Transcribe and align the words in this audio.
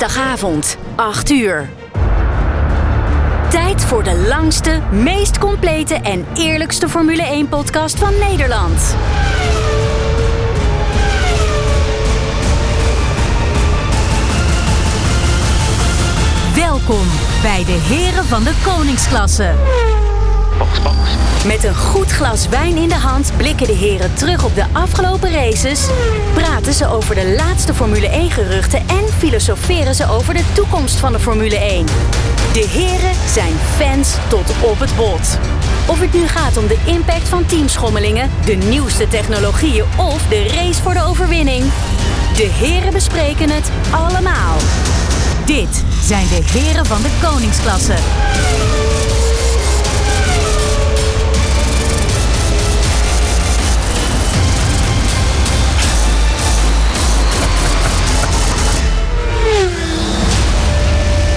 dinsdagavond, 0.00 0.76
8 0.96 1.30
uur. 1.30 1.68
Tijd 3.48 3.84
voor 3.84 4.04
de 4.04 4.26
langste, 4.28 4.80
meest 4.90 5.38
complete 5.38 5.94
en 5.94 6.26
eerlijkste 6.34 6.88
Formule 6.88 7.46
1-podcast 7.46 7.98
van 7.98 8.12
Nederland. 8.18 8.96
Welkom 16.54 17.06
bij 17.42 17.64
de 17.64 17.78
Heren 17.88 18.24
van 18.24 18.44
de 18.44 18.52
Koningsklasse. 18.64 19.54
Met 21.46 21.64
een 21.64 21.74
goed 21.74 22.10
glas 22.10 22.48
wijn 22.48 22.76
in 22.76 22.88
de 22.88 22.94
hand 22.94 23.32
blikken 23.36 23.66
de 23.66 23.72
heren 23.72 24.14
terug 24.14 24.44
op 24.44 24.54
de 24.54 24.64
afgelopen 24.72 25.32
races, 25.32 25.86
praten 26.34 26.72
ze 26.72 26.86
over 26.88 27.14
de 27.14 27.34
laatste 27.36 27.74
Formule 27.74 28.08
1 28.08 28.30
geruchten 28.30 28.78
en 28.88 29.04
filosoferen 29.18 29.94
ze 29.94 30.08
over 30.08 30.34
de 30.34 30.44
toekomst 30.52 30.96
van 30.96 31.12
de 31.12 31.18
Formule 31.18 31.58
1. 31.58 31.86
De 32.52 32.66
heren 32.68 33.14
zijn 33.32 33.54
fans 33.76 34.14
tot 34.28 34.50
op 34.60 34.78
het 34.78 34.96
bot. 34.96 35.38
Of 35.86 36.00
het 36.00 36.12
nu 36.12 36.26
gaat 36.26 36.56
om 36.56 36.66
de 36.66 36.78
impact 36.84 37.28
van 37.28 37.46
teamschommelingen, 37.46 38.30
de 38.44 38.54
nieuwste 38.54 39.08
technologieën 39.08 39.84
of 39.96 40.26
de 40.28 40.48
race 40.48 40.82
voor 40.82 40.94
de 40.94 41.02
overwinning. 41.02 41.64
De 42.36 42.48
heren 42.52 42.92
bespreken 42.92 43.50
het 43.50 43.70
allemaal. 43.90 44.56
Dit 45.44 45.84
zijn 46.02 46.26
de 46.28 46.40
heren 46.58 46.86
van 46.86 47.02
de 47.02 47.10
koningsklasse. 47.22 47.94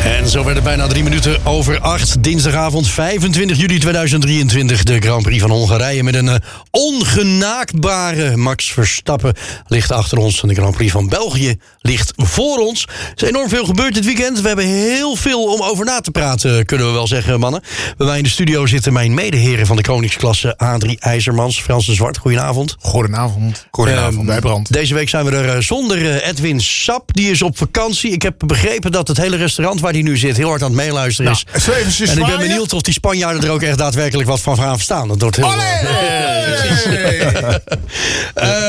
En 0.04 0.30
zo 0.30 0.44
werden 0.44 0.64
bijna 0.64 0.88
drie 0.88 1.04
minuten 1.04 1.46
over 1.46 1.80
acht. 1.80 2.24
Dinsdagavond 2.24 2.88
25 2.88 3.58
juli 3.58 3.80
2023. 3.80 4.84
De 4.84 5.00
Grand 5.00 5.24
Prix 5.24 5.42
van 5.42 5.52
Hongarije 5.52 6.04
met 6.04 6.16
een 6.16 6.26
uh, 6.26 6.36
ongenaakbare 6.72 8.38
Max 8.38 8.72
Verstappen 8.72 9.34
ligt 9.68 9.92
achter 9.92 10.18
ons. 10.18 10.42
En 10.42 10.48
de 10.48 10.54
Grand 10.54 10.76
Prix 10.76 10.92
van 10.92 11.10
België 11.10 11.58
ligt 11.80 12.14
voor 12.16 12.58
ons. 12.58 12.88
Er 13.16 13.24
is 13.24 13.30
enorm 13.30 13.50
veel 13.50 13.66
gebeurd 13.66 13.94
dit 13.94 14.06
weekend. 14.06 14.42
We 14.42 14.48
hebben 14.48 14.66
heel 14.66 15.16
veel 15.16 15.44
om 15.44 15.62
over 15.62 15.86
na 15.86 16.00
te 16.00 16.12
praten, 16.12 16.66
kunnen 16.66 16.88
we 16.88 16.94
wel 16.94 17.08
zeggen, 17.08 17.40
mannen. 17.40 17.62
Bij 17.98 18.08
mij 18.08 18.18
in 18.18 18.24
de 18.24 18.30
studio 18.30 18.66
zitten 18.66 18.94
mijn 18.94 19.14
medeheren 19.14 19.66
van 19.66 19.76
de 19.76 19.82
koningsklasse... 19.82 20.58
Adrie 20.58 21.00
IJzermans, 21.00 21.62
Frans 21.62 21.86
de 21.86 21.94
Zwart. 21.94 22.18
Goedenavond. 22.18 22.76
Goedenavond. 22.80 23.68
Goedenavond, 23.72 24.20
um, 24.20 24.26
bij 24.26 24.40
Brand. 24.40 24.74
Deze 24.74 24.94
week 24.94 25.10
zijn 25.10 25.26
we 25.26 25.32
er 25.32 25.56
uh, 25.56 25.62
zonder 25.62 25.98
uh, 25.98 26.28
Edwin 26.28 26.62
Sap. 26.62 27.14
Die 27.14 27.32
is 27.32 27.42
op 27.42 27.58
vakantie. 27.58 28.12
Ik 28.12 28.22
heb 28.22 28.36
begrepen 28.46 28.92
dat 28.92 29.08
het 29.08 29.18
hele 29.18 29.36
restaurant 29.36 29.80
waar 29.80 29.93
die 29.94 30.04
nu 30.04 30.18
zit... 30.18 30.38
heel 30.38 30.48
hard 30.48 30.62
aan 30.62 30.68
het 30.68 30.78
meeluisteren 30.78 31.32
is. 31.32 31.46
Nou, 31.66 31.78
en 32.10 32.18
ik 32.18 32.26
ben 32.26 32.38
benieuwd 32.38 32.74
of 32.74 32.82
die 32.82 32.94
Spanjaarden 32.94 33.44
er 33.44 33.50
ook 33.50 33.62
echt 33.62 33.78
daadwerkelijk 33.78 34.30
wat 34.30 34.42
van 34.42 34.58
gaan 34.58 34.76
verstaan. 34.76 35.08
Dat 35.08 35.22
wordt 35.22 35.36
heel... 35.36 35.52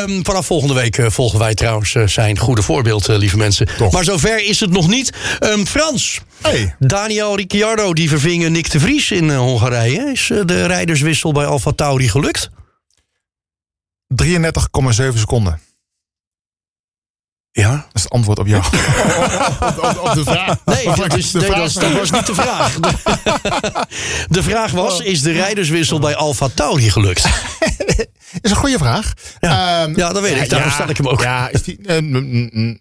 um, 0.02 0.24
vanaf 0.28 0.46
volgende 0.46 0.74
week 0.74 0.98
uh, 0.98 1.06
volgen 1.10 1.38
wij 1.38 1.54
trouwens 1.54 1.94
uh, 1.94 2.06
zijn 2.06 2.38
goede 2.38 2.62
voorbeeld, 2.62 3.06
lieve 3.08 3.36
mensen. 3.36 3.68
Toch. 3.76 3.92
Maar 3.92 4.04
zover 4.04 4.44
is 4.44 4.60
het 4.60 4.70
nog 4.70 4.88
niet. 4.88 5.12
Um, 5.40 5.66
Frans, 5.66 6.20
Hey. 6.42 6.74
Daniel 6.78 7.36
Ricciardo 7.36 7.92
die 7.92 8.08
verving 8.08 8.48
Nick 8.48 8.70
de 8.70 8.80
Vries 8.80 9.10
in 9.10 9.34
Hongarije. 9.34 10.10
Is 10.12 10.30
de 10.44 10.66
rijderswissel 10.66 11.32
bij 11.32 11.46
Alfa 11.46 11.72
Tauri 11.72 12.08
gelukt? 12.08 12.50
33,7 14.22 15.18
seconden. 15.18 15.60
Ja? 17.56 17.70
Dat 17.70 17.84
is 17.92 18.02
het 18.02 18.12
antwoord 18.12 18.38
op 18.38 18.46
jou. 18.46 18.64
op, 19.60 19.78
op, 19.84 19.98
op, 20.08 20.14
de 20.14 20.22
vraag. 20.24 20.64
Nee, 20.64 20.84
dat, 20.84 21.16
is, 21.16 21.30
De 21.30 21.38
nee, 21.38 21.46
vraag 21.46 21.58
dat, 21.58 21.68
is- 21.68 21.74
dat 21.74 21.92
was 21.92 22.10
niet 22.10 22.26
de 22.26 22.34
vraag. 22.34 22.74
De, 22.74 22.92
de 24.36 24.42
vraag 24.42 24.70
was, 24.70 25.00
is 25.00 25.22
de 25.22 25.32
rijderswissel 25.32 25.98
bij 25.98 26.14
Alfa 26.16 26.48
Tauri 26.54 26.90
gelukt? 26.90 27.24
is 28.40 28.50
een 28.50 28.56
goede 28.56 28.78
vraag. 28.78 29.12
Ja. 29.40 29.82
Ehm, 29.82 29.96
Ja, 29.98 30.12
dat 30.12 30.22
weet 30.22 30.42
ik. 30.42 30.48
Daarom 30.48 30.70
stel 30.70 30.88
ik 30.88 30.96
hem 30.96 31.08
ook. 31.08 31.20
Ja, 31.20 31.48
is 31.48 31.62
die, 31.62 31.78
eh, 31.86 31.98
mm, 32.00 32.10
mm, 32.10 32.50
mm, 32.52 32.80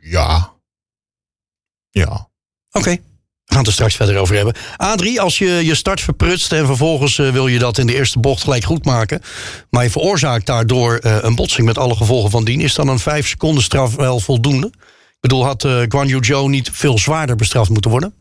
ja. 0.00 0.52
Ja. 1.90 2.28
Oké. 2.70 2.96
Gaan 3.54 3.62
het 3.62 3.66
er 3.66 3.72
straks 3.72 3.96
verder 3.96 4.16
over 4.16 4.34
hebben. 4.34 4.54
Adrie, 4.76 5.20
als 5.20 5.38
je 5.38 5.64
je 5.64 5.74
start 5.74 6.00
verprutst 6.00 6.52
en 6.52 6.66
vervolgens 6.66 7.18
eh, 7.18 7.30
wil 7.30 7.46
je 7.46 7.58
dat 7.58 7.78
in 7.78 7.86
de 7.86 7.94
eerste 7.94 8.18
bocht 8.18 8.42
gelijk 8.42 8.64
goed 8.64 8.84
maken. 8.84 9.20
maar 9.70 9.82
je 9.84 9.90
veroorzaakt 9.90 10.46
daardoor 10.46 10.96
eh, 10.96 11.18
een 11.20 11.34
botsing 11.34 11.66
met 11.66 11.78
alle 11.78 11.96
gevolgen 11.96 12.30
van 12.30 12.44
dien. 12.44 12.60
is 12.60 12.74
dan 12.74 12.88
een 12.88 12.98
5 12.98 13.28
seconden 13.28 13.62
straf 13.62 13.94
wel 13.94 14.20
voldoende? 14.20 14.66
Ik 14.66 15.30
bedoel, 15.30 15.44
had 15.44 15.64
eh 15.64 15.82
Guan 15.88 16.08
Yu 16.08 16.24
Zhou 16.24 16.48
niet 16.48 16.70
veel 16.72 16.98
zwaarder 16.98 17.36
bestraft 17.36 17.70
moeten 17.70 17.90
worden? 17.90 18.14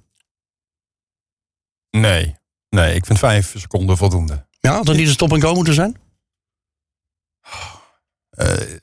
Nee, 1.90 2.36
nee, 2.70 2.96
ik 2.96 3.06
vind 3.06 3.20
vijf 3.20 3.54
seconden 3.58 3.98
voldoende. 3.98 4.46
Ja, 4.60 4.74
had 4.74 4.88
er 4.90 4.96
niet 4.96 5.08
een 5.08 5.14
stop 5.14 5.34
en 5.34 5.42
go 5.42 5.54
moeten 5.54 5.74
zijn? 5.74 5.98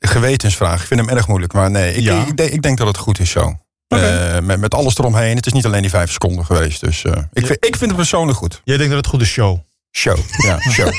Gewetensvraag, 0.01 0.81
ik 0.81 0.87
vind 0.87 1.01
hem 1.01 1.09
erg 1.09 1.29
moeilijk. 1.29 1.53
Maar 1.53 1.71
nee, 1.71 1.95
ik, 1.95 2.03
Ja. 2.03 2.27
ik, 2.27 2.37
denk, 2.37 2.51
ik 2.53 2.63
denk 2.63 2.79
dat 2.79 2.87
het 2.87 2.97
goed 2.97 3.19
is 3.19 3.31
zo. 3.31 3.59
Eh, 3.99 4.39
met, 4.41 4.61
met 4.61 4.75
alles 4.75 4.99
eromheen. 4.99 5.37
Het 5.37 5.47
is 5.47 5.53
niet 5.53 5.67
alleen 5.67 5.81
die 5.81 5.91
vijf 5.91 6.13
seconden 6.13 6.45
geweest. 6.45 6.81
Dus 6.81 7.05
eh, 7.05 7.13
ik, 7.33 7.47
vind, 7.47 7.65
ik 7.65 7.77
vind 7.77 7.91
het 7.91 7.97
persoonlijk 7.97 8.39
goed. 8.39 8.61
Jij 8.65 8.77
denkt 8.77 8.93
dat 8.93 9.05
het 9.05 9.13
goed 9.13 9.23
is 9.23 9.29
show. 9.29 9.59
Show, 9.93 10.19
ja, 10.37 10.59
show. 10.71 10.89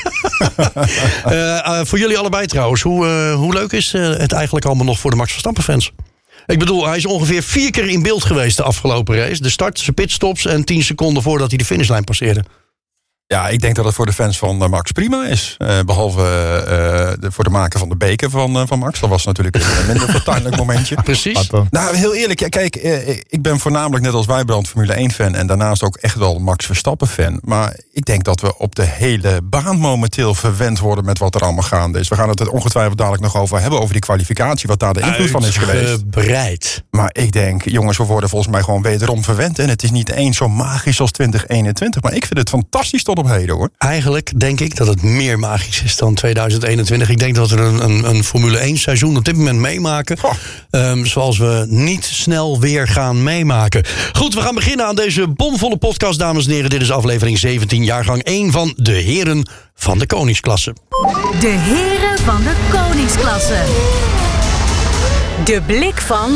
Eh, 1.24 1.80
voor 1.84 1.98
jullie 1.98 2.18
allebei 2.18 2.46
trouwens, 2.46 2.82
hoe, 2.82 3.32
hoe 3.32 3.52
leuk 3.52 3.72
is 3.72 3.92
het 3.92 4.32
eigenlijk 4.32 4.64
allemaal 4.64 4.84
nog 4.84 4.98
voor 4.98 5.10
de 5.10 5.16
Max 5.16 5.30
Verstappen 5.30 5.62
fans? 5.62 5.92
Ik 6.46 6.58
bedoel, 6.58 6.86
hij 6.86 6.96
is 6.96 7.06
ongeveer 7.06 7.42
vier 7.42 7.70
keer 7.70 7.88
in 7.88 8.02
beeld 8.02 8.24
geweest 8.24 8.56
de 8.56 8.62
afgelopen 8.62 9.16
race. 9.16 9.42
De 9.42 9.50
start, 9.50 9.78
zijn 9.78 9.94
pitstops 9.94 10.46
en 10.46 10.64
tien 10.64 10.82
seconden 10.82 11.22
voordat 11.22 11.48
hij 11.48 11.58
de 11.58 11.64
finishlijn 11.64 12.04
passeerde. 12.04 12.44
Ja, 13.32 13.48
ik 13.48 13.60
denk 13.60 13.74
dat 13.74 13.84
het 13.84 13.94
voor 13.94 14.06
de 14.06 14.12
fans 14.12 14.38
van 14.38 14.62
eh, 14.62 14.68
Max 14.68 14.92
prima 14.92 15.26
is. 15.26 15.54
Eh, 15.58 15.80
behalve 15.86 16.20
eh, 16.20 17.20
de, 17.20 17.32
voor 17.32 17.44
de 17.44 17.50
maken 17.50 17.78
van 17.78 17.88
de 17.88 17.96
beker 17.96 18.30
van, 18.30 18.68
van 18.68 18.78
Max. 18.78 19.00
Dat 19.00 19.08
was 19.10 19.24
natuurlijk 19.24 19.56
een 19.56 19.86
minder 19.86 20.08
fortuinlijk 20.08 20.56
momentje. 20.56 20.94
Precies. 21.02 21.50
Nou, 21.70 21.96
heel 21.96 22.14
eerlijk. 22.14 22.40
ja, 22.40 22.48
Kijk, 22.48 22.76
ik 23.28 23.42
ben 23.42 23.58
voornamelijk 23.58 24.04
net 24.04 24.14
als 24.14 24.26
Wijbrand 24.26 24.68
Formule 24.68 24.92
1 24.92 25.10
fan. 25.10 25.34
En 25.34 25.46
daarnaast 25.46 25.82
ook 25.82 25.96
echt 25.96 26.14
wel 26.14 26.38
Max 26.38 26.66
Verstappen 26.66 27.08
fan. 27.08 27.38
Maar 27.44 27.76
ik 27.92 28.04
denk 28.04 28.24
dat 28.24 28.40
we 28.40 28.58
op 28.58 28.74
de 28.74 28.84
hele 28.84 29.40
baan 29.42 29.78
momenteel 29.78 30.34
verwend 30.34 30.78
worden 30.78 31.04
met 31.04 31.18
wat 31.18 31.34
er 31.34 31.40
allemaal 31.40 31.62
gaande 31.62 31.98
is. 31.98 32.08
We 32.08 32.14
gaan 32.14 32.28
het 32.28 32.40
er 32.40 32.50
ongetwijfeld 32.50 32.98
dadelijk 32.98 33.22
nog 33.22 33.36
over 33.36 33.60
hebben. 33.60 33.80
Over 33.80 33.92
die 33.92 34.02
kwalificatie, 34.02 34.68
wat 34.68 34.80
daar 34.80 34.92
de 34.92 35.00
invloed 35.00 35.30
van 35.30 35.44
is 35.44 35.56
geweest. 35.56 35.88
Uitgebreid. 35.88 36.82
Maar 36.90 37.10
ik 37.12 37.32
denk, 37.32 37.64
jongens, 37.64 37.98
we 37.98 38.04
worden 38.04 38.28
volgens 38.28 38.52
mij 38.52 38.62
gewoon 38.62 38.82
wederom 38.82 39.24
verwend. 39.24 39.58
En 39.58 39.68
het 39.68 39.82
is 39.82 39.90
niet 39.90 40.10
eens 40.10 40.36
zo 40.36 40.48
magisch 40.48 41.00
als 41.00 41.10
2021. 41.10 42.02
Maar 42.02 42.14
ik 42.14 42.26
vind 42.26 42.38
het 42.38 42.48
fantastisch 42.48 43.04
tot 43.14 43.24
op 43.24 43.30
heden 43.30 43.56
hoor. 43.56 43.70
Eigenlijk 43.78 44.40
denk 44.40 44.60
ik 44.60 44.76
dat 44.76 44.86
het 44.86 45.02
meer 45.02 45.38
magisch 45.38 45.82
is 45.82 45.96
dan 45.96 46.14
2021. 46.14 47.08
Ik 47.08 47.18
denk 47.18 47.34
dat 47.34 47.50
we 47.50 47.56
een, 47.56 47.84
een, 47.84 48.08
een 48.08 48.24
Formule 48.24 48.58
1 48.58 48.78
seizoen 48.78 49.16
op 49.16 49.24
dit 49.24 49.36
moment 49.36 49.58
meemaken. 49.58 50.16
Ehm, 50.70 51.04
zoals 51.04 51.38
we 51.38 51.64
niet 51.68 52.04
snel 52.04 52.60
weer 52.60 52.88
gaan 52.88 53.22
meemaken. 53.22 53.84
Goed, 54.12 54.34
we 54.34 54.40
gaan 54.40 54.54
beginnen 54.54 54.86
aan 54.86 54.94
deze 54.94 55.28
bomvolle 55.28 55.76
podcast, 55.76 56.18
dames 56.18 56.46
en 56.46 56.52
heren. 56.52 56.70
Dit 56.70 56.82
is 56.82 56.90
aflevering 56.90 57.38
17, 57.38 57.84
jaargang 57.84 58.22
1 58.22 58.50
van 58.50 58.72
de 58.76 58.92
Heren 58.92 59.48
van 59.74 59.98
de 59.98 60.06
Koningsklasse. 60.06 60.74
De 61.40 61.56
heren 61.58 62.18
van 62.18 62.42
de 62.42 62.54
koningsklasse. 62.70 63.62
De 65.44 65.62
blik 65.66 66.00
van 66.00 66.30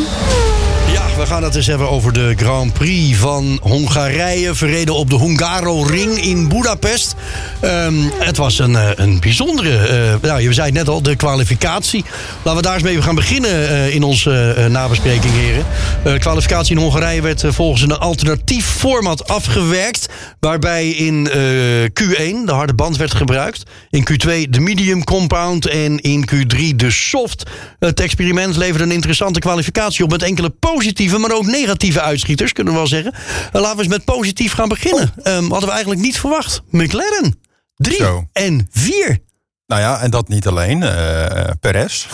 we 1.16 1.26
gaan 1.26 1.42
het 1.42 1.54
eens 1.54 1.66
hebben 1.66 1.90
over 1.90 2.12
de 2.12 2.34
Grand 2.36 2.72
Prix 2.72 3.18
van 3.18 3.58
Hongarije. 3.62 4.54
Verreden 4.54 4.94
op 4.94 5.10
de 5.10 5.18
Hungaro-ring 5.18 6.22
in 6.22 6.48
Budapest. 6.48 7.14
Ehm, 7.60 7.94
het 8.18 8.36
was 8.36 8.58
een, 8.58 8.76
eh, 8.76 8.90
een 8.94 9.20
bijzondere, 9.20 10.18
nou, 10.22 10.40
je 10.40 10.52
zei 10.52 10.66
het 10.66 10.76
net 10.76 10.88
al, 10.88 11.02
de 11.02 11.16
kwalificatie. 11.16 12.04
Laten 12.42 12.56
we 12.56 12.66
daar 12.66 12.74
eens 12.74 12.82
mee 12.82 13.02
gaan 13.02 13.14
beginnen 13.14 13.68
eh, 13.68 13.94
in 13.94 14.02
onze 14.02 14.66
nabespreking, 14.70 15.32
heren. 15.32 15.64
De 16.04 16.18
kwalificatie 16.18 16.76
in 16.76 16.82
Hongarije 16.82 17.22
werd 17.22 17.44
volgens 17.46 17.82
een 17.82 17.98
alternatief 17.98 18.66
format 18.66 19.28
afgewerkt. 19.28 20.06
Waarbij 20.40 20.88
in 20.88 21.30
eh, 21.30 21.40
Q1 21.82 22.44
de 22.44 22.52
harde 22.52 22.74
band 22.74 22.96
werd 22.96 23.14
gebruikt. 23.14 23.62
In 23.90 24.06
Q2 24.10 24.50
de 24.50 24.60
medium 24.60 25.04
compound 25.04 25.66
en 25.66 25.98
in 25.98 26.28
Q3 26.34 26.76
de 26.76 26.90
soft. 26.90 27.50
Het 27.78 28.00
experiment 28.00 28.56
leverde 28.56 28.84
een 28.84 28.90
interessante 28.90 29.38
kwalificatie 29.38 30.04
op... 30.04 30.10
met 30.10 30.22
enkele 30.22 30.50
positieve, 30.50 31.05
maar 31.12 31.32
ook 31.32 31.46
negatieve 31.46 32.00
uitschieters, 32.00 32.52
kunnen 32.52 32.72
we 32.72 32.78
wel 32.78 32.88
zeggen. 32.88 33.12
Eh, 33.52 33.60
laten 33.60 33.76
we 33.76 33.82
eens 33.82 33.92
met 33.92 34.04
positief 34.04 34.52
gaan 34.52 34.68
beginnen. 34.68 35.12
Ehm, 35.22 35.40
hadden 35.42 35.68
we 35.68 35.70
eigenlijk 35.74 36.00
niet 36.00 36.18
verwacht. 36.18 36.62
McLaren, 36.70 37.40
3 37.76 37.96
Zo. 37.96 38.24
en 38.32 38.68
4. 38.70 39.18
Nou 39.66 39.80
ja, 39.80 40.00
en 40.00 40.10
dat 40.10 40.28
niet 40.28 40.46
alleen. 40.46 40.82
eh 40.82 41.50
Perez. 41.60 42.06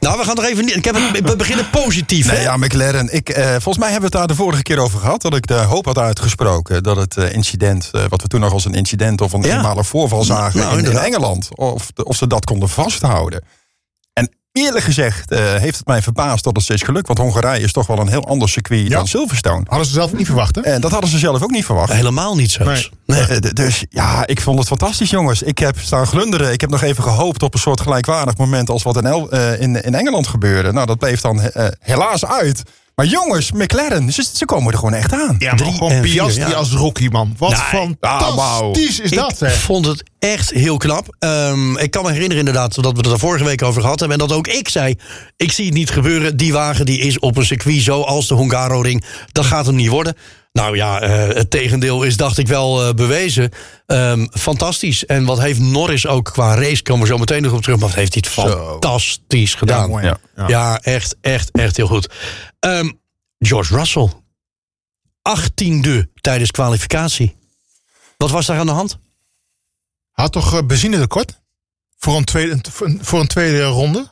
Nou, 0.00 0.18
we 0.18 0.24
gaan 0.24 0.34
nog 0.34 0.44
even... 0.44 0.76
Ik 0.76 0.84
heb 0.84 0.94
het, 0.94 1.28
we 1.28 1.36
beginnen 1.36 1.70
positief, 1.70 2.26
Nee, 2.26 2.36
hè? 2.36 2.42
ja, 2.42 2.56
McLaren. 2.56 3.14
Ik, 3.14 3.28
eh, 3.28 3.48
volgens 3.50 3.78
mij 3.78 3.90
hebben 3.90 4.10
we 4.10 4.16
het 4.16 4.26
daar 4.26 4.36
de 4.36 4.42
vorige 4.42 4.62
keer 4.62 4.78
over 4.78 4.98
gehad. 5.00 5.22
Dat 5.22 5.34
ik 5.36 5.46
de 5.46 5.54
hoop 5.54 5.84
had 5.84 5.98
uitgesproken 5.98 6.82
dat 6.82 6.96
het 6.96 7.16
eh, 7.16 7.32
incident, 7.32 7.90
wat 8.08 8.22
we 8.22 8.28
toen 8.28 8.40
nog 8.40 8.52
als 8.52 8.64
een 8.64 8.74
incident 8.74 9.20
of 9.20 9.32
een 9.32 9.42
Ja. 9.42 9.82
voorval 9.82 10.24
zagen 10.24 10.60
Nou, 10.60 10.78
in, 10.78 10.84
in. 10.84 10.96
Engeland, 10.96 11.48
of, 11.56 11.88
of 12.04 12.16
ze 12.16 12.26
dat 12.26 12.44
konden 12.44 12.68
vasthouden. 12.68 13.44
Eerlijk 14.54 14.84
gezegd 14.84 15.30
eh, 15.30 15.54
heeft 15.54 15.76
het 15.78 15.86
mij 15.86 16.02
verbaasd 16.02 16.44
dat 16.44 16.54
het 16.56 16.64
steeds 16.64 16.82
gelukt. 16.82 17.06
Want 17.06 17.18
Hongarije 17.18 17.64
is 17.64 17.72
toch 17.72 17.86
wel 17.86 17.98
een 17.98 18.08
heel 18.08 18.26
ander 18.26 18.48
circuit 18.48 18.88
Ja. 18.88 18.96
dan 18.96 19.06
Silverstone. 19.06 19.62
Hadden 19.66 19.86
ze 19.86 19.92
zelf 19.92 20.12
niet 20.12 20.26
verwacht, 20.26 20.54
hè? 20.54 20.60
En 20.60 20.80
dat 20.80 20.90
hadden 20.90 21.10
ze 21.10 21.18
zelf 21.18 21.42
ook 21.42 21.50
niet 21.50 21.64
verwacht. 21.64 21.92
Helemaal 21.92 22.36
niet 22.36 22.50
zelfs. 22.50 22.90
Nee. 23.06 23.20
Eh, 23.26 23.36
dus 23.52 23.84
ja, 23.90 24.26
ik 24.26 24.40
vond 24.40 24.58
het 24.58 24.68
fantastisch, 24.68 25.10
jongens. 25.10 25.42
Ik 25.42 25.58
heb 25.58 25.78
staan 25.78 26.06
glunderen. 26.06 26.52
Ik 26.52 26.60
heb 26.60 26.70
nog 26.70 26.82
even 26.82 27.02
gehoopt 27.02 27.42
op 27.42 27.54
een 27.54 27.60
soort 27.60 27.80
gelijkwaardig 27.80 28.36
moment 28.36 28.70
als 28.70 28.82
wat 28.82 28.96
in, 28.96 29.06
El- 29.06 29.30
eh, 29.30 29.60
in, 29.60 29.82
in 29.82 29.94
Engeland 29.94 30.26
gebeurde. 30.26 30.72
Nou, 30.72 30.86
dat 30.86 30.98
bleef 30.98 31.20
dan 31.20 31.40
eh, 31.40 31.66
helaas 31.80 32.24
uit. 32.24 32.62
Maar 32.94 33.06
jongens, 33.06 33.52
McLaren, 33.52 34.12
ze, 34.12 34.24
ze 34.32 34.44
komen 34.44 34.72
er 34.72 34.78
gewoon 34.78 34.94
echt 34.94 35.12
aan. 35.12 35.36
Ja, 35.38 35.54
maar 35.54 35.72
gewoon 35.72 36.00
Piastri 36.00 36.48
ja. 36.48 36.56
als 36.56 36.72
rookie, 36.72 37.10
man. 37.10 37.34
Wat 37.38 37.50
Nee, 37.50 37.58
fantastisch 38.00 38.98
ah, 38.98 39.04
is 39.04 39.10
dat, 39.10 39.32
ik 39.32 39.38
hè? 39.38 39.50
vond 39.50 39.86
het 39.86 40.02
echt 40.18 40.50
heel 40.50 40.76
knap. 40.76 41.16
Ehm, 41.18 41.76
ik 41.76 41.90
kan 41.90 42.02
me 42.02 42.08
herinneren 42.08 42.38
inderdaad 42.38 42.74
dat 42.74 42.92
we 42.92 42.98
het 42.98 43.06
er 43.06 43.18
vorige 43.18 43.44
week 43.44 43.62
over 43.62 43.82
gehad 43.82 44.00
hebben. 44.00 44.20
En 44.20 44.26
dat 44.26 44.36
ook 44.36 44.46
ik 44.46 44.68
zei, 44.68 44.94
ik 45.36 45.52
zie 45.52 45.64
het 45.64 45.74
niet 45.74 45.90
gebeuren. 45.90 46.36
Die 46.36 46.52
wagen 46.52 46.86
die 46.86 46.98
is 46.98 47.18
op 47.18 47.36
een 47.36 47.44
circuit 47.44 47.82
zoals 47.82 48.28
de 48.28 48.34
Hungaroring. 48.34 49.04
Dat 49.32 49.44
gaat 49.44 49.66
hem 49.66 49.74
niet 49.74 49.88
worden. 49.88 50.16
Nou 50.58 50.76
ja, 50.76 51.00
eh, 51.00 51.34
het 51.36 51.50
tegendeel 51.50 52.02
is 52.02 52.16
dacht 52.16 52.38
ik 52.38 52.46
wel 52.48 52.82
eh, 52.86 52.94
bewezen. 52.94 53.50
Ehm, 53.86 54.26
fantastisch. 54.30 55.06
En 55.06 55.24
wat 55.24 55.38
heeft 55.40 55.60
Norris 55.60 56.06
ook 56.06 56.24
qua 56.24 56.54
race, 56.54 56.82
komen 56.82 57.02
we 57.02 57.08
zo 57.08 57.18
meteen 57.18 57.42
nog 57.42 57.52
op 57.52 57.62
terug. 57.62 57.78
Maar 57.78 57.86
wat 57.88 57.96
heeft 57.96 58.14
hij 58.14 58.22
het 58.26 58.34
Zo. 58.50 58.66
fantastisch 58.70 59.54
gedaan. 59.54 59.88
mooi. 59.90 60.04
Ja. 60.04 60.18
Ja. 60.36 60.48
Ja, 60.48 60.80
echt, 60.80 61.16
echt, 61.20 61.50
echt 61.50 61.76
heel 61.76 61.86
goed. 61.86 62.08
Ehm, 62.60 62.90
George 63.38 63.76
Russell. 63.76 64.08
18e 65.22 66.06
tijdens 66.20 66.50
kwalificatie. 66.50 67.36
Wat 68.16 68.30
was 68.30 68.46
daar 68.46 68.58
aan 68.58 68.66
de 68.66 68.72
hand? 68.72 68.98
Had 70.10 70.32
toch 70.32 70.54
eh, 70.54 70.66
benzine 70.66 70.98
tekort? 70.98 71.40
Voor 71.98 72.16
een 72.16 72.24
tweede, 72.24 72.58
voor 73.00 73.20
een- 73.20 73.26
tweede 73.26 73.62
ronde? 73.64 74.08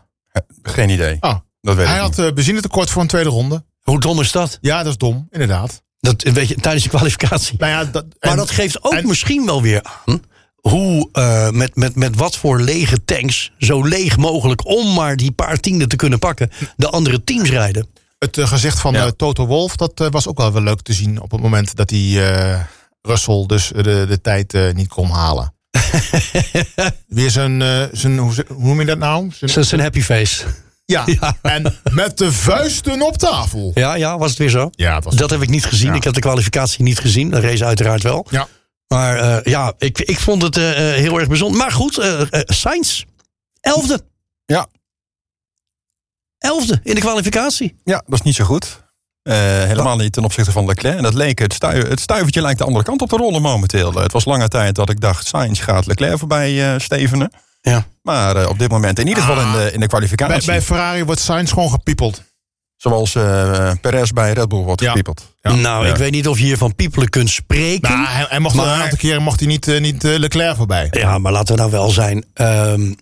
Geen 0.62 0.88
idee. 0.88 1.16
Oh, 1.20 1.36
Dat 1.60 1.74
weet 1.76 1.86
hij 1.86 1.94
ik 1.96 2.02
had 2.02 2.16
niet. 2.16 2.34
benzine 2.34 2.60
tekort 2.60 2.90
voor 2.90 3.02
een 3.02 3.08
tweede 3.08 3.28
ronde. 3.30 3.64
Hoe 3.82 4.00
dom 4.00 4.20
is 4.20 4.32
dat? 4.32 4.58
Ja, 4.60 4.78
dat 4.78 4.86
is 4.92 4.96
dom, 4.98 5.26
inderdaad. 5.30 5.82
Dat 6.02 6.22
weet 6.22 6.49
je, 6.49 6.54
tijdens 6.54 6.82
de 6.84 6.88
kwalificatie. 6.90 7.54
Nou 7.58 7.70
ja, 7.72 7.84
dat, 7.84 8.04
maar 8.20 8.37
dat 8.37 8.50
geeft 8.50 8.84
ook 8.84 8.93
en- 8.93 9.06
misschien 9.06 9.44
wel 9.46 9.62
weer 9.62 9.82
aan 10.06 10.22
hoe 10.56 11.08
eh, 11.12 11.50
met, 11.50 11.76
met, 11.76 11.94
met 11.96 12.16
wat 12.16 12.37
voor 12.37 12.60
lege 12.60 13.04
tanks, 13.04 13.52
zo 13.58 13.82
leeg 13.84 14.16
mogelijk 14.16 14.66
om 14.66 14.94
maar 14.94 15.16
die 15.16 15.32
paar 15.32 15.58
tienden 15.58 15.88
te 15.88 15.96
kunnen 15.96 16.19
pakken, 16.19 16.50
de 16.76 16.88
andere 16.88 17.25
teams 17.25 17.50
rijden. 17.50 17.87
Het 18.19 18.38
eh, 18.38 18.46
gezicht 18.49 18.81
van 18.81 18.93
Ja. 18.94 19.04
eh, 19.04 19.10
Toto 19.16 19.46
Wolf, 19.46 19.76
dat 19.76 20.08
was 20.10 20.26
ook 20.28 20.38
wel 20.38 20.52
wel 20.52 20.62
leuk 20.62 20.81
te 20.82 20.93
zien 20.93 21.20
op 21.20 21.31
het 21.31 21.40
moment 21.40 21.76
dat 21.76 21.90
hij 21.90 22.32
eh, 22.34 22.60
Russell 23.02 23.44
dus 23.46 23.69
de, 23.69 24.05
de 24.08 24.20
tijd 24.22 24.56
niet 24.75 24.88
kon 24.88 25.10
halen. 25.10 25.55
Weer 27.08 27.31
zijn, 27.31 27.62
zijn 27.93 28.19
hoe, 28.19 28.44
hoe 28.48 28.64
noem 28.66 28.81
je 28.81 28.87
dat 28.87 28.98
nou? 28.98 29.31
Zijn- 29.40 29.66
een 29.70 29.81
happy 29.81 30.00
face. 30.02 30.44
Ja. 30.92 31.04
Ja. 31.20 31.36
en 31.42 31.74
met 31.92 32.18
de 32.18 32.32
vuisten 32.32 33.02
op 33.02 33.16
tafel. 33.16 33.70
Ja, 33.74 33.94
ja, 33.94 34.18
was 34.18 34.28
het 34.30 34.38
weer 34.38 34.48
zo? 34.48 34.70
Ja, 34.72 34.94
het 34.94 35.04
was 35.04 35.14
Dat 35.14 35.30
heb 35.30 35.42
ik 35.42 35.48
niet 35.48 35.64
gezien. 35.64 35.88
Ja. 35.88 35.94
Ik 35.94 36.04
heb 36.04 36.14
de 36.14 36.20
kwalificatie 36.20 36.82
niet 36.82 36.98
gezien. 36.98 37.30
De 37.30 37.40
race 37.40 37.64
uiteraard 37.64 38.02
wel. 38.02 38.26
Ja. 38.30 38.48
Maar 38.88 39.16
eh, 39.18 39.52
ja, 39.52 39.72
ik, 39.78 39.98
ik 40.00 40.20
vond 40.20 40.42
het 40.42 40.56
eh, 40.56 40.90
eh, 40.90 40.96
heel 40.96 41.18
erg 41.18 41.28
bijzonder. 41.28 41.58
Maar 41.58 41.72
goed, 41.72 41.98
eh 41.98 42.20
eh, 42.20 42.40
Sainz, 42.44 43.02
elfde. 43.60 44.00
Ja. 44.46 44.66
Elfde 46.38 46.80
in 46.82 46.94
de 46.94 47.00
kwalificatie. 47.00 47.76
Ja, 47.84 48.02
dat 48.06 48.18
is 48.18 48.22
niet 48.24 48.34
zo 48.34 48.44
goed. 48.44 48.80
Eh, 49.22 49.34
helemaal 49.64 49.96
niet 49.96 50.12
ten 50.12 50.24
opzichte 50.24 50.52
van 50.52 50.66
Leclerc. 50.66 50.96
En 50.96 51.02
dat 51.02 51.14
leek 51.14 51.38
het, 51.38 51.62
het 51.62 52.00
stuivertje 52.00 52.40
lijkt 52.40 52.58
de 52.58 52.64
andere 52.64 52.84
kant 52.84 53.02
op 53.02 53.08
te 53.08 53.16
rollen 53.16 53.42
momenteel. 53.42 53.92
Het 53.94 54.12
was 54.12 54.24
lange 54.24 54.48
tijd 54.48 54.74
dat 54.74 54.90
ik 54.90 55.00
dacht, 55.00 55.26
Sainz 55.26 55.62
gaat 55.62 55.86
Leclerc 55.86 56.18
voorbij 56.18 56.72
eh, 56.74 56.80
stevenen. 56.80 57.30
Ja. 57.62 57.86
Maar 58.02 58.36
eh, 58.36 58.48
op 58.48 58.58
dit 58.58 58.70
moment, 58.70 58.98
in 58.98 59.06
ieder 59.08 59.22
geval 59.22 59.40
in 59.44 59.52
de, 59.52 59.70
in 59.72 59.80
de 59.80 59.86
kwalificatie. 59.86 60.36
bij, 60.36 60.44
bij 60.46 60.62
Ferrari 60.62 61.04
wordt 61.04 61.20
Sainz 61.20 61.52
gewoon 61.52 61.70
gepiepeld. 61.70 62.22
Zoals 62.76 63.14
eh 63.14 63.70
Perez 63.80 64.10
bij 64.10 64.32
Red 64.32 64.48
Bull 64.48 64.58
wordt 64.62 64.80
Ja. 64.80 64.88
gepiepeld. 64.88 65.34
Ja. 65.40 65.54
Nou, 65.54 65.84
Ja. 65.84 65.90
ik 65.90 65.96
weet 65.96 66.10
niet 66.12 66.28
of 66.28 66.38
je 66.38 66.44
hier 66.44 66.56
van 66.56 66.74
piepelen 66.74 67.08
kunt 67.08 67.30
spreken. 67.30 67.90
Nou, 67.90 68.06
hij, 68.06 68.26
hij 68.28 68.38
mocht 68.38 68.54
Maar- 68.54 68.66
een 68.76 68.82
aantal 68.82 68.98
keren 68.98 69.22
mocht 69.22 69.38
hij 69.40 69.48
niet, 69.48 69.68
eh, 69.68 69.80
niet 69.80 70.02
Leclerc 70.02 70.56
voorbij. 70.56 70.88
Ja, 70.90 71.18
maar 71.18 71.32
laten 71.32 71.54
we 71.54 71.60
nou 71.60 71.72
wel 71.72 71.90
zijn. 71.90 72.24
ehm, 72.34 72.92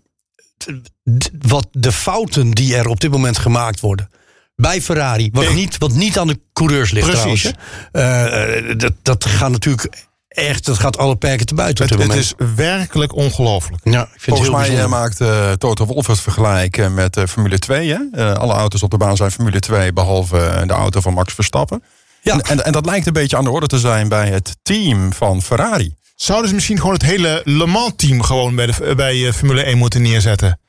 wat 1.38 1.68
de 1.70 1.92
fouten 1.92 2.50
die 2.50 2.76
er 2.76 2.86
op 2.88 3.00
dit 3.00 3.10
moment 3.10 3.38
gemaakt 3.38 3.80
worden. 3.80 4.10
Bij 4.56 4.82
Ferrari, 4.82 5.28
wat, 5.32 5.52
niet, 5.54 5.78
wat 5.78 5.92
niet 5.92 6.18
aan 6.18 6.26
de 6.26 6.40
coureurs 6.52 6.90
ligt 6.90 7.10
Precies. 7.10 7.52
trouwens. 7.92 8.78
dat, 8.82 8.92
dat 9.02 9.24
gaat 9.24 9.50
natuurlijk 9.50 10.08
echt, 10.30 10.64
dat 10.64 10.78
gaat 10.78 10.98
alle 10.98 11.16
perken 11.16 11.46
te 11.46 11.54
buiten 11.54 11.92
op 11.92 11.98
Het, 12.02 12.14
is 12.14 12.34
werkelijk 12.56 13.14
ongelooflijk. 13.14 13.80
ja, 13.84 14.02
ik 14.02 14.08
vind 14.20 14.36
Volgens 14.36 14.48
het 14.48 14.66
heel 14.66 14.66
mij 14.66 14.68
eh, 14.68 14.90
bijzonder. 14.90 14.98
maakt 15.00 15.20
eh, 15.20 15.52
Toto 15.52 15.86
Wolff 15.86 16.06
het 16.06 16.20
vergelijk 16.20 16.76
eh, 16.76 16.88
met 16.88 17.16
eh, 17.16 17.26
Formule 17.26 17.58
2. 17.58 17.88
Hè? 17.90 17.98
Eh, 18.12 18.34
alle 18.34 18.52
auto's 18.52 18.82
op 18.82 18.90
de 18.90 18.96
baan 18.96 19.16
zijn 19.16 19.30
Formule 19.30 19.60
2, 19.60 19.92
behalve 19.92 20.38
eh, 20.38 20.66
de 20.66 20.72
auto 20.72 21.00
van 21.00 21.14
Max 21.14 21.34
Verstappen. 21.34 21.82
Ja. 22.22 22.32
En, 22.32 22.40
en, 22.40 22.64
en 22.64 22.72
dat 22.72 22.86
lijkt 22.86 23.06
een 23.06 23.12
beetje 23.12 23.36
aan 23.36 23.44
de 23.44 23.50
orde 23.50 23.66
te 23.66 23.78
zijn 23.78 24.08
bij 24.08 24.28
het 24.28 24.56
team 24.62 25.12
van 25.12 25.42
Ferrari. 25.42 25.94
Zouden 26.16 26.48
ze 26.48 26.54
misschien 26.54 26.78
gewoon 26.78 26.92
het 26.92 27.02
hele 27.02 27.40
Le 27.44 27.66
Mans 27.66 27.92
team 27.96 28.22
gewoon 28.22 28.54
bij, 28.54 28.66
de, 28.66 28.92
bij 28.96 29.32
Formule 29.32 29.62
1 29.62 29.78
moeten 29.78 30.02
neerzetten? 30.02 30.60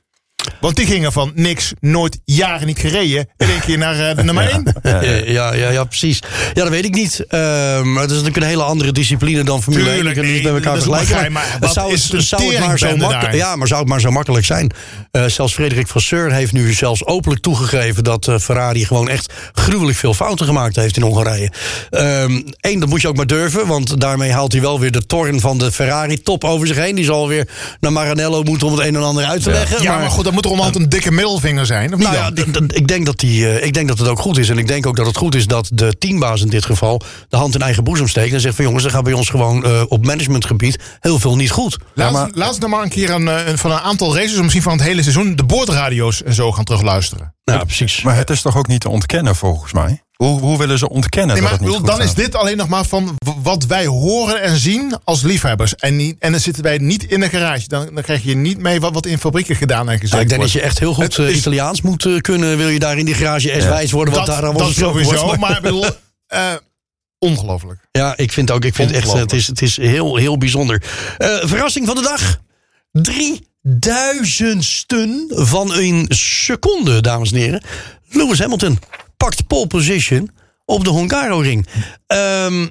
Want 0.60 0.76
die 0.76 0.86
gingen 0.86 1.12
van 1.12 1.32
niks, 1.36 1.74
nooit, 1.80 2.20
jaren 2.26 2.68
niet 2.68 2.80
gereden. 2.80 3.30
In 3.38 3.50
één 3.50 3.60
keer 3.60 3.78
naar 3.78 4.16
de 4.16 4.24
nummer 4.24 4.50
1. 4.50 4.76
Ja, 4.84 5.02
ja, 5.26 5.54
ja, 5.54 5.70
ja, 5.70 5.84
precies. 5.84 6.20
Ja, 6.54 6.62
dat 6.62 6.70
weet 6.70 6.86
ik 6.86 6.94
niet. 6.94 7.26
Ehm, 7.28 7.92
maar 7.92 8.02
het 8.02 8.12
is 8.12 8.18
natuurlijk 8.18 8.38
een 8.38 8.50
hele 8.50 8.64
andere 8.64 8.92
discipline 8.92 9.44
dan 9.44 9.64
Formule 9.64 9.90
1. 9.90 9.96
Tuurlijk, 9.96 10.22
niet 10.22 10.44
met 10.44 10.54
elkaar 10.54 10.74
vergelijken. 10.74 11.08
begrijp, 11.08 11.32
maar 11.32 11.58
wat 11.60 11.74
zou, 11.74 11.94
is 11.94 12.04
het 12.04 12.14
een 12.14 12.22
zou 12.22 12.54
het 12.54 12.60
maar 12.60 12.80
zo 12.80 12.98
makkelijk, 12.98 13.34
ja, 13.34 13.56
maar 13.56 13.68
zou 13.68 13.80
het 13.80 13.90
maar 13.90 14.00
zo 14.00 14.12
makkelijk 14.12 14.46
zijn? 14.46 14.72
Eh, 15.12 15.26
zelfs 15.26 15.54
Frederik 15.54 15.88
Vasseur 15.88 16.34
heeft 16.34 16.52
nu 16.52 16.74
zelfs 16.74 17.06
openlijk 17.06 17.42
toegegeven 17.42 18.04
dat 18.04 18.28
eh, 18.28 18.38
Ferrari 18.38 18.86
gewoon 18.86 19.10
echt 19.10 19.34
gruwelijk 19.54 19.98
veel 19.98 20.14
fouten 20.14 20.46
gemaakt 20.46 20.76
heeft 20.76 20.98
in 20.98 21.04
Hongarije. 21.04 21.52
Eén, 22.60 22.80
dat 22.80 22.90
moet 22.90 23.02
je 23.02 23.08
ook 23.08 23.16
maar 23.16 23.28
durven, 23.28 23.68
want 23.68 24.02
daarmee 24.02 24.32
haalt 24.32 24.52
hij 24.52 24.62
wel 24.62 24.80
weer 24.80 24.92
de 24.92 25.06
toren 25.06 25.40
van 25.40 25.58
de 25.58 25.72
Ferrari-top 25.72 26.44
over 26.44 26.68
zich 26.68 26.76
heen. 26.76 26.96
Die 26.96 27.06
zal 27.06 27.28
weer 27.28 27.48
naar 27.80 27.92
Maranello 27.92 28.44
moeten 28.44 28.68
om 28.68 28.74
het 28.74 28.88
een 28.88 28.96
en 28.96 29.04
ander 29.04 29.26
uit 29.26 29.44
te 29.44 29.50
leggen. 29.50 29.82
Ja, 29.82 29.98
maar 29.98 30.10
goed, 30.10 30.28
dan 30.32 30.40
moet 30.42 30.46
er 30.46 30.52
onderhand 30.52 30.76
een 30.84 30.90
dikke 30.90 31.12
middelvinger 31.12 31.66
zijn. 31.66 31.94
Of 31.94 32.00
niet 32.00 32.08
Nou 32.08 32.16
ja, 32.20 32.32
dan? 32.52 32.70
ik 32.74 32.88
denk, 32.88 33.06
dat 33.06 33.20
die, 33.20 33.48
eh, 33.50 33.66
ik 33.66 33.74
denk 33.74 33.88
dat 33.88 33.98
het 34.00 34.08
ook 34.08 34.20
goed 34.20 34.38
is. 34.38 34.50
En 34.50 34.58
ik 34.58 34.68
denk 34.68 34.86
ook 34.86 34.96
dat 34.96 35.06
het 35.06 35.18
goed 35.18 35.36
is 35.36 35.48
dat 35.48 35.70
de 35.74 35.98
teambaas 35.98 36.42
in 36.42 36.48
dit 36.48 36.66
geval 36.66 37.02
de 37.30 37.38
hand 37.38 37.56
in 37.56 37.62
eigen 37.62 37.84
boezem 37.84 38.08
steekt. 38.08 38.34
En 38.34 38.42
zegt 38.42 38.56
van 38.56 38.66
jongens, 38.66 38.84
er 38.84 38.92
gaat 38.92 39.04
bij 39.04 39.14
ons 39.14 39.30
gewoon 39.30 39.66
eh, 39.66 39.82
op 39.88 40.06
managementgebied 40.06 40.80
heel 41.00 41.20
veel 41.20 41.36
niet 41.36 41.52
goed. 41.52 41.78
Laat, 41.96 42.12
maar- 42.12 42.30
laat 42.34 42.60
nou 42.60 42.72
maar 42.72 42.84
een 42.84 42.90
keer 42.90 43.10
een, 43.10 43.28
eh, 43.28 43.48
een- 43.48 43.58
van 43.58 43.72
een 43.72 43.78
aantal 43.80 44.16
races, 44.16 44.36
of 44.36 44.42
misschien 44.42 44.62
van 44.64 44.72
het 44.74 44.82
hele 44.82 45.02
seizoen, 45.02 45.36
de 45.36 45.44
boordradio's 45.44 46.24
en 46.24 46.34
zo 46.34 46.52
gaan 46.52 46.64
terugluisteren. 46.64 47.36
Ja, 47.44 47.64
precies. 47.64 48.02
Maar 48.02 48.16
het 48.16 48.30
is 48.30 48.42
toch 48.42 48.58
ook 48.58 48.68
niet 48.68 48.82
te 48.82 48.90
ontkennen 48.90 49.36
volgens 49.36 49.74
mij? 49.74 50.02
Hoe, 50.12 50.40
hoe 50.40 50.58
willen 50.58 50.78
ze 50.78 50.90
ontkennen 50.90 51.36
Nee, 51.36 51.42
dat 51.42 51.52
maar 51.52 51.60
het 51.60 51.70
niet 51.70 51.82
bedoel, 51.82 51.98
dan 51.98 52.06
is 52.08 52.14
dit 52.14 52.36
alleen 52.36 52.58
nog 52.58 52.68
maar 52.68 52.86
van 52.86 53.16
wat 53.44 53.66
wij 53.66 53.86
horen 53.86 54.42
en 54.42 54.58
zien 54.58 54.94
als 55.04 55.22
liefhebbers. 55.22 55.76
En, 55.76 55.96
niet, 55.96 56.16
en 56.20 56.32
dan 56.32 56.40
zitten 56.40 56.64
wij 56.64 56.78
niet 56.78 57.04
in 57.04 57.20
de 57.20 57.30
garage. 57.30 57.68
Dan, 57.68 57.90
dan 57.94 58.04
krijg 58.04 58.24
je 58.24 58.36
niet 58.36 58.58
mee 58.58 58.80
wat, 58.80 58.94
wat 58.94 59.06
in 59.06 59.18
fabrieken 59.20 59.56
gedaan 59.56 59.90
en 59.90 60.00
gezegd 60.00 60.12
Nou, 60.12 60.24
ik 60.24 60.30
denk 60.30 60.42
dat 60.42 60.52
wordt. 60.52 60.66
je 60.66 60.70
echt 60.70 60.80
heel 60.80 60.94
goed 60.94 61.04
Het 61.04 61.18
eh, 61.18 61.30
is- 61.30 61.38
Italiaans 61.38 61.82
moet 61.82 62.06
eh, 62.06 62.18
kunnen. 62.18 62.58
Wil 62.58 62.68
je 62.68 62.80
daar 62.80 62.98
in 62.98 63.06
die 63.06 63.14
garage 63.16 63.52
eens 63.52 63.66
wijs 63.66 63.92
worden 63.92 64.14
wat 64.14 64.26
dat, 64.26 64.36
daar 64.36 64.46
aan 64.46 64.52
dat 64.54 64.62
wordt 64.62 64.74
gesproken 64.78 65.04
sowieso, 65.04 65.26
wordt. 65.26 65.40
maar 65.40 65.56
ik 65.56 65.62
bedoel, 65.62 65.86
eh, 66.28 66.54
ongelooflijk. 67.20 67.80
Ja, 67.92 68.18
ik 68.18 68.32
vind 68.32 68.52
ook. 68.52 68.66
Ik 68.66 68.76
vind 68.76 68.92
echt, 68.92 69.14
het 69.14 69.34
is, 69.34 69.48
het 69.48 69.62
is 69.62 69.78
heel, 69.78 70.16
heel 70.16 70.38
bijzonder. 70.38 70.84
Eh, 71.18 71.28
verrassing 71.42 71.86
van 71.88 71.96
de 71.96 72.02
dag. 72.02 72.38
Drie 72.92 73.48
duizendsten 73.62 75.26
van 75.30 75.74
een 75.74 76.06
seconde, 76.10 77.02
dames 77.02 77.32
en 77.32 77.38
heren. 77.38 77.64
Lewis 78.10 78.40
Hamilton 78.40 78.80
pakt 79.18 79.48
pole 79.48 79.68
position 79.68 80.30
op 80.66 80.84
de 80.84 80.92
Hungaroring. 80.94 81.68
Ehm 82.08 82.68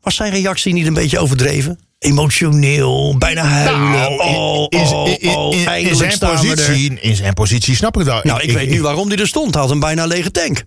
was 0.00 0.14
zijn 0.14 0.32
reactie 0.32 0.72
niet 0.72 0.86
een 0.86 0.94
beetje 0.94 1.18
overdreven? 1.18 1.78
Emotioneel, 1.98 3.18
bijna 3.18 3.42
huilen. 3.42 3.90
Nou, 3.90 4.18
oh, 4.20 4.66
in, 4.68 4.78
oh, 4.80 5.08
in- 5.08 5.20
in- 5.20 5.28
oh, 5.36 5.54
in- 5.54 5.64
in 5.88 5.96
zijn 5.96 6.18
positie, 6.18 7.00
in 7.00 7.16
zijn 7.16 7.34
positie 7.34 7.76
snap 7.76 7.98
ik 8.00 8.04
dat. 8.06 8.24
Nou, 8.24 8.40
ik, 8.40 8.50
weet 8.50 8.68
nu 8.70 8.82
waarom 8.82 9.08
hij 9.08 9.16
er 9.18 9.26
stond. 9.26 9.54
Hij 9.54 9.62
had 9.62 9.70
een 9.70 9.80
bijna 9.80 10.06
lege 10.06 10.30
tank. 10.30 10.62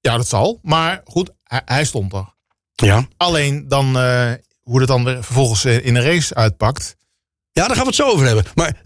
Ja, 0.00 0.16
dat 0.16 0.28
zal. 0.28 0.58
Maar 0.62 1.00
goed, 1.04 1.30
hij, 1.44 1.62
hij 1.64 1.84
stond 1.84 2.12
er. 2.12 2.34
Ja. 2.74 3.06
Alleen 3.16 3.64
dan, 3.68 3.98
eh, 3.98 4.32
hoe 4.62 4.78
het 4.78 4.88
dan 4.88 5.04
vervolgens 5.04 5.64
eh, 5.64 5.86
in 5.86 5.94
een 5.94 6.02
race 6.02 6.34
uitpakt. 6.34 6.96
Ja, 7.52 7.66
daar 7.66 7.76
gaan 7.76 7.84
we 7.84 7.86
het 7.86 7.94
zo 7.94 8.08
over 8.08 8.26
hebben. 8.26 8.44
Maar 8.54 8.82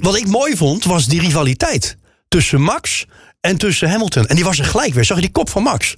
wat 0.00 0.16
ik 0.16 0.26
mooi 0.26 0.56
vond, 0.56 0.84
was 0.84 1.06
die 1.06 1.20
rivaliteit. 1.20 1.96
Tussen 2.28 2.60
Max 2.60 3.06
en 3.40 3.56
tussen 3.56 3.90
Hamilton. 3.90 4.26
En 4.26 4.34
die 4.34 4.44
was 4.44 4.58
er 4.58 4.64
gelijk 4.64 4.94
weer. 4.94 5.04
Zag 5.04 5.16
je 5.16 5.22
die 5.22 5.32
kop 5.32 5.50
van 5.50 5.62
Max? 5.62 5.96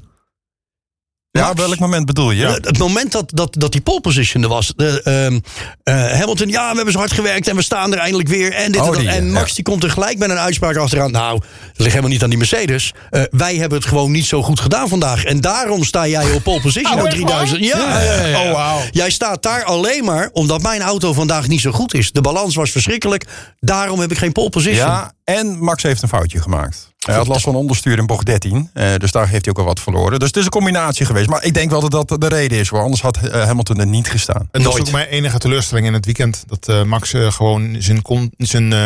Ja, 1.32 1.46
Max. 1.46 1.60
welk 1.60 1.78
moment 1.78 2.06
bedoel 2.06 2.30
je? 2.30 2.40
Ja. 2.42 2.50
Het 2.52 2.78
moment 2.78 3.12
dat, 3.12 3.24
dat, 3.34 3.54
dat 3.58 3.72
die 3.72 3.80
pole 3.80 4.00
position 4.00 4.42
er 4.42 4.48
was. 4.48 4.72
De, 4.76 5.02
ehm, 5.02 5.38
eh, 5.82 6.18
Hamilton, 6.18 6.48
ja, 6.48 6.68
we 6.70 6.74
hebben 6.76 6.92
zo 6.92 6.98
hard 6.98 7.12
gewerkt 7.12 7.48
en 7.48 7.56
we 7.56 7.62
staan 7.62 7.92
er 7.92 7.98
eindelijk 7.98 8.28
weer. 8.28 8.52
En, 8.52 8.72
dit 8.72 8.80
Oh, 8.80 8.86
en, 8.86 8.92
dat. 8.92 9.00
die, 9.00 9.10
en 9.10 9.26
ja. 9.26 9.32
Max 9.32 9.54
die 9.54 9.64
komt 9.64 9.84
er 9.84 9.90
gelijk 9.90 10.18
met 10.18 10.30
een 10.30 10.38
uitspraak 10.38 10.76
achteraan. 10.76 11.10
Nou, 11.10 11.38
dat 11.38 11.48
ligt 11.76 11.90
helemaal 11.90 12.10
niet 12.10 12.22
aan 12.22 12.28
die 12.28 12.38
Mercedes. 12.38 12.92
Eh, 13.10 13.22
wij 13.30 13.56
hebben 13.56 13.78
het 13.78 13.88
gewoon 13.88 14.10
niet 14.10 14.24
zo 14.26 14.42
goed 14.42 14.60
gedaan 14.60 14.88
vandaag. 14.88 15.24
En 15.24 15.40
daarom 15.40 15.84
sta 15.84 16.06
jij 16.06 16.32
op 16.32 16.42
pole 16.42 16.60
position 16.60 16.92
Oh, 16.94 17.00
op 17.00 17.06
echt 17.06 17.14
3000. 17.16 17.70
waar? 17.72 17.80
Ja, 17.80 18.02
ja, 18.02 18.26
ja, 18.26 18.26
ja. 18.26 18.52
Oh. 18.52 18.76
Jij 18.90 19.10
staat 19.10 19.42
daar 19.42 19.64
alleen 19.64 20.04
maar 20.04 20.30
omdat 20.32 20.62
mijn 20.62 20.80
auto 20.82 21.12
vandaag 21.12 21.48
niet 21.48 21.60
zo 21.60 21.70
goed 21.72 21.94
is. 21.94 22.12
De 22.12 22.20
balans 22.20 22.54
was 22.54 22.70
verschrikkelijk. 22.70 23.24
Daarom 23.60 24.00
heb 24.00 24.10
ik 24.10 24.18
geen 24.18 24.32
pole 24.32 24.50
position. 24.50 24.86
Ja, 24.86 25.12
En 25.24 25.58
Max 25.58 25.82
heeft 25.82 26.02
een 26.02 26.08
foutje 26.08 26.40
gemaakt. 26.42 26.90
Hij 26.98 27.14
had 27.14 27.26
last 27.26 27.44
van 27.44 27.54
onderstuur 27.54 27.98
in 27.98 28.06
bocht 28.06 28.26
13. 28.26 28.70
eh, 28.74 28.94
dus 28.96 29.10
daar 29.12 29.28
heeft 29.28 29.44
hij 29.44 29.54
ook 29.54 29.60
al 29.60 29.64
wat 29.66 29.80
verloren. 29.80 30.18
Dus 30.18 30.28
het 30.28 30.36
is 30.36 30.44
een 30.44 30.50
combinatie 30.50 31.06
geweest. 31.06 31.28
Maar 31.28 31.44
ik 31.44 31.54
denk 31.54 31.70
wel 31.70 31.88
dat 31.88 32.08
dat 32.08 32.20
de 32.20 32.28
reden 32.28 32.58
is. 32.58 32.68
Hoor. 32.68 32.80
Anders 32.82 33.02
had 33.02 33.16
eh, 33.16 33.44
Hamilton 33.44 33.78
er 33.80 33.86
niet 33.86 34.08
gestaan. 34.10 34.48
En 34.50 34.62
dat 34.62 34.62
was 34.62 34.74
Nooit. 34.74 34.86
ook 34.86 34.92
mijn 34.94 35.06
enige 35.08 35.38
teleurstelling 35.38 35.86
in 35.86 35.92
het 35.92 36.04
weekend. 36.04 36.44
Dat 36.46 36.68
eh, 36.68 36.82
Max 36.82 37.12
eh, 37.12 37.32
gewoon 37.32 37.76
zijn, 37.78 38.02
kon, 38.02 38.32
zijn, 38.36 38.72
eh, 38.72 38.78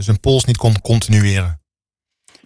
zijn 0.00 0.20
pols 0.20 0.44
niet 0.44 0.56
kon 0.56 0.80
continueren. 0.80 1.60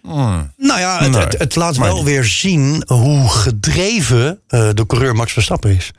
Hmm. 0.01 0.53
Nou 0.57 0.79
ja, 0.79 0.99
het, 1.03 1.11
Nee, 1.11 1.21
het, 1.21 1.37
het 1.39 1.55
laat 1.55 1.77
maar 1.77 1.87
wel 1.87 1.95
niet. 1.95 2.05
weer 2.05 2.23
zien 2.23 2.83
hoe 2.87 3.29
gedreven 3.29 4.39
eh, 4.47 4.69
de 4.73 4.85
coureur 4.85 5.15
Max 5.15 5.33
Verstappen 5.33 5.75
is. 5.75 5.91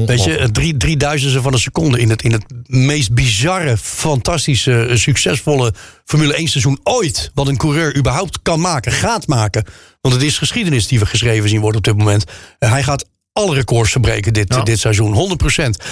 Ja, 0.00 0.04
Weet 0.04 0.24
je, 0.24 0.48
drie, 0.52 0.76
drieduizendste 0.76 1.42
van 1.42 1.52
een 1.52 1.58
seconde 1.58 1.98
in 2.00 2.10
het, 2.10 2.22
in 2.22 2.32
het 2.32 2.44
meest 2.66 3.12
bizarre, 3.14 3.76
fantastische, 3.76 4.86
eh, 4.86 4.96
succesvolle 4.96 5.72
Formule 6.04 6.34
1 6.38 6.48
seizoen 6.48 6.78
ooit. 6.82 7.30
Wat 7.34 7.48
een 7.48 7.56
coureur 7.56 7.96
überhaupt 7.96 8.38
kan 8.42 8.60
maken, 8.60 8.92
gaat 8.92 9.26
maken. 9.26 9.64
Want 10.00 10.14
het 10.14 10.22
is 10.24 10.38
geschiedenis 10.38 10.86
die 10.86 10.98
we 10.98 11.06
geschreven 11.06 11.48
zien 11.48 11.60
worden 11.60 11.78
op 11.78 11.84
dit 11.84 11.96
moment. 11.96 12.24
Eh, 12.58 12.70
hij 12.70 12.82
gaat 12.82 13.08
alle 13.32 13.54
records 13.54 13.90
verbreken 13.90 14.32
dit, 14.32 14.54
Ja. 14.54 14.62
dit 14.62 14.78
seizoen, 14.78 15.12
100 15.12 15.38
procent. 15.40 15.84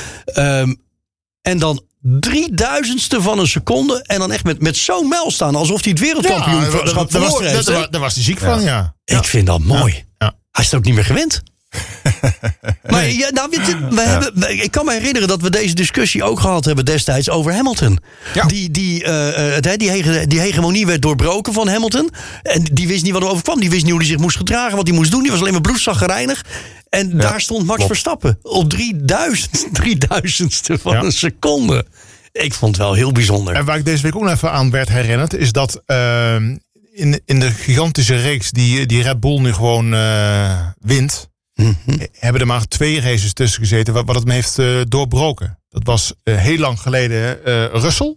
en 1.41 1.59
dan 1.59 1.83
drieduizendste 2.01 3.23
van 3.23 3.39
een 3.39 3.47
seconde. 3.47 4.03
En 4.03 4.19
dan 4.19 4.33
echt 4.33 4.45
met, 4.45 4.61
met 4.63 4.77
zo'n 4.77 5.09
mijl 5.09 5.31
staan, 5.31 5.55
alsof 5.55 5.83
hij 5.83 5.91
het 5.91 6.01
wereldkampioenschap 6.01 7.13
heeft. 7.13 7.67
daar, 7.67 8.01
was 8.01 8.15
hij 8.15 8.23
ziek 8.23 8.39
van, 8.39 8.63
ja. 8.63 8.95
Ik 9.05 9.25
vind 9.25 9.47
dat 9.47 9.61
mooi. 9.61 10.05
Ja. 10.19 10.35
Hij 10.51 10.65
is 10.65 10.71
het 10.71 10.75
ook 10.75 10.85
niet 10.85 10.95
meer 10.95 11.05
gewend. 11.05 11.43
maar 12.91 13.09
ja, 13.11 13.31
nou, 13.31 13.49
weet 13.51 13.67
je, 13.67 13.89
we 13.91 14.01
hebben, 14.01 14.63
ik 14.63 14.71
kan 14.71 14.85
me 14.85 14.93
herinneren 14.93 15.29
dat 15.29 15.41
we 15.43 15.51
deze 15.51 15.75
discussie 15.75 16.23
ook 16.25 16.41
gehad 16.41 16.65
hebben 16.65 16.85
destijds 16.85 17.31
over 17.31 17.55
Hamilton. 17.55 17.99
Ja. 18.35 18.47
Die, 18.47 18.71
die, 18.71 19.05
eh, 19.05 19.57
eh, 19.57 19.65
het, 19.65 19.79
die, 19.79 19.91
hege- 19.91 20.27
die 20.27 20.41
hegemonie 20.41 20.87
werd 20.87 21.03
doorbroken 21.03 21.53
van 21.53 21.69
Hamilton. 21.69 22.11
En 22.43 22.63
die 22.73 22.87
wist 22.87 23.03
niet 23.03 23.13
wat 23.13 23.23
er 23.23 23.29
overkwam. 23.29 23.61
Die 23.61 23.71
wist 23.71 23.83
niet 23.83 23.91
hoe 23.91 24.01
hij 24.01 24.09
zich 24.09 24.19
moest 24.19 24.37
gedragen, 24.37 24.77
wat 24.77 24.87
hij 24.87 24.97
moest 24.97 25.11
doen. 25.11 25.23
Die 25.23 25.31
was 25.31 25.41
alleen 25.41 25.53
maar 25.53 25.61
bloedzaggerijnig. 25.61 26.45
En 26.89 27.17
daar 27.19 27.41
stond 27.41 27.61
Max 27.61 27.77
klopt. 27.77 27.91
Verstappen 27.91 28.39
op 28.43 28.71
3000, 28.71 29.67
3000ste 29.83 30.75
van 30.83 30.97
een 30.97 31.13
seconde. 31.13 31.87
Ik 32.33 32.55
vond 32.55 32.77
het 32.77 32.85
wel 32.85 32.95
heel 32.95 33.13
bijzonder. 33.13 33.55
En 33.55 33.65
waar 33.65 33.79
ik 33.79 33.85
deze 33.85 34.03
week 34.03 34.17
ook 34.17 34.23
nog 34.23 34.33
even 34.33 34.53
aan 34.53 34.71
werd 34.71 34.89
herinnerd, 34.89 35.35
is 35.35 35.53
dat 35.53 35.83
ehm, 35.87 36.57
in, 36.93 37.21
in 37.25 37.41
de 37.41 37.51
gigantische 37.51 38.17
reeks 38.17 38.51
die, 38.51 38.87
die 38.87 39.03
Red 39.03 39.21
Bull 39.21 39.41
nu 39.41 39.53
gewoon 39.53 39.95
eh, 39.95 40.67
wint, 40.79 41.29
Mhm. 41.55 42.07
hebben 42.13 42.41
er 42.41 42.47
maar 42.47 42.69
twee 42.69 43.01
races 43.01 43.33
tussen 43.33 43.61
gezeten 43.61 43.95
wat, 43.95 44.07
wat 44.07 44.15
het 44.15 44.25
me 44.25 44.33
heeft 44.33 44.59
eh, 44.59 44.81
doorbroken. 44.89 45.59
Dat 45.69 45.85
was 45.85 46.13
eh, 46.23 46.37
heel 46.37 46.59
lang 46.59 46.81
geleden 46.81 47.45
eh 47.45 47.67
Russell. 47.67 48.17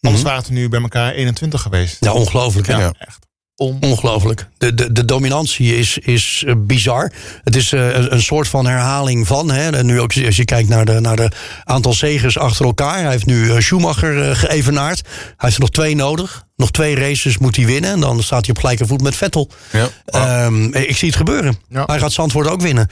Anders 0.00 0.22
waren 0.22 0.42
het 0.42 0.50
nu 0.50 0.68
bij 0.68 0.80
elkaar 0.80 1.12
21 1.12 1.62
geweest. 1.62 2.04
Ja, 2.04 2.12
ongelooflijk. 2.12 2.66
Ja. 2.66 2.92
echt. 2.98 3.27
On 3.60 3.76
Ongelooflijk. 3.80 4.48
De, 4.58 4.74
de, 4.74 4.92
de 4.92 5.04
dominantie 5.04 5.76
is, 5.76 5.98
is 5.98 6.42
eh, 6.46 6.54
bizar. 6.58 7.12
Het 7.44 7.56
is 7.56 7.72
eh, 7.72 7.94
een, 7.94 8.12
een 8.12 8.22
soort 8.22 8.48
van 8.48 8.66
herhaling 8.66 9.26
van. 9.26 9.50
Hè. 9.50 9.70
En 9.70 9.86
nu 9.86 10.00
ook 10.00 10.12
als 10.26 10.36
je 10.36 10.44
kijkt 10.44 10.68
naar 10.68 10.84
de, 10.84 11.00
naar 11.00 11.16
de 11.16 11.30
aantal 11.64 11.92
zegers 11.92 12.38
achter 12.38 12.64
elkaar. 12.64 13.02
Hij 13.02 13.10
heeft 13.10 13.26
nu 13.26 13.50
eh, 13.50 13.60
Schumacher 13.60 14.36
geëvenaard. 14.36 15.00
Hij 15.04 15.34
heeft 15.36 15.54
er 15.54 15.60
nog 15.60 15.70
twee 15.70 15.94
nodig. 15.94 16.46
Nog 16.56 16.70
twee 16.70 16.94
races 16.94 17.38
moet 17.38 17.56
hij 17.56 17.66
winnen. 17.66 17.90
En 17.90 18.00
dan 18.00 18.22
staat 18.22 18.46
hij 18.46 18.54
op 18.54 18.60
gelijke 18.60 18.86
voet 18.86 19.02
met 19.02 19.16
Vettel. 19.16 19.50
Ja. 19.72 19.88
Ehm, 20.04 20.64
ik 20.64 20.96
zie 20.96 21.08
het 21.08 21.16
gebeuren. 21.16 21.58
Ja. 21.68 21.84
Hij 21.86 21.98
gaat 21.98 22.12
Zandvoort 22.12 22.48
ook 22.48 22.60
winnen. 22.60 22.88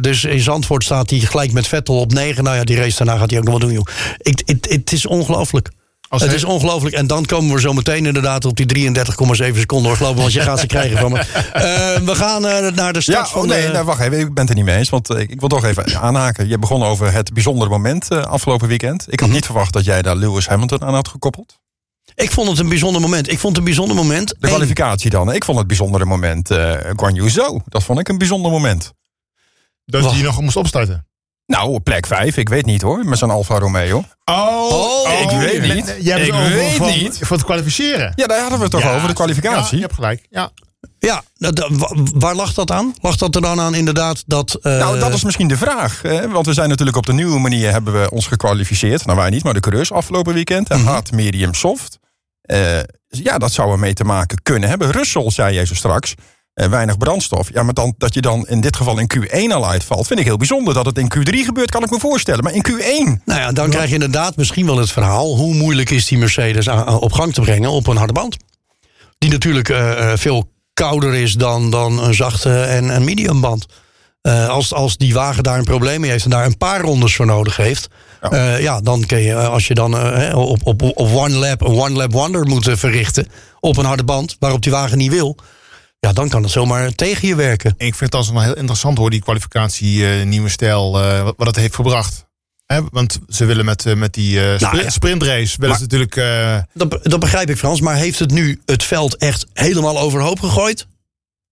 Dus 0.00 0.24
in 0.24 0.40
Zandvoort 0.40 0.84
staat 0.84 1.10
hij 1.10 1.18
gelijk 1.18 1.52
met 1.52 1.66
Vettel 1.66 2.00
op 2.00 2.12
9. 2.12 2.44
Nou 2.44 2.56
ja, 2.56 2.64
die 2.64 2.76
race 2.76 2.96
daarna 2.96 3.16
gaat 3.20 3.30
hij 3.30 3.38
ook 3.38 3.44
nog 3.44 3.52
wat 3.52 3.62
doen, 3.62 3.72
joh. 3.72 3.86
Het 4.68 4.92
is 4.92 5.06
ongelooflijk. 5.06 5.70
Als 6.08 6.20
het 6.22 6.30
hij- 6.30 6.38
is 6.40 6.44
ongelooflijk. 6.44 6.94
En 6.94 7.06
dan 7.06 7.24
komen 7.24 7.54
we 7.54 7.60
zo 7.60 7.72
meteen 7.72 8.06
inderdaad 8.06 8.44
op 8.44 8.56
die 8.56 8.66
33,7 8.66 9.58
seconden 9.60 9.90
doorlopen. 9.92 10.20
Want 10.20 10.32
je 10.32 10.40
gaat 10.40 10.60
ze 10.60 10.66
krijgen 10.66 10.98
van 10.98 11.12
me. 11.12 11.18
Eh, 11.52 11.62
we 12.04 12.14
gaan 12.14 12.46
eh, 12.46 12.72
naar 12.72 12.92
de 12.92 13.00
start 13.00 13.18
Ja, 13.18 13.26
van 13.32 13.40
oh, 13.42 13.48
nee, 13.48 13.66
de... 13.66 13.72
nou, 13.72 13.84
wacht 13.84 14.00
even. 14.00 14.18
Ik 14.18 14.26
ben 14.34 14.40
het 14.40 14.48
er 14.48 14.54
niet 14.56 14.64
mee 14.64 14.76
eens. 14.76 14.88
Want 14.88 15.10
eh, 15.10 15.20
ik 15.20 15.40
wil 15.40 15.48
toch 15.48 15.64
even 15.64 16.00
aanhaken. 16.00 16.48
Je 16.48 16.58
begon 16.58 16.82
over 16.82 17.12
het 17.12 17.32
bijzondere 17.32 17.70
moment 17.70 18.10
eh, 18.10 18.22
afgelopen 18.22 18.68
weekend. 18.68 19.02
Ik 19.08 19.12
Mhm. 19.14 19.22
had 19.24 19.30
niet 19.34 19.44
verwacht 19.44 19.72
dat 19.72 19.84
jij 19.84 20.02
daar 20.02 20.16
Lewis 20.16 20.46
Hamilton 20.48 20.84
aan 20.84 20.94
had 20.94 21.08
gekoppeld. 21.08 21.58
Ik 22.14 22.30
vond 22.30 22.48
het 22.48 22.58
een 22.58 22.68
bijzonder 22.68 23.00
moment. 23.00 23.30
Ik 23.32 23.38
vond 23.38 23.48
het 23.56 23.58
een 23.58 23.64
bijzonder 23.64 23.96
moment. 23.96 24.34
De 24.38 24.46
kwalificatie 24.48 25.10
dan. 25.10 25.32
Ik 25.32 25.44
vond 25.44 25.58
het 25.58 25.66
bijzondere 25.66 26.04
moment 26.04 26.50
eh 26.50 26.72
Guan 26.96 27.14
Yu 27.14 27.28
Zhou. 27.30 27.60
Dat 27.66 27.82
vond 27.84 27.98
ik 27.98 28.08
een 28.08 28.18
bijzonder 28.18 28.50
moment. 28.50 28.92
dat 29.84 30.02
Wacht. 30.02 30.14
hij 30.14 30.24
nog 30.24 30.40
moest 30.40 30.56
opstarten. 30.56 31.06
Nou, 31.52 31.70
op 31.70 31.84
plek 31.84 32.06
5, 32.06 32.36
ik 32.36 32.48
weet 32.48 32.66
niet 32.66 32.82
hoor, 32.82 33.04
met 33.04 33.18
zijn 33.18 33.30
Alfa 33.30 33.58
Romeo. 33.58 34.04
Oh, 34.24 35.10
ik 35.22 35.30
weet 35.30 35.52
je- 35.66 35.74
niet. 35.74 35.94
Jij 36.00 36.14
hebt 36.16 36.26
Ik 36.26 36.32
het 36.34 36.42
over 36.44 36.56
weet 36.56 36.72
van, 36.74 36.86
niet. 36.86 37.18
Voor 37.22 37.36
het 37.36 37.44
kwalificeren. 37.46 38.12
Ja, 38.14 38.26
daar 38.26 38.40
hadden 38.40 38.58
we 38.58 38.64
het 38.64 38.72
toch 38.72 38.82
Ja, 38.82 38.88
over, 38.88 39.00
de 39.02 39.06
Ja, 39.08 39.12
kwalificatie. 39.12 39.76
je 39.76 39.82
hebt 39.82 39.94
gelijk. 39.94 40.26
Ja. 40.30 40.50
Ja, 40.98 41.22
waar 42.14 42.34
lag 42.34 42.54
dat 42.54 42.70
aan? 42.70 42.94
Lag 43.00 43.16
dat 43.16 43.34
er 43.34 43.40
dan 43.40 43.60
aan 43.60 43.74
inderdaad 43.74 44.22
dat... 44.26 44.54
eh, 44.54 44.78
Nou, 44.78 44.98
dat 44.98 45.12
is 45.14 45.24
misschien 45.24 45.48
de 45.48 45.56
vraag. 45.56 46.02
Hè? 46.02 46.28
Want 46.28 46.46
we 46.46 46.52
zijn 46.52 46.68
natuurlijk 46.68 46.96
op 46.96 47.06
de 47.06 47.12
nieuwe 47.12 47.38
manier 47.38 47.70
hebben 47.70 48.00
we 48.02 48.10
ons 48.10 48.26
gekwalificeerd. 48.26 49.04
Nou, 49.06 49.18
wij 49.18 49.30
niet, 49.30 49.44
maar 49.44 49.54
de 49.54 49.60
coureurs 49.60 49.92
afgelopen 49.92 50.34
weekend. 50.34 50.68
En 50.70 50.84
hard, 50.84 51.12
medium, 51.12 51.54
soft. 51.54 51.98
Eh, 52.42 52.78
ja, 53.08 53.38
dat 53.38 53.52
zou 53.52 53.70
ermee 53.72 53.92
te 53.92 54.04
maken 54.04 54.42
kunnen 54.42 54.68
hebben. 54.68 54.90
Russell, 54.90 55.30
zei 55.30 55.54
jij 55.54 55.66
zo 55.66 55.74
straks. 55.74 56.14
Eh, 56.58 56.68
weinig 56.68 56.98
brandstof. 56.98 57.52
Ja, 57.52 57.62
maar 57.62 57.74
dan, 57.74 57.94
dat 57.98 58.14
je 58.14 58.20
dan 58.20 58.46
in 58.48 58.60
dit 58.60 58.76
geval 58.76 58.98
in 58.98 59.10
Q1 59.16 59.52
al 59.52 59.68
uitvalt, 59.68 60.06
vind 60.06 60.20
ik 60.20 60.26
heel 60.26 60.36
bijzonder. 60.36 60.74
Dat 60.74 60.86
het 60.86 60.98
in 60.98 61.12
Q3 61.14 61.44
gebeurt, 61.44 61.70
kan 61.70 61.82
ik 61.82 61.90
me 61.90 61.98
voorstellen. 61.98 62.44
Maar 62.44 62.54
in 62.54 62.66
Q1. 62.68 63.24
Nou 63.24 63.40
ja, 63.40 63.52
dan 63.52 63.70
krijg 63.70 63.88
je 63.88 63.94
inderdaad 63.94 64.36
misschien 64.36 64.66
wel 64.66 64.78
het 64.78 64.90
verhaal... 64.90 65.36
hoe 65.36 65.54
moeilijk 65.54 65.90
is 65.90 66.06
die 66.06 66.18
Mercedes 66.18 66.68
op 66.86 67.12
gang 67.12 67.34
te 67.34 67.40
brengen 67.40 67.70
op 67.70 67.86
een 67.86 67.96
harde 67.96 68.12
band. 68.12 68.36
Die 69.18 69.30
natuurlijk 69.30 69.68
eh, 69.68 70.12
eh, 70.12 70.18
veel 70.18 70.50
kouder 70.74 71.14
is 71.14 71.34
dan, 71.34 71.70
dan 71.70 72.02
een 72.02 72.14
zachte 72.14 72.60
en 72.62 72.88
een 72.88 73.04
medium 73.04 73.40
band. 73.40 73.66
Eh, 74.20 74.48
als, 74.48 74.74
als 74.74 74.96
die 74.96 75.14
wagen 75.14 75.42
daar 75.42 75.58
een 75.58 75.64
probleem 75.64 76.00
mee 76.00 76.10
heeft 76.10 76.24
en 76.24 76.30
daar 76.30 76.46
een 76.46 76.56
paar 76.56 76.80
rondes 76.80 77.16
voor 77.16 77.26
nodig 77.26 77.56
heeft... 77.56 77.88
Ja, 78.30 78.56
ja 78.56 78.80
dan 78.80 79.06
kun 79.06 79.18
je, 79.18 79.34
als 79.34 79.66
je 79.66 79.74
dan 79.74 79.94
op, 80.34 80.66
op, 80.66 80.82
op 80.82 81.14
one 81.14 81.34
lap 81.34 81.60
een 81.60 81.78
one 81.78 81.94
lap 81.94 82.12
wonder 82.12 82.46
moet 82.46 82.70
verrichten... 82.72 83.26
op 83.60 83.76
een 83.76 83.84
harde 83.84 84.04
band, 84.04 84.36
waarop 84.38 84.62
die 84.62 84.72
wagen 84.72 84.98
niet 84.98 85.10
wil... 85.10 85.36
ja, 86.00 86.12
dan 86.12 86.28
kan 86.28 86.42
het 86.42 86.52
zomaar 86.52 86.94
tegen 86.94 87.28
je 87.28 87.34
werken. 87.34 87.74
Ik 87.76 87.94
vind 87.94 88.00
het 88.00 88.14
als 88.14 88.30
wel 88.30 88.42
heel 88.42 88.56
interessant 88.56 88.98
hoor, 88.98 89.10
die 89.10 89.20
kwalificatie, 89.20 90.08
eh, 90.08 90.26
nieuwe 90.26 90.48
stijl, 90.48 91.02
eh, 91.02 91.28
wat, 91.36 91.46
het 91.46 91.56
heeft 91.56 91.74
gebracht. 91.74 92.26
Hè, 92.66 92.80
want 92.90 93.18
ze 93.28 93.44
willen 93.44 93.64
met, 93.64 93.86
eh, 93.86 93.94
met 93.94 94.14
die 94.14 94.30
ja. 94.40 94.90
sprintrace, 94.90 95.56
willen 95.60 95.76
ze 95.76 95.82
natuurlijk... 95.82 96.14
Dat, 96.74 96.98
dat 97.02 97.20
begrijp 97.20 97.50
ik, 97.50 97.56
Frans. 97.56 97.80
Maar 97.80 97.96
heeft 97.96 98.18
het 98.18 98.30
nu 98.30 98.60
het 98.64 98.84
veld 98.84 99.16
echt 99.16 99.46
helemaal 99.52 99.98
overhoop 99.98 100.40
gegooid? 100.40 100.86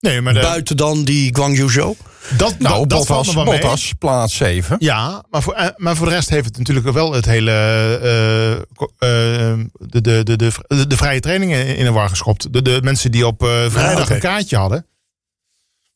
Nee, 0.07 0.21
maar 0.21 0.35
de, 0.35 0.41
Buiten 0.41 0.77
dan 0.77 1.05
die 1.05 1.35
Guangzhou 1.35 1.71
Show? 1.71 1.95
dat, 2.37 2.59
Nou, 2.59 2.87
dat, 2.87 3.07
Bottas. 3.07 3.35
Bottas, 3.35 3.93
plaats 3.99 4.37
7. 4.37 4.77
Ja, 4.79 5.25
maar 5.31 5.43
voor, 5.43 5.53
eh, 5.53 5.69
maar 5.77 5.97
voor 5.97 6.07
de 6.07 6.13
rest 6.15 6.31
heeft 6.31 6.45
het 6.45 6.59
natuurlijk 6.59 6.93
wel 6.93 7.13
het 7.13 7.25
hele. 7.25 7.51
eh, 8.03 8.53
eh, 8.53 9.59
de, 9.79 10.01
de, 10.01 10.23
de, 10.23 10.37
de, 10.37 10.87
de, 10.87 10.97
vrije 10.97 11.21
trainingen 11.21 11.77
in 11.77 11.85
de 11.85 11.93
war 11.93 12.09
geschopt. 12.09 12.53
De, 12.53 12.63
de 12.63 12.79
mensen 12.83 13.11
die 13.11 13.27
op 13.27 13.43
eh, 13.43 13.65
vrijdag 13.69 14.11
een 14.11 14.21
kaartje 14.21 14.57
hadden. 14.57 14.87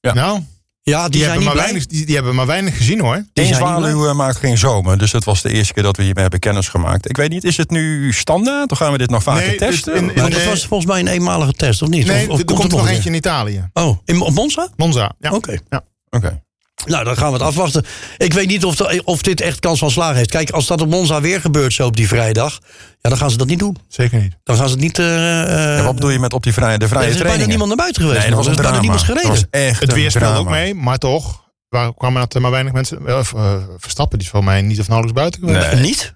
Ja. 0.01 0.13
Nou, 0.15 0.41
Ja, 0.83 1.03
die, 1.03 1.11
die, 1.11 1.21
zijn 1.21 1.31
hebben 1.33 1.39
niet 1.39 1.45
maar 1.45 1.53
blij. 1.53 1.65
weinig, 1.65 1.87
die, 1.87 2.07
die 2.07 2.15
hebben 2.15 2.35
maar 2.35 2.47
weinig 2.47 2.77
gezien 2.77 3.01
hoor. 3.01 3.25
Die 3.33 3.55
zwaluw 3.55 4.09
eh, 4.09 4.15
maakt 4.15 4.37
geen 4.37 4.59
zomer. 4.59 4.99
Dus 4.99 5.13
het 5.13 5.25
was 5.25 5.43
de 5.43 5.53
eerste 5.53 5.73
keer 5.73 5.83
dat 5.83 5.97
we 5.97 6.03
hiermee 6.03 6.23
hebben 6.23 6.41
kennis 6.41 6.69
gemaakt. 6.69 7.09
Ik 7.09 7.17
weet 7.17 7.31
niet, 7.31 7.45
is 7.45 7.57
het 7.57 7.71
nu 7.71 8.13
standaard? 8.13 8.71
Of 8.71 8.79
gaan 8.79 8.93
we 8.93 8.99
dit 8.99 9.11
nog 9.11 9.23
vaker 9.23 9.41
Nee, 9.41 9.51
dit 9.51 9.59
testen? 9.59 9.95
in- 9.95 10.09
in- 10.15 10.21
Maar 10.21 10.31
dat 10.31 10.45
was 10.45 10.67
volgens 10.67 10.91
mij 10.91 11.01
een 11.01 11.07
eenmalige 11.07 11.53
test, 11.53 11.83
of 11.83 11.89
niet? 11.89 12.07
Nee, 12.07 12.27
of, 12.27 12.33
of 12.33 12.39
er 12.39 12.45
komt 12.45 12.63
er 12.63 12.69
nog 12.79 12.87
een 12.87 12.93
eentje 12.93 13.09
in 13.09 13.15
Italië. 13.15 13.69
Oh, 13.73 13.99
in, 14.05 14.21
op 14.21 14.35
Monza? 14.35 14.69
Monza. 14.77 15.13
Ja. 15.19 15.31
Oké. 15.33 15.59
Ja. 15.69 15.83
Oké. 16.11 16.43
Nou, 16.87 17.05
dan 17.05 17.17
gaan 17.17 17.27
we 17.27 17.33
het 17.33 17.43
afwachten. 17.43 17.85
Ik 18.17 18.33
weet 18.33 18.47
niet 18.47 18.65
of, 18.65 18.77
de- 18.77 19.03
of 19.05 19.23
dit 19.23 19.41
echt 19.41 19.61
kans 19.61 19.79
van 19.79 19.91
slagen 19.91 20.17
heeft. 20.17 20.31
Kijk, 20.31 20.51
als 20.51 20.67
dat 20.67 20.81
op 20.81 20.89
Monza 20.89 21.21
weer 21.21 21.41
gebeurt 21.41 21.73
zo 21.73 21.87
op 21.87 21.97
die 21.97 22.09
vrijdag... 22.09 22.59
ja, 23.01 23.09
dan 23.09 23.19
gaan 23.19 23.31
ze 23.31 23.37
dat 23.37 23.47
niet 23.47 23.59
doen. 23.59 23.77
Zeker 23.89 24.21
niet. 24.21 24.37
Dan 24.45 24.57
gaan 24.57 24.67
ze 24.69 24.73
het 24.75 24.83
niet... 24.83 24.99
eh, 24.99 25.43
eh, 25.43 25.77
Ja, 25.79 25.85
wat 25.85 25.95
bedoel 25.95 26.11
je 26.11 26.19
met 26.19 26.33
op 26.33 26.43
die 26.43 26.53
vrije, 26.53 26.79
de 26.79 26.89
vrije 26.89 27.05
er 27.07 27.11
is 27.15 27.23
bijna 27.23 27.45
niemand 27.47 27.69
naar 27.69 27.77
buiten 27.77 28.03
geweest. 28.03 28.21
Nee, 28.21 28.29
dat 28.29 28.37
was 28.39 28.47
er 28.47 28.53
is 28.53 28.61
bijna 28.61 28.79
niemand 28.81 29.01
Dat 29.01 29.09
gereden. 29.09 29.31
was 29.31 29.45
echt 29.51 29.81
Het 29.81 29.93
weer 29.93 30.11
speelde 30.11 30.39
ook 30.39 30.49
mee, 30.49 30.75
maar 30.75 30.99
toch. 30.99 31.49
Waar 31.69 31.95
kwamen 31.95 32.21
dat 32.21 32.35
er 32.35 32.41
maar 32.41 32.51
weinig 32.51 32.73
mensen. 32.73 33.07
eh, 33.07 33.17
Of, 33.19 33.35
eh, 33.35 33.55
Verstappen, 33.79 34.19
die 34.19 34.27
is 34.27 34.33
voor 34.33 34.45
mij 34.45 34.63
niet 34.63 34.81
of 34.81 34.89
nauwelijks 34.89 35.21
buiten 35.21 35.41
geweest. 35.41 35.73
Nee. 35.73 35.81
Niet? 35.81 36.15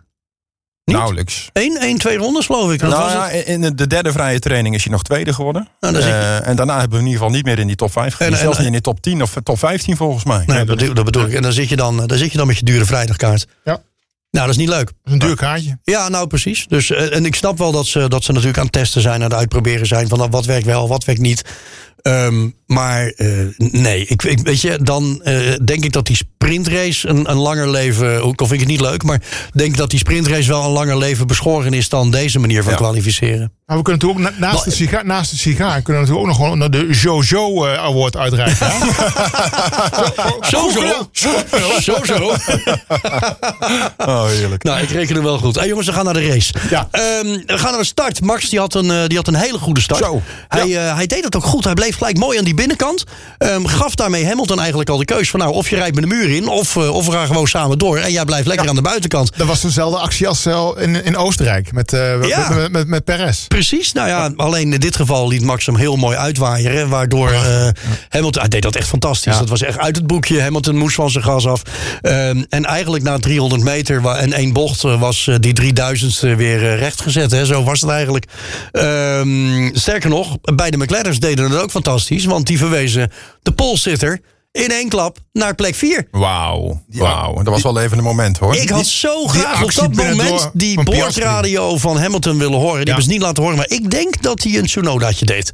Niet? 0.84 0.96
Nauwelijks. 0.96 1.48
Eén, 1.52 1.76
één, 1.80 1.98
twee 1.98 2.16
rondes 2.16 2.46
geloof 2.46 2.72
ik. 2.72 2.78
Dat 2.80 2.90
Nou 2.90 3.02
was 3.02 3.12
ja, 3.12 3.28
het. 3.28 3.46
in 3.46 3.60
de 3.60 3.86
derde 3.86 4.12
vrije 4.12 4.38
training 4.38 4.74
is 4.74 4.82
hij 4.84 4.92
nog 4.92 5.02
tweede 5.02 5.32
geworden. 5.32 5.68
Nou, 5.80 5.92
dan 5.92 6.02
zit 6.02 6.10
je- 6.12 6.16
Eh, 6.18 6.46
en 6.48 6.56
daarna 6.56 6.72
hebben 6.78 6.90
we 6.98 7.04
in 7.04 7.10
ieder 7.10 7.20
geval 7.20 7.34
niet 7.36 7.44
meer 7.44 7.58
in 7.58 7.66
die 7.66 7.76
top 7.76 7.92
5 7.92 8.14
gezien. 8.14 8.26
En- 8.26 8.32
en- 8.32 8.38
Zelfs 8.42 8.56
niet 8.58 8.66
in 8.66 8.72
die 8.72 8.80
top 8.80 9.00
10 9.00 9.22
of 9.22 9.34
top 9.42 9.58
15 9.58 9.96
volgens 9.96 10.24
mij. 10.24 10.42
Nee, 10.46 10.64
dat, 10.64 10.66
bedoel- 10.76 10.94
dat 10.94 11.04
bedoel 11.04 11.24
ik. 11.26 11.32
En 11.34 11.42
dan 11.42 11.52
zit, 11.52 11.68
je 11.68 11.76
dan, 11.76 12.06
dan 12.06 12.18
zit 12.18 12.30
je 12.32 12.38
dan 12.38 12.46
met 12.46 12.58
je 12.58 12.64
dure 12.64 12.84
vrijdagkaart. 12.84 13.46
Ja. 13.64 13.82
Nou, 14.30 14.46
dat 14.46 14.54
is 14.56 14.60
niet 14.60 14.68
leuk. 14.68 14.92
Is 15.04 15.12
een 15.12 15.18
duur 15.18 15.36
kaartje. 15.36 15.78
Ja, 15.82 16.08
nou 16.08 16.26
precies. 16.26 16.66
Dus, 16.68 16.90
eh, 16.90 17.14
en 17.16 17.24
ik 17.24 17.34
snap 17.34 17.58
wel 17.58 17.72
dat 17.72 17.86
ze, 17.86 18.08
dat 18.08 18.24
ze 18.24 18.30
natuurlijk 18.32 18.58
aan 18.58 18.64
het 18.64 18.72
testen 18.72 19.00
zijn... 19.00 19.14
en 19.14 19.22
aan 19.22 19.30
het 19.30 19.38
uitproberen 19.38 19.86
zijn 19.86 20.08
van 20.08 20.18
nou, 20.18 20.30
wat 20.30 20.44
werkt 20.44 20.66
wel, 20.66 20.88
wat 20.88 21.04
werkt 21.04 21.20
niet. 21.20 21.42
Ehm, 22.02 22.48
maar 22.66 23.06
eh, 23.06 23.28
nee, 23.56 24.06
ik, 24.06 24.22
ik- 24.22 24.38
weet 24.42 24.60
je, 24.60 24.78
dan 24.82 25.20
eh, 25.22 25.52
denk 25.64 25.84
ik 25.84 25.92
dat 25.92 26.06
die 26.06 26.16
sprintrace 26.16 27.08
een, 27.08 27.30
een 27.30 27.36
langer 27.36 27.70
leven... 27.70 28.22
Ook 28.24 28.40
al 28.40 28.46
vind 28.46 28.60
ik 28.60 28.68
het 28.68 28.76
niet 28.78 28.88
leuk, 28.90 29.02
maar 29.02 29.20
denk 29.54 29.70
ik 29.70 29.76
dat 29.76 29.90
die 29.90 29.98
sprintrace 29.98 30.48
wel 30.48 30.64
een 30.64 30.70
langer 30.70 30.98
leven 30.98 31.26
beschoren 31.26 31.72
is... 31.72 31.88
dan 31.88 32.10
deze 32.10 32.38
manier 32.38 32.62
van 32.62 32.72
Ja. 32.72 32.78
kwalificeren. 32.78 33.52
Maar 33.66 33.76
we 33.76 33.82
kunnen 33.82 34.02
natuurlijk 34.06 34.34
ook 34.34 34.40
na- 34.40 34.46
naast, 34.52 34.64
de 34.64 34.70
sigaar, 34.70 35.06
naast 35.06 35.30
de 35.30 35.36
sigaar 35.36 35.82
kunnen 35.82 36.02
we 36.02 36.08
natuurlijk 36.08 36.20
ook 36.20 36.48
nog 36.48 36.56
gewoon 36.58 36.70
de 36.70 36.98
Jojo 37.00 37.64
eh, 37.66 37.78
Award 37.78 38.16
uitreiken. 38.16 38.66
Zo, 40.50 40.68
zo. 42.04 42.32
Oh, 43.96 44.26
heerlijk. 44.26 44.62
Nou, 44.62 44.80
ik 44.80 44.90
reken 44.90 45.16
er 45.16 45.22
wel 45.22 45.38
goed. 45.38 45.54
Hey, 45.54 45.68
jongens, 45.68 45.86
we 45.86 45.92
gaan 45.92 46.04
naar 46.04 46.14
de 46.14 46.26
race. 46.26 46.52
Ja. 46.70 46.88
Ehm, 46.90 47.26
we 47.46 47.58
gaan 47.58 47.70
naar 47.70 47.80
de 47.80 47.86
start. 47.86 48.20
Max 48.20 48.48
die 48.50 48.58
had, 48.58 48.74
een, 48.74 49.08
die 49.08 49.16
had 49.16 49.28
een 49.28 49.34
hele 49.34 49.58
goede 49.58 49.80
start. 49.80 50.04
Zo. 50.04 50.22
Hij, 50.48 50.76
eh, 50.88 50.94
hij 50.94 51.06
deed 51.06 51.24
het 51.24 51.36
ook 51.36 51.44
goed. 51.44 51.64
Hij 51.64 51.74
bleef 51.74 51.83
gelijk 51.92 52.16
mooi 52.16 52.38
aan 52.38 52.44
die 52.44 52.54
binnenkant. 52.54 53.04
Ehm, 53.38 53.64
gaf 53.64 53.94
daarmee 53.94 54.26
Hamilton 54.26 54.58
eigenlijk 54.58 54.90
al 54.90 54.98
de 54.98 55.04
keus 55.04 55.30
van... 55.30 55.40
nou, 55.40 55.52
of 55.52 55.70
je 55.70 55.76
rijdt 55.76 55.94
met 55.94 56.04
de 56.04 56.14
muur 56.14 56.30
in... 56.30 56.48
of, 56.48 56.76
eh, 56.76 56.94
of 56.94 57.06
we 57.06 57.12
gaan 57.12 57.26
gewoon 57.26 57.46
samen 57.46 57.78
door. 57.78 57.98
En 57.98 58.12
jij 58.12 58.24
blijft 58.24 58.46
lekker 58.46 58.68
aan 58.68 58.74
de 58.74 58.82
buitenkant. 58.82 59.30
Dat 59.36 59.46
was 59.46 59.60
dezelfde 59.60 59.98
actie 59.98 60.28
als 60.28 60.46
eh, 60.46 60.68
in, 60.76 61.04
in 61.04 61.16
Oostenrijk 61.16 61.72
met, 61.72 61.90
Ja. 62.22 62.68
met, 62.70 62.86
met, 62.86 63.04
Perez. 63.04 63.46
Precies. 63.46 63.92
Nou 63.92 64.08
ja, 64.08 64.32
alleen 64.36 64.72
in 64.72 64.80
dit 64.80 64.96
geval 64.96 65.28
liet 65.28 65.42
Max 65.42 65.66
hem 65.66 65.76
heel 65.76 65.96
mooi 65.96 66.16
uitwaaieren. 66.16 66.88
Waardoor 66.88 67.32
Hamilton... 68.08 68.40
Hij 68.40 68.50
deed 68.50 68.62
dat 68.62 68.76
echt 68.76 68.88
fantastisch. 68.88 69.38
Dat 69.38 69.48
was 69.48 69.62
echt 69.62 69.78
uit 69.78 69.96
het 69.96 70.06
boekje. 70.06 70.40
Hamilton 70.40 70.76
moest 70.76 70.94
van 70.94 71.10
zijn 71.10 71.24
gas 71.24 71.46
af. 71.46 71.62
Ehm, 72.02 72.42
en 72.48 72.64
eigenlijk 72.64 73.04
na 73.04 73.18
300 73.18 73.62
meter 73.62 74.06
en 74.06 74.32
één 74.32 74.52
bocht... 74.52 74.82
was 74.82 75.30
die 75.40 75.52
3000ste 75.62 76.36
weer 76.36 76.76
rechtgezet. 76.76 77.30
Hè? 77.30 77.46
Zo 77.46 77.64
was 77.64 77.80
het 77.80 77.90
eigenlijk. 77.90 78.24
Ehm, 78.72 79.70
sterker 79.72 80.10
nog, 80.10 80.36
bij 80.54 80.70
de 80.70 80.76
McLaren's 80.76 81.18
deden 81.18 81.50
het 81.50 81.60
ook 81.60 81.70
fantastisch. 81.82 82.24
Want 82.24 82.46
die 82.46 82.58
verwezen 82.58 83.10
de 83.42 83.52
polsitter 83.52 84.20
in 84.52 84.70
één 84.70 84.88
klap 84.88 85.18
naar 85.32 85.54
plek 85.54 85.74
4. 85.74 86.06
Wauw. 86.10 86.82
Wauw. 86.88 87.34
Dat 87.34 87.46
was 87.46 87.62
wel 87.62 87.80
even 87.80 87.98
een 87.98 88.04
moment 88.04 88.38
hoor. 88.38 88.56
Ik 88.56 88.68
had 88.68 88.86
zo 88.86 89.26
graag 89.26 89.62
op 89.62 89.74
dat 89.74 89.94
moment 89.94 90.50
die 90.52 90.82
boordradio 90.82 91.76
van 91.76 91.98
Hamilton 91.98 92.38
willen 92.38 92.58
horen. 92.58 92.76
Die 92.76 92.78
Ja. 92.78 92.84
hebben 92.86 93.04
ze 93.04 93.10
niet 93.10 93.20
laten 93.22 93.42
horen. 93.42 93.58
Maar 93.58 93.70
ik 93.70 93.90
denk 93.90 94.22
dat 94.22 94.42
hij 94.42 94.58
een 94.58 94.66
Tsunodaatje 94.66 95.26
deed. 95.26 95.52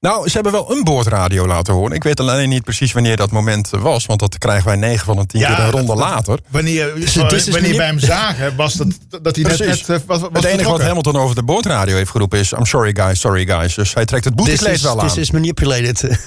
Nou, 0.00 0.26
ze 0.28 0.32
hebben 0.34 0.52
wel 0.52 0.70
een 0.72 0.84
boordradio 0.84 1.46
laten 1.46 1.74
horen. 1.74 1.92
Ik 1.96 2.02
weet 2.02 2.20
alleen 2.20 2.48
niet 2.48 2.64
precies 2.64 2.92
wanneer 2.92 3.16
dat 3.16 3.30
moment 3.30 3.70
was. 3.70 4.06
Want 4.06 4.20
dat 4.20 4.38
krijgen 4.38 4.66
wij 4.66 4.76
9 4.76 5.04
van 5.04 5.16
de 5.16 5.26
10 5.26 5.40
Ja, 5.40 5.54
keer 5.54 5.64
een 5.64 5.70
ronde 5.70 5.94
later. 5.94 6.38
Wanneer, 6.48 6.94
dit 6.94 7.04
is 7.32 7.48
wanneer 7.48 7.62
niet- 7.62 7.76
bij 7.76 7.86
hem 7.86 7.98
zagen, 7.98 8.56
was 8.56 8.74
dat, 8.74 8.86
dat 9.22 9.36
hij 9.36 9.44
net, 9.44 9.56
Precies. 9.56 9.86
net 9.86 10.00
eh, 10.00 10.06
was, 10.06 10.20
was 10.20 10.28
Het 10.32 10.44
enige 10.44 10.70
wat. 10.70 10.80
Hamilton 10.82 11.16
over 11.16 11.34
de 11.34 11.42
boordradio 11.42 11.96
heeft 11.96 12.10
geroepen 12.10 12.38
is... 12.38 12.52
I'm 12.52 12.64
sorry 12.66 12.94
guys, 12.96 13.20
sorry 13.20 13.46
guys. 13.46 13.74
Dus 13.74 13.94
hij 13.94 14.04
trekt 14.04 14.24
het 14.24 14.34
boetekleed 14.34 14.80
wel 14.80 15.00
aan. 15.00 15.06
this 15.06 15.16
is 15.16 15.30
manipulated. 15.30 16.00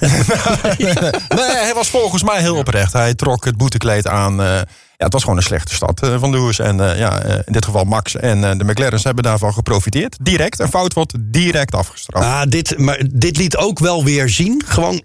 Nee, 1.28 1.56
hij 1.56 1.72
was 1.74 1.88
volgens 1.88 2.22
mij 2.22 2.40
heel 2.40 2.56
oprecht. 2.56 2.92
Hij 2.92 3.14
trok 3.14 3.44
het 3.44 3.56
boetekleed 3.56 4.06
aan. 4.08 4.42
eh, 4.42 4.60
ja, 4.96 5.04
het 5.04 5.12
was 5.12 5.22
gewoon 5.22 5.36
een 5.36 5.44
slechte 5.44 5.74
stad 5.74 6.02
eh, 6.02 6.18
van 6.18 6.30
Lewis. 6.30 6.58
En 6.58 6.90
eh, 6.90 6.98
ja, 6.98 7.22
eh, 7.22 7.34
in 7.44 7.52
dit 7.52 7.64
geval 7.64 7.84
Max 7.84 8.16
en 8.16 8.58
de 8.58 8.64
McLaren's 8.64 9.04
hebben 9.04 9.24
daarvan 9.24 9.52
geprofiteerd. 9.52 10.16
Direct. 10.20 10.58
Een 10.58 10.68
fout 10.68 10.94
wordt 10.94 11.12
direct 11.20 11.74
afgestraft. 11.74 12.26
ah, 12.26 12.42
dit, 12.48 12.78
maar 12.78 13.02
dit 13.12 13.36
liet 13.36 13.56
ook 13.56 13.78
wel 13.78 14.04
weer 14.04 14.28
zien. 14.28 14.62
Gewoon 14.66 15.04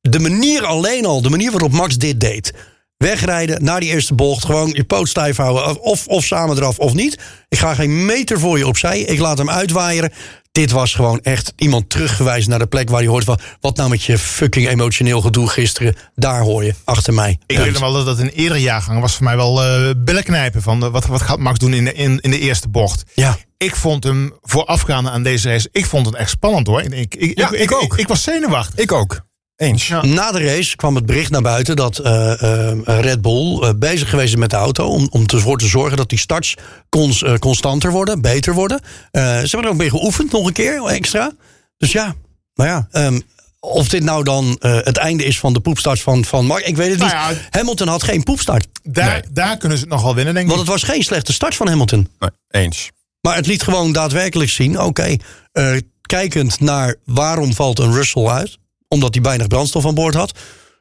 de 0.00 0.18
manier 0.18 0.64
alleen 0.64 1.06
al, 1.06 1.22
de 1.22 1.30
manier 1.30 1.50
waarop 1.50 1.72
Max 1.72 1.98
dit 1.98 2.20
deed. 2.20 2.54
Wegrijden 2.96 3.64
naar 3.64 3.80
die 3.80 3.88
eerste 3.88 4.14
bocht. 4.14 4.44
Gewoon 4.44 4.70
je 4.72 4.84
poot 4.84 5.08
stijf 5.08 5.36
houden. 5.36 5.80
Of, 5.80 6.06
of 6.06 6.24
samen 6.24 6.56
eraf 6.56 6.78
of 6.78 6.94
niet. 6.94 7.18
Ik 7.48 7.58
ga 7.58 7.74
geen 7.74 8.04
meter 8.04 8.38
voor 8.38 8.58
je 8.58 8.66
opzij. 8.66 9.00
Ik 9.00 9.18
laat 9.18 9.38
hem 9.38 9.50
uitwaaieren. 9.50 10.12
Dit 10.52 10.70
was 10.70 10.94
gewoon 10.94 11.20
echt 11.20 11.52
iemand 11.56 11.90
teruggewijzen 11.90 12.50
naar 12.50 12.58
de 12.58 12.66
plek 12.66 12.90
waar 12.90 12.98
hij 12.98 13.08
hoort 13.08 13.24
van. 13.24 13.38
Wat 13.60 13.76
nou 13.76 13.90
met 13.90 14.02
je 14.02 14.18
fucking 14.18 14.68
emotioneel 14.68 15.20
gedoe 15.20 15.48
gisteren. 15.48 15.96
Daar 16.14 16.40
hoor 16.40 16.64
je, 16.64 16.74
achter 16.84 17.14
mij. 17.14 17.38
Ik 17.46 17.58
weet 17.58 17.72
nog 17.72 17.80
wel 17.80 17.92
dat 17.92 18.06
dat 18.06 18.18
een 18.18 18.28
eerdere 18.28 18.60
jaargang 18.60 19.00
was 19.00 19.14
voor 19.14 19.24
mij 19.24 19.36
wel 19.36 19.64
eh 19.64 19.90
billen 19.96 20.24
knijpen. 20.24 20.62
Van 20.62 20.84
eh, 20.84 20.90
wat, 20.90 21.06
wat 21.06 21.22
gaat 21.22 21.38
Max 21.38 21.58
doen 21.58 21.74
in 21.74 21.84
de, 21.84 21.92
in, 21.92 22.20
in 22.20 22.30
de 22.30 22.38
eerste 22.38 22.68
bocht? 22.68 23.02
Ja. 23.14 23.38
Ik 23.56 23.76
vond 23.76 24.04
hem 24.04 24.32
voorafgaande 24.42 25.10
aan 25.10 25.22
deze 25.22 25.48
race, 25.48 25.68
ik 25.72 25.86
vond 25.86 26.06
het 26.06 26.14
echt 26.14 26.30
spannend 26.30 26.66
hoor. 26.66 26.82
Ik, 26.82 26.94
ik, 26.94 27.14
ik, 27.14 27.38
Ja, 27.38 27.52
ik 27.52 27.72
ook. 27.72 27.98
Ik, 27.98 28.08
was 28.08 28.22
zenuwachtig. 28.22 28.78
Ik 28.78 28.92
ook. 28.92 29.26
Eens. 29.58 29.86
Ja. 29.88 30.04
Na 30.04 30.32
de 30.32 30.38
race 30.44 30.76
kwam 30.76 30.94
het 30.94 31.06
bericht 31.06 31.30
naar 31.30 31.42
buiten 31.42 31.76
dat 31.76 31.98
eh, 31.98 32.42
eh, 32.72 32.78
Red 33.00 33.20
Bull 33.20 33.58
eh, 33.60 33.70
bezig 33.76 34.10
geweest 34.10 34.32
is 34.32 34.38
met 34.40 34.50
de 34.50 34.56
auto. 34.56 34.86
Om, 34.86 35.08
om 35.10 35.24
ervoor 35.26 35.58
te 35.58 35.66
zorgen 35.66 35.96
dat 35.96 36.08
die 36.08 36.18
starts 36.18 36.54
cons, 36.88 37.22
eh, 37.22 37.34
constanter 37.34 37.90
worden, 37.90 38.20
beter 38.20 38.54
worden. 38.54 38.80
Eh, 39.10 39.22
ze 39.22 39.28
hebben 39.48 39.62
er 39.62 39.68
ook 39.68 39.76
mee 39.76 39.90
geoefend, 39.90 40.32
nog 40.32 40.46
een 40.46 40.52
keer 40.52 40.84
extra. 40.84 41.32
Dus 41.76 41.92
ja, 41.92 42.14
maar 42.54 42.66
ja. 42.66 42.88
ehm, 42.90 43.20
of 43.60 43.88
dit 43.88 44.02
nou 44.02 44.24
dan 44.24 44.56
eh, 44.60 44.76
het 44.82 44.96
einde 44.96 45.24
is 45.24 45.38
van 45.38 45.52
de 45.52 45.60
poepstart 45.60 46.00
van, 46.00 46.24
van 46.24 46.46
Mark, 46.46 46.66
ik 46.66 46.76
weet 46.76 46.90
het 46.90 47.00
niet. 47.00 47.12
Nou 47.12 47.34
ja, 47.34 47.40
Hamilton 47.50 47.88
had 47.88 48.02
geen 48.02 48.22
poepstart. 48.22 48.66
Daar, 48.82 49.10
Nee. 49.10 49.22
daar 49.32 49.56
kunnen 49.56 49.78
ze 49.78 49.84
het 49.84 49.92
nogal 49.92 50.14
winnen, 50.14 50.34
denk 50.34 50.46
ik. 50.46 50.52
Want 50.54 50.66
het 50.66 50.74
was 50.80 50.82
geen 50.90 51.02
slechte 51.02 51.32
start 51.32 51.54
van 51.54 51.68
Hamilton. 51.68 52.08
Nee, 52.18 52.30
eens. 52.64 52.90
Maar 53.20 53.36
het 53.36 53.46
liet 53.46 53.62
gewoon 53.62 53.92
daadwerkelijk 53.92 54.50
zien, 54.50 54.80
oké, 54.80 55.16
eh, 55.52 55.76
kijkend 56.02 56.60
naar 56.60 56.94
waarom 57.04 57.54
valt 57.54 57.78
een 57.78 57.92
Russell 57.92 58.26
uit, 58.26 58.58
omdat 58.88 59.14
hij 59.14 59.22
weinig 59.22 59.46
brandstof 59.46 59.86
aan 59.86 59.94
boord 59.94 60.14
had. 60.14 60.32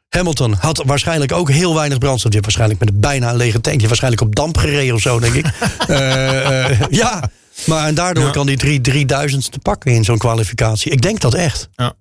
Hamilton 0.09 0.53
had 0.53 0.83
waarschijnlijk 0.85 1.31
ook 1.31 1.49
heel 1.49 1.75
weinig 1.75 1.97
brandstof. 1.97 2.31
Die 2.31 2.41
waarschijnlijk 2.41 2.79
met 2.79 2.89
een 2.89 2.99
bijna 2.99 3.33
lege 3.33 3.51
tank. 3.51 3.63
Die 3.63 3.73
heeft 3.73 3.87
waarschijnlijk 3.87 4.21
op 4.21 4.35
damp 4.35 4.57
gereden 4.57 4.95
of 4.95 5.01
zo, 5.01 5.19
denk 5.19 5.33
ik. 5.33 5.45
Eh, 5.87 6.69
eh, 6.71 6.81
ja, 6.89 7.29
maar 7.65 7.87
en 7.87 7.95
daardoor 7.95 8.23
Ja. 8.25 8.29
kan 8.31 8.45
die 8.45 8.57
drie, 8.57 8.81
3000 8.81 9.51
te 9.51 9.59
pakken 9.59 9.91
in 9.91 10.03
zo'n 10.03 10.17
kwalificatie. 10.17 10.91
Ik 10.91 11.01
denk 11.01 11.19
dat 11.19 11.33
echt. 11.33 11.69
Ja. 11.75 11.93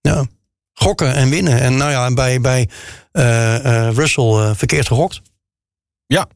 ja. 0.00 0.24
Gokken 0.72 1.14
en 1.14 1.30
winnen. 1.30 1.60
En 1.60 1.76
nou 1.76 1.90
ja, 1.90 2.06
en 2.06 2.14
bij, 2.14 2.40
bij 2.40 2.68
eh, 3.12 3.88
Russell 3.90 4.54
verkeerd 4.54 4.86
gegokt. 4.86 5.20
Ja. 6.06 6.26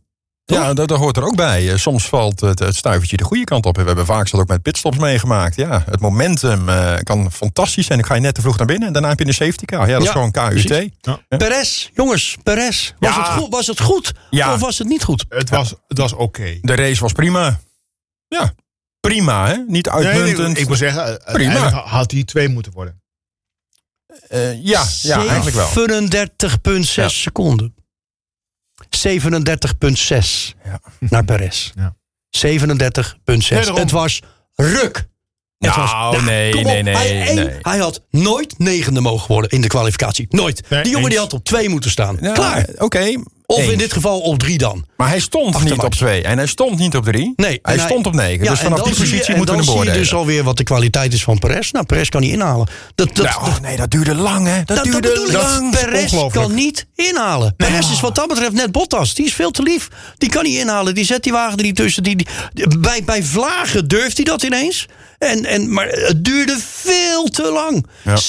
Ja, 0.52 0.74
dat, 0.74 0.88
dat 0.88 0.98
hoort 0.98 1.16
er 1.16 1.24
ook 1.24 1.36
bij. 1.36 1.70
Eh, 1.72 1.76
Soms 1.78 2.08
valt 2.08 2.40
het, 2.40 2.58
het 2.58 2.76
stuivertje 2.76 3.16
de 3.16 3.24
goede 3.24 3.44
kant 3.44 3.66
op. 3.66 3.76
We 3.76 3.82
hebben 3.82 4.06
vaak 4.06 4.30
dat 4.30 4.40
ook 4.40 4.48
met 4.48 4.62
pitstops 4.62 4.98
meegemaakt. 4.98 5.56
Ja, 5.56 5.82
het 5.90 6.00
momentum 6.00 6.68
eh, 6.68 6.94
kan 7.02 7.32
fantastisch 7.32 7.86
zijn. 7.86 7.98
Dan 7.98 8.08
ga 8.08 8.14
je 8.14 8.20
net 8.20 8.34
te 8.34 8.40
vroeg 8.40 8.56
naar 8.58 8.66
binnen. 8.66 8.86
En 8.86 8.92
daarna 8.92 9.08
heb 9.08 9.18
je 9.18 9.26
een 9.26 9.34
safety 9.34 9.64
car. 9.64 9.88
Ja, 9.88 9.92
dat 9.92 10.02
Ja, 10.02 10.06
is 10.08 10.12
gewoon 10.12 10.30
KUT. 10.30 10.90
Ja. 11.00 11.20
Perez, 11.28 11.88
jongens, 11.94 12.36
Perez. 12.42 12.92
Was, 12.98 13.14
Ja. 13.14 13.22
het, 13.22 13.42
goed, 13.42 13.52
was 13.52 13.66
het 13.66 13.80
goed 13.80 14.12
Ja. 14.30 14.52
of 14.54 14.60
was 14.60 14.78
het 14.78 14.88
niet 14.88 15.02
goed? 15.04 15.24
Het 15.28 15.50
was, 15.50 15.74
het 15.88 15.98
was 15.98 16.12
oké. 16.12 16.58
De 16.60 16.74
race 16.74 17.00
was 17.00 17.12
prima. 17.12 17.60
Ja, 18.28 18.52
prima 19.00 19.46
hè. 19.46 19.56
Niet 19.66 19.92
Nee, 19.92 20.02
nee, 20.04 20.12
uitmuntend. 20.12 20.58
ik 20.58 20.68
moet 20.68 20.76
zeggen, 20.78 21.02
uiteindelijk 21.02 21.74
had 21.74 22.10
hij 22.10 22.24
twee 22.24 22.48
moeten 22.48 22.72
worden. 22.72 23.02
Eh, 24.28 24.64
ja, 24.64 24.84
ja, 25.02 25.26
eigenlijk 25.26 25.56
wel. 25.56 25.66
37,6 25.68 26.94
Ja. 26.94 27.08
seconden. 27.08 27.74
37,6 28.88 30.54
Ja. 30.64 30.80
naar 30.98 31.24
Perez. 31.24 31.72
Ja. 31.74 31.96
37,6. 32.30 33.50
Nee, 33.50 33.60
daarom. 33.60 33.76
het 33.76 33.90
was 33.90 34.22
ruk. 34.54 34.96
Het 35.58 35.76
Nou, 35.76 36.10
was, 36.12 36.22
nee, 36.22 36.50
kom 36.50 36.60
op, 36.60 36.66
nee, 36.66 36.82
nee, 36.82 36.94
Hij, 36.96 37.34
nee. 37.34 37.56
hij 37.62 37.78
had 37.78 38.04
nooit 38.10 38.58
negende 38.58 39.00
mogen 39.00 39.28
worden 39.28 39.50
in 39.50 39.60
de 39.60 39.66
kwalificatie. 39.68 40.26
Nooit. 40.30 40.70
Nee, 40.70 40.82
die 40.82 40.92
jongen 40.92 41.10
die 41.10 41.18
had 41.18 41.32
op 41.32 41.44
twee 41.44 41.68
moeten 41.68 41.90
staan. 41.90 42.16
Klaar. 42.16 42.68
Oké. 42.78 43.22
Of 43.50 43.58
eens. 43.58 43.72
in 43.72 43.78
dit 43.78 43.92
geval 43.92 44.20
op 44.20 44.38
drie 44.38 44.58
dan. 44.58 44.86
Maar 44.96 45.08
hij 45.08 45.20
stond 45.20 45.64
niet 45.64 45.72
op 45.78 45.94
twee. 45.94 46.22
En 46.22 46.36
hij 46.38 46.46
stond 46.46 46.78
niet 46.78 46.96
op 46.96 47.04
drie. 47.04 47.32
Nee, 47.36 47.58
hij 47.62 47.78
stond 47.78 48.06
op 48.06 48.14
negen. 48.14 48.44
Ja, 48.44 48.50
dus 48.50 48.60
vanaf 48.60 48.80
die 48.82 48.92
je- 48.92 48.98
positie 49.00 49.24
en 49.32 49.36
moeten 49.36 49.56
we 49.56 49.64
dan 49.64 49.74
zie 49.74 49.84
je 49.92 49.98
dus 49.98 50.14
alweer 50.14 50.42
wat 50.44 50.56
de 50.56 50.62
kwaliteit 50.62 51.12
is 51.12 51.22
van 51.22 51.38
Perez. 51.38 51.70
Nou, 51.70 51.86
Perez 51.86 52.08
kan 52.08 52.20
niet 52.20 52.32
inhalen. 52.32 52.68
Dat, 52.94 53.14
dat, 53.16 53.24
Nou, 53.26 53.40
oh 53.46 53.58
nee, 53.58 53.76
dat 53.76 53.90
duurde 53.90 54.14
lang 54.14 54.46
hè. 54.46 54.56
Dat 54.64 54.66
Dat, 54.66 54.76
dat 54.76 55.02
duurde 55.02 55.22
ik. 55.26 55.32
lang. 55.32 55.70
Perez 55.70 56.12
kan 56.30 56.54
niet 56.54 56.86
inhalen. 56.94 57.56
Perez 57.56 57.90
is 57.90 58.00
wat 58.00 58.14
dat 58.14 58.28
betreft 58.28 58.52
net 58.52 58.72
Bottas. 58.72 59.14
Die 59.14 59.26
is 59.26 59.34
veel 59.34 59.50
te 59.50 59.62
lief. 59.62 59.88
Die 60.18 60.28
kan 60.30 60.44
niet 60.44 60.56
inhalen. 60.58 60.94
Die 60.94 61.04
zet 61.04 61.22
die 61.22 61.32
wagen 61.32 61.58
er 61.58 61.64
niet 61.64 61.76
tussen. 61.76 62.02
Die, 62.02 62.16
die- 62.16 62.78
bij, 62.78 63.02
bij 63.04 63.22
vlagen 63.22 63.88
durft 63.88 64.16
hij 64.16 64.24
dat 64.24 64.42
ineens. 64.42 64.86
En, 65.18 65.44
en, 65.44 65.72
maar 65.72 65.86
het 65.88 66.24
duurde 66.24 66.58
veel 66.64 67.24
te 67.28 67.50
lang. 67.52 67.86
Ja. 68.04 68.16
37,6 68.16 68.20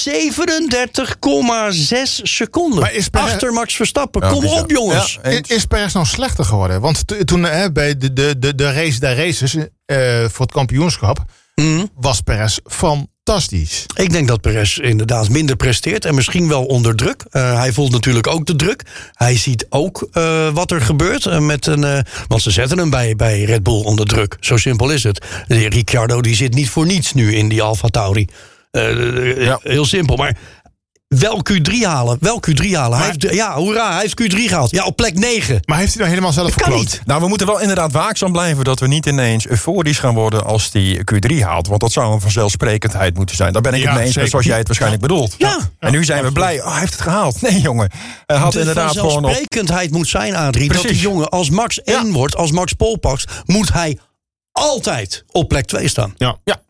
seconden. 2.22 2.80
Maar 2.80 2.94
is 2.94 3.08
Perez- 3.08 3.30
Achter 3.32 3.52
Max 3.52 3.74
Verstappen. 3.76 4.22
Ja, 4.22 4.28
Kom 4.32 4.46
op, 4.46 4.70
jongens. 4.70 5.18
Ja. 5.22 5.28
Is, 5.30 5.40
is 5.40 5.64
Perez 5.64 5.92
nou 5.94 6.06
slechter 6.06 6.44
geworden? 6.44 6.80
Want 6.80 7.26
toen 7.26 7.46
eh, 7.46 7.66
bij 7.72 7.96
de, 7.98 8.12
de, 8.12 8.38
de, 8.38 8.54
de 8.54 8.72
race 8.72 9.00
der 9.00 9.16
races 9.16 9.56
eh, 9.86 10.24
voor 10.28 10.44
het 10.46 10.54
kampioenschap 10.54 11.18
Mhm. 11.54 11.84
was 11.94 12.20
Perez 12.20 12.58
fantastisch. 13.24 13.86
Ik 13.94 14.12
denk 14.12 14.28
dat 14.28 14.40
Perez 14.40 14.78
inderdaad 14.78 15.28
minder 15.28 15.56
presteert. 15.56 16.04
En 16.04 16.14
misschien 16.14 16.48
wel 16.48 16.64
onder 16.64 16.96
druk. 16.96 17.24
Eh, 17.30 17.58
hij 17.58 17.72
voelt 17.72 17.92
natuurlijk 17.92 18.26
ook 18.26 18.46
de 18.46 18.56
druk. 18.56 18.82
Hij 19.12 19.36
ziet 19.36 19.66
ook 19.68 20.08
eh, 20.12 20.48
wat 20.52 20.70
er 20.70 20.80
gebeurt. 20.80 21.26
eh, 21.26 21.38
met 21.38 21.66
een, 21.66 22.04
want 22.28 22.42
ze 22.42 22.50
zetten 22.50 22.78
hem 22.78 22.90
bij, 22.90 23.16
bij 23.16 23.42
Red 23.44 23.62
Bull 23.62 23.82
onder 23.82 24.06
druk. 24.06 24.36
Zo 24.40 24.56
simpel 24.56 24.90
is 24.90 25.02
het. 25.02 25.24
Ricciardo 25.48 26.20
die 26.20 26.34
zit 26.34 26.54
niet 26.54 26.70
voor 26.70 26.86
niets 26.86 27.12
nu 27.12 27.34
in 27.34 27.48
die 27.48 27.62
Alfa 27.62 27.88
Tauri. 27.88 28.28
Ja. 28.70 29.58
Heel 29.62 29.84
simpel. 29.84 30.16
Maar 30.16 30.36
wel 31.18 31.40
Q3 31.52 31.72
halen. 31.82 32.16
Wel 32.20 32.40
Q3 32.50 32.70
halen. 32.72 32.98
Hij 32.98 33.06
heeft, 33.06 33.34
ja, 33.34 33.54
hoera, 33.54 33.92
hij 33.92 34.00
heeft 34.00 34.22
Q3 34.22 34.36
gehaald. 34.36 34.70
Ja, 34.70 34.84
op 34.84 34.96
plek 34.96 35.18
9. 35.18 35.60
Maar 35.64 35.78
heeft 35.78 35.88
hij 35.88 35.96
nou 35.98 36.08
helemaal 36.08 36.32
zelf 36.32 36.54
Dat 36.54 36.74
niet. 36.74 37.00
Nou, 37.04 37.20
we 37.20 37.28
moeten 37.28 37.46
wel 37.46 37.60
inderdaad 37.60 37.92
waakzaam 37.92 38.32
blijven 38.32 38.64
dat 38.64 38.80
we 38.80 38.86
niet 38.86 39.06
ineens 39.06 39.46
euforisch 39.46 39.98
gaan 39.98 40.14
worden 40.14 40.44
als 40.44 40.70
die 40.70 40.98
Q3 40.98 41.38
haalt. 41.42 41.66
Want 41.66 41.80
dat 41.80 41.92
zou 41.92 42.12
een 42.12 42.20
vanzelfsprekendheid 42.20 43.14
moeten 43.16 43.36
zijn. 43.36 43.52
Daar 43.52 43.62
ben 43.62 43.74
ik 43.74 43.80
Ja, 43.80 43.86
het 43.86 43.94
mee 43.94 44.04
eens, 44.04 44.14
zeker. 44.14 44.30
zoals 44.30 44.44
jij 44.44 44.56
het 44.58 44.66
waarschijnlijk 44.66 45.02
bedoelt. 45.02 45.34
Ja. 45.38 45.58
En 45.78 45.92
nu 45.92 46.04
zijn 46.04 46.24
we 46.24 46.32
blij, 46.32 46.60
oh, 46.62 46.70
hij 46.70 46.80
heeft 46.80 46.92
het 46.92 47.02
gehaald. 47.02 47.40
Nee, 47.40 47.60
jongen. 47.60 47.90
Hij 48.26 48.36
had 48.36 48.52
De 48.52 48.58
inderdaad 48.58 48.90
gewoon 48.90 49.06
op... 49.06 49.12
vanzelfsprekendheid 49.22 49.90
moet 49.90 50.08
zijn, 50.08 50.36
Adrie, 50.36 50.68
dat 50.68 50.80
Precies. 50.80 50.98
die 51.00 51.08
jongen 51.08 51.28
als 51.28 51.50
Max 51.50 51.82
1 51.82 52.12
wordt, 52.12 52.36
als 52.36 52.50
Max 52.52 52.72
Pol 52.72 52.98
pakt, 52.98 53.24
moet 53.46 53.72
hij 53.72 53.98
altijd 54.52 55.24
op 55.30 55.48
plek 55.48 55.66
2 55.66 55.88
staan. 55.88 56.14
Ja. 56.16 56.36
Ja, 56.44 56.60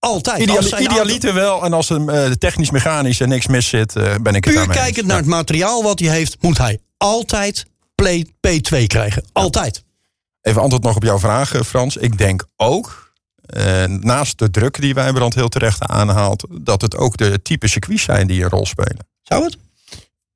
Altijd. 0.00 0.42
zijn 0.42 0.50
auto- 0.50 0.76
idealiter 0.76 1.34
wel. 1.34 1.64
En 1.64 1.72
als 1.72 1.90
er 1.90 2.08
eh, 2.08 2.30
technisch-mechanisch 2.30 3.20
en 3.20 3.28
niks 3.28 3.46
mis 3.46 3.68
zit, 3.68 3.96
eh, 3.96 4.14
ben 4.22 4.34
ik 4.34 4.44
het 4.44 4.54
Puur 4.54 4.68
kijkend 4.68 5.06
naar 5.06 5.16
het 5.16 5.26
materiaal 5.26 5.82
wat 5.82 5.98
hij 5.98 6.08
heeft, 6.08 6.36
moet 6.40 6.58
hij 6.58 6.78
altijd 6.96 7.66
play 7.94 8.26
P2 8.26 8.86
krijgen. 8.86 9.24
Altijd. 9.32 9.82
Even 10.42 10.62
antwoord 10.62 10.82
nog 10.84 10.96
op 10.96 11.02
jouw 11.02 11.18
vraag, 11.18 11.54
eh, 11.54 11.60
Frans. 11.62 11.96
Ik 11.96 12.18
denk 12.18 12.44
ook, 12.56 13.08
naast 13.86 14.38
de 14.38 14.50
druk 14.50 14.80
die 14.80 14.94
Wijbrand 14.94 15.34
heel 15.34 15.48
terecht 15.48 15.82
aanhaalt... 15.82 16.46
dat 16.50 16.80
het 16.80 16.96
ook 16.96 17.16
de 17.16 17.42
type 17.42 17.68
circuits 17.68 18.02
zijn 18.02 18.26
die 18.26 18.42
een 18.42 18.48
rol 18.48 18.66
spelen. 18.66 19.06
Zou 19.22 19.44
het? 19.44 19.56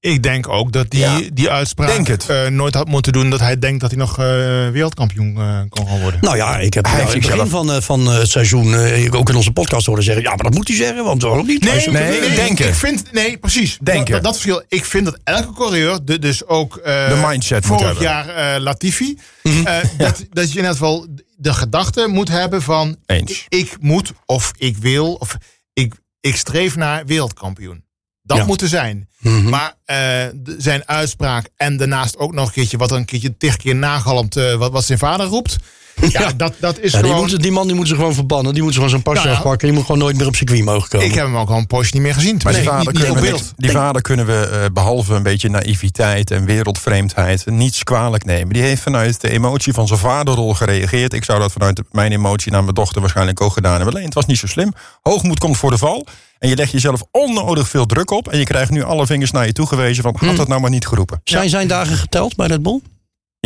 Ik 0.04 0.22
denk 0.22 0.48
ook 0.48 0.72
dat 0.72 0.90
die, 0.90 1.00
Ja. 1.00 1.20
die 1.32 1.50
uitspraak 1.50 2.08
eh, 2.08 2.46
nooit 2.46 2.74
had 2.74 2.88
moeten 2.88 3.12
doen... 3.12 3.30
dat 3.30 3.40
hij 3.40 3.58
denkt 3.58 3.80
dat 3.80 3.90
hij 3.90 3.98
nog 3.98 4.18
eh, 4.18 4.24
wereldkampioen 4.70 5.36
eh, 5.36 5.60
kon 5.68 5.86
gaan 5.88 6.00
worden. 6.00 6.20
Nou 6.20 6.36
ja, 6.36 6.58
ik 6.58 6.74
heb 6.74 6.84
Hij 6.84 6.92
nou, 6.96 7.06
in 7.14 7.20
het 7.20 7.30
begin 7.30 7.46
van, 7.46 7.82
van 7.82 8.06
het 8.06 8.28
seizoen 8.30 8.74
ook 9.10 9.28
in 9.28 9.34
onze 9.36 9.50
podcast 9.52 9.86
horen 9.86 10.02
zeggen... 10.02 10.22
ja, 10.22 10.28
maar 10.28 10.44
dat 10.44 10.54
moet 10.54 10.68
hij 10.68 10.76
zeggen, 10.76 11.04
want 11.04 11.22
waarom 11.22 11.46
niet? 11.46 11.64
Hij 11.64 11.76
is- 11.76 11.86
nee, 11.86 12.34
denken. 12.34 12.68
Ik 12.68 12.74
vind, 12.74 13.12
nee, 13.12 13.36
precies. 13.38 13.78
Denken. 13.82 14.12
Dat, 14.12 14.22
dat 14.22 14.32
verschil. 14.32 14.62
Ik 14.68 14.84
vind 14.84 15.04
dat 15.04 15.18
elke 15.24 15.52
coureur, 15.52 15.98
de- 16.04 16.18
dus 16.18 16.46
ook 16.46 16.74
De 16.84 17.22
mindset 17.26 17.66
moet 17.68 17.80
vorig 17.80 18.00
jaar 18.00 18.60
Latifi, 18.60 19.18
Mhm. 19.42 19.84
dat, 19.98 20.24
dat 20.30 20.52
je 20.52 20.60
net 20.62 20.78
wel 20.78 21.06
de 21.36 21.54
gedachte 21.54 22.06
moet 22.08 22.28
hebben 22.28 22.62
van... 22.62 22.96
Eens. 23.06 23.46
Ik, 23.48 23.58
ik 23.58 23.76
moet, 23.80 24.12
of 24.26 24.50
ik 24.58 24.76
wil, 24.76 25.12
of 25.14 25.36
ik, 25.72 25.94
ik 26.20 26.36
streef 26.36 26.76
naar 26.76 27.06
wereldkampioen. 27.06 27.82
Dat 28.26 28.36
Ja. 28.36 28.44
moet 28.44 28.62
er 28.62 28.68
zijn. 28.68 29.08
Mhm. 29.18 29.48
Maar 29.48 29.74
eh, 29.84 30.26
zijn 30.58 30.88
uitspraak 30.88 31.48
en 31.56 31.76
daarnaast 31.76 32.16
ook 32.18 32.32
nog 32.32 32.46
een 32.46 32.52
keertje... 32.52 32.76
wat 32.76 32.90
er 32.90 32.96
een 32.96 33.04
keertje 33.04 33.36
tig 33.36 33.56
keer 33.56 33.76
nagalmt 33.76 34.36
eh, 34.36 34.54
wat, 34.54 34.72
wat 34.72 34.84
zijn 34.84 34.98
vader 34.98 35.26
roept... 35.26 35.56
Ja, 36.00 36.20
Ja. 36.20 36.32
Dat, 36.36 36.54
dat 36.58 36.78
is 36.78 36.92
Ja, 36.92 36.98
die, 36.98 37.06
gewoon... 37.06 37.20
moeten, 37.22 37.38
die 37.38 37.52
man 37.52 37.66
die 37.66 37.76
moet 37.76 37.88
ze 37.88 37.94
gewoon 37.94 38.14
verbannen. 38.14 38.52
Die 38.52 38.62
moet 38.62 38.70
ze 38.70 38.76
gewoon 38.76 38.90
zijn 38.90 39.02
pasje 39.02 39.20
Nou 39.20 39.32
ja. 39.32 39.36
afpakken. 39.36 39.66
Die 39.68 39.76
moet 39.76 39.86
gewoon 39.86 40.00
nooit 40.00 40.16
meer 40.16 40.26
op 40.26 40.36
circuit 40.36 40.64
mogen 40.64 40.88
komen. 40.88 41.06
Ik 41.06 41.14
heb 41.14 41.24
hem 41.24 41.36
ook 41.36 41.50
al 41.50 41.56
een 41.56 41.66
poosje 41.66 41.90
niet 41.94 42.02
meer 42.02 42.14
gezien. 42.14 42.40
Maar 42.44 42.52
die, 42.52 42.62
vader, 42.62 42.92
niet, 42.92 43.02
kunnen 43.04 43.22
we, 43.22 43.40
die 43.56 43.70
vader 43.70 44.02
kunnen 44.02 44.26
we, 44.26 44.48
eh, 44.52 44.64
behalve 44.72 45.14
een 45.14 45.22
beetje 45.22 45.48
naïviteit 45.48 46.30
en 46.30 46.44
wereldvreemdheid, 46.44 47.46
niets 47.46 47.82
kwalijk 47.82 48.24
nemen. 48.24 48.52
Die 48.52 48.62
heeft 48.62 48.82
vanuit 48.82 49.20
de 49.20 49.30
emotie 49.30 49.72
van 49.72 49.86
zijn 49.86 49.98
vaderrol 50.00 50.54
gereageerd. 50.54 51.12
Ik 51.12 51.24
zou 51.24 51.40
dat 51.40 51.52
vanuit 51.52 51.82
mijn 51.90 52.12
emotie 52.12 52.52
naar 52.52 52.62
mijn 52.62 52.74
dochter 52.74 53.00
waarschijnlijk 53.00 53.40
ook 53.40 53.52
gedaan 53.52 53.74
hebben. 53.74 53.92
Alleen 53.94 54.04
het 54.04 54.14
was 54.14 54.26
niet 54.26 54.38
zo 54.38 54.46
slim. 54.46 54.72
Hoogmoed 55.02 55.38
komt 55.38 55.56
voor 55.56 55.70
de 55.70 55.78
val. 55.78 56.06
En 56.38 56.48
je 56.48 56.56
legt 56.56 56.70
jezelf 56.70 57.02
onnodig 57.10 57.68
veel 57.68 57.86
druk 57.86 58.10
op. 58.10 58.28
En 58.28 58.38
je 58.38 58.44
krijgt 58.44 58.70
nu 58.70 58.82
alle 58.82 59.06
vingers 59.06 59.30
naar 59.30 59.46
je 59.46 59.52
toe 59.52 59.66
gewezen 59.66 60.02
van 60.02 60.16
had 60.16 60.36
dat 60.36 60.48
nou 60.48 60.60
maar 60.60 60.70
niet 60.70 60.86
geroepen. 60.86 61.20
Zijn 61.24 61.48
zijn 61.48 61.68
dagen 61.68 61.96
geteld 61.96 62.36
bij 62.36 62.46
Red 62.46 62.62
Bull? 62.62 62.80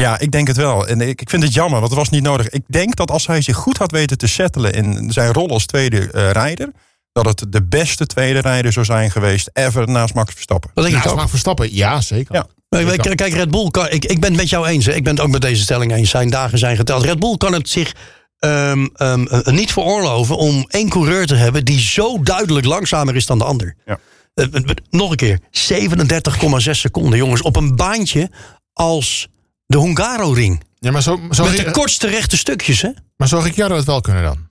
Ja, 0.01 0.19
ik 0.19 0.31
denk 0.31 0.47
het 0.47 0.57
wel. 0.57 0.87
En 0.87 1.01
ik, 1.01 1.21
ik 1.21 1.31
vind 1.31 1.43
het 1.43 1.55
jammer, 1.55 1.79
want 1.81 1.91
het 1.91 2.01
was 2.01 2.09
niet 2.11 2.23
nodig. 2.23 2.49
Ik 2.49 2.63
denk 2.67 2.97
dat 2.97 3.11
als 3.11 3.27
hij 3.27 3.41
zich 3.41 3.57
goed 3.57 3.77
had 3.77 3.91
weten 3.91 4.19
te 4.19 4.27
settelen 4.27 4.73
in 4.73 5.13
zijn 5.13 5.33
rol 5.33 5.49
als 5.49 5.67
tweede 5.67 6.11
eh 6.11 6.31
rijder, 6.31 6.73
dat 7.13 7.27
het 7.27 7.53
de 7.53 7.63
beste 7.65 8.07
tweede 8.07 8.39
rijder 8.39 8.73
zou 8.73 8.85
zijn 8.85 9.11
geweest 9.11 9.51
ever 9.53 9.89
naast 9.89 10.15
Max 10.15 10.33
Verstappen. 10.33 10.71
Dat 10.75 10.85
denk 10.85 10.97
ik 10.97 11.01
Naast 11.01 11.13
ook. 11.15 11.19
Max 11.21 11.31
Verstappen, 11.31 11.75
ja, 11.75 12.01
zeker. 12.01 12.35
Ja. 12.35 12.47
Maar 12.69 12.97
Kijk, 12.97 13.17
kijk, 13.17 13.33
Red 13.33 13.51
Bull, 13.51 13.71
kan, 13.71 13.89
ik, 13.91 14.05
ik 14.05 14.21
ben 14.21 14.31
het 14.31 14.41
met 14.41 14.49
jou 14.49 14.67
eens. 14.67 14.87
hè. 14.87 14.95
Ik 14.95 15.05
ben 15.05 15.15
het 15.15 15.23
ook 15.25 15.31
met 15.31 15.41
deze 15.41 15.63
stelling 15.63 15.93
eens. 15.93 16.11
Zijn 16.11 16.31
dagen 16.31 16.59
zijn 16.59 16.77
geteld. 16.77 17.05
Red 17.05 17.19
Bull 17.19 17.37
kan 17.37 17.53
het 17.53 17.69
zich 17.69 17.95
ehm, 18.39 18.87
ehm, 18.95 19.27
eh, 19.27 19.53
niet 19.53 19.73
veroorloven 19.73 20.37
om 20.37 20.65
één 20.69 20.89
coureur 20.89 21.27
te 21.27 21.35
hebben 21.35 21.65
die 21.65 21.81
zo 21.81 22.23
duidelijk 22.23 22.67
langzamer 22.67 23.17
is 23.17 23.27
dan 23.27 23.39
de 23.39 23.45
ander. 23.45 23.77
Ja. 23.85 23.99
Eh, 24.35 24.47
nog 24.91 25.11
een 25.11 25.17
keer, 25.17 25.41
37,6 25.51 26.81
seconden, 26.81 27.19
jongens, 27.19 27.43
op 27.43 27.57
een 27.57 27.77
baantje 27.77 28.31
als 28.73 29.29
de 29.69 29.79
Hungaro-ring. 29.79 30.63
Ja, 30.79 30.91
maar 30.91 31.03
zo, 31.03 31.21
zo, 31.31 31.45
Met 31.45 31.57
de 31.57 31.71
kortste 31.71 32.07
rechte 32.07 32.37
stukjes, 32.37 32.83
hè? 32.83 32.89
maar 33.17 33.29
zou 33.29 33.43
Ricciardo 33.43 33.77
het 33.77 33.85
wel 33.85 34.01
kunnen 34.01 34.23
dan? 34.23 34.47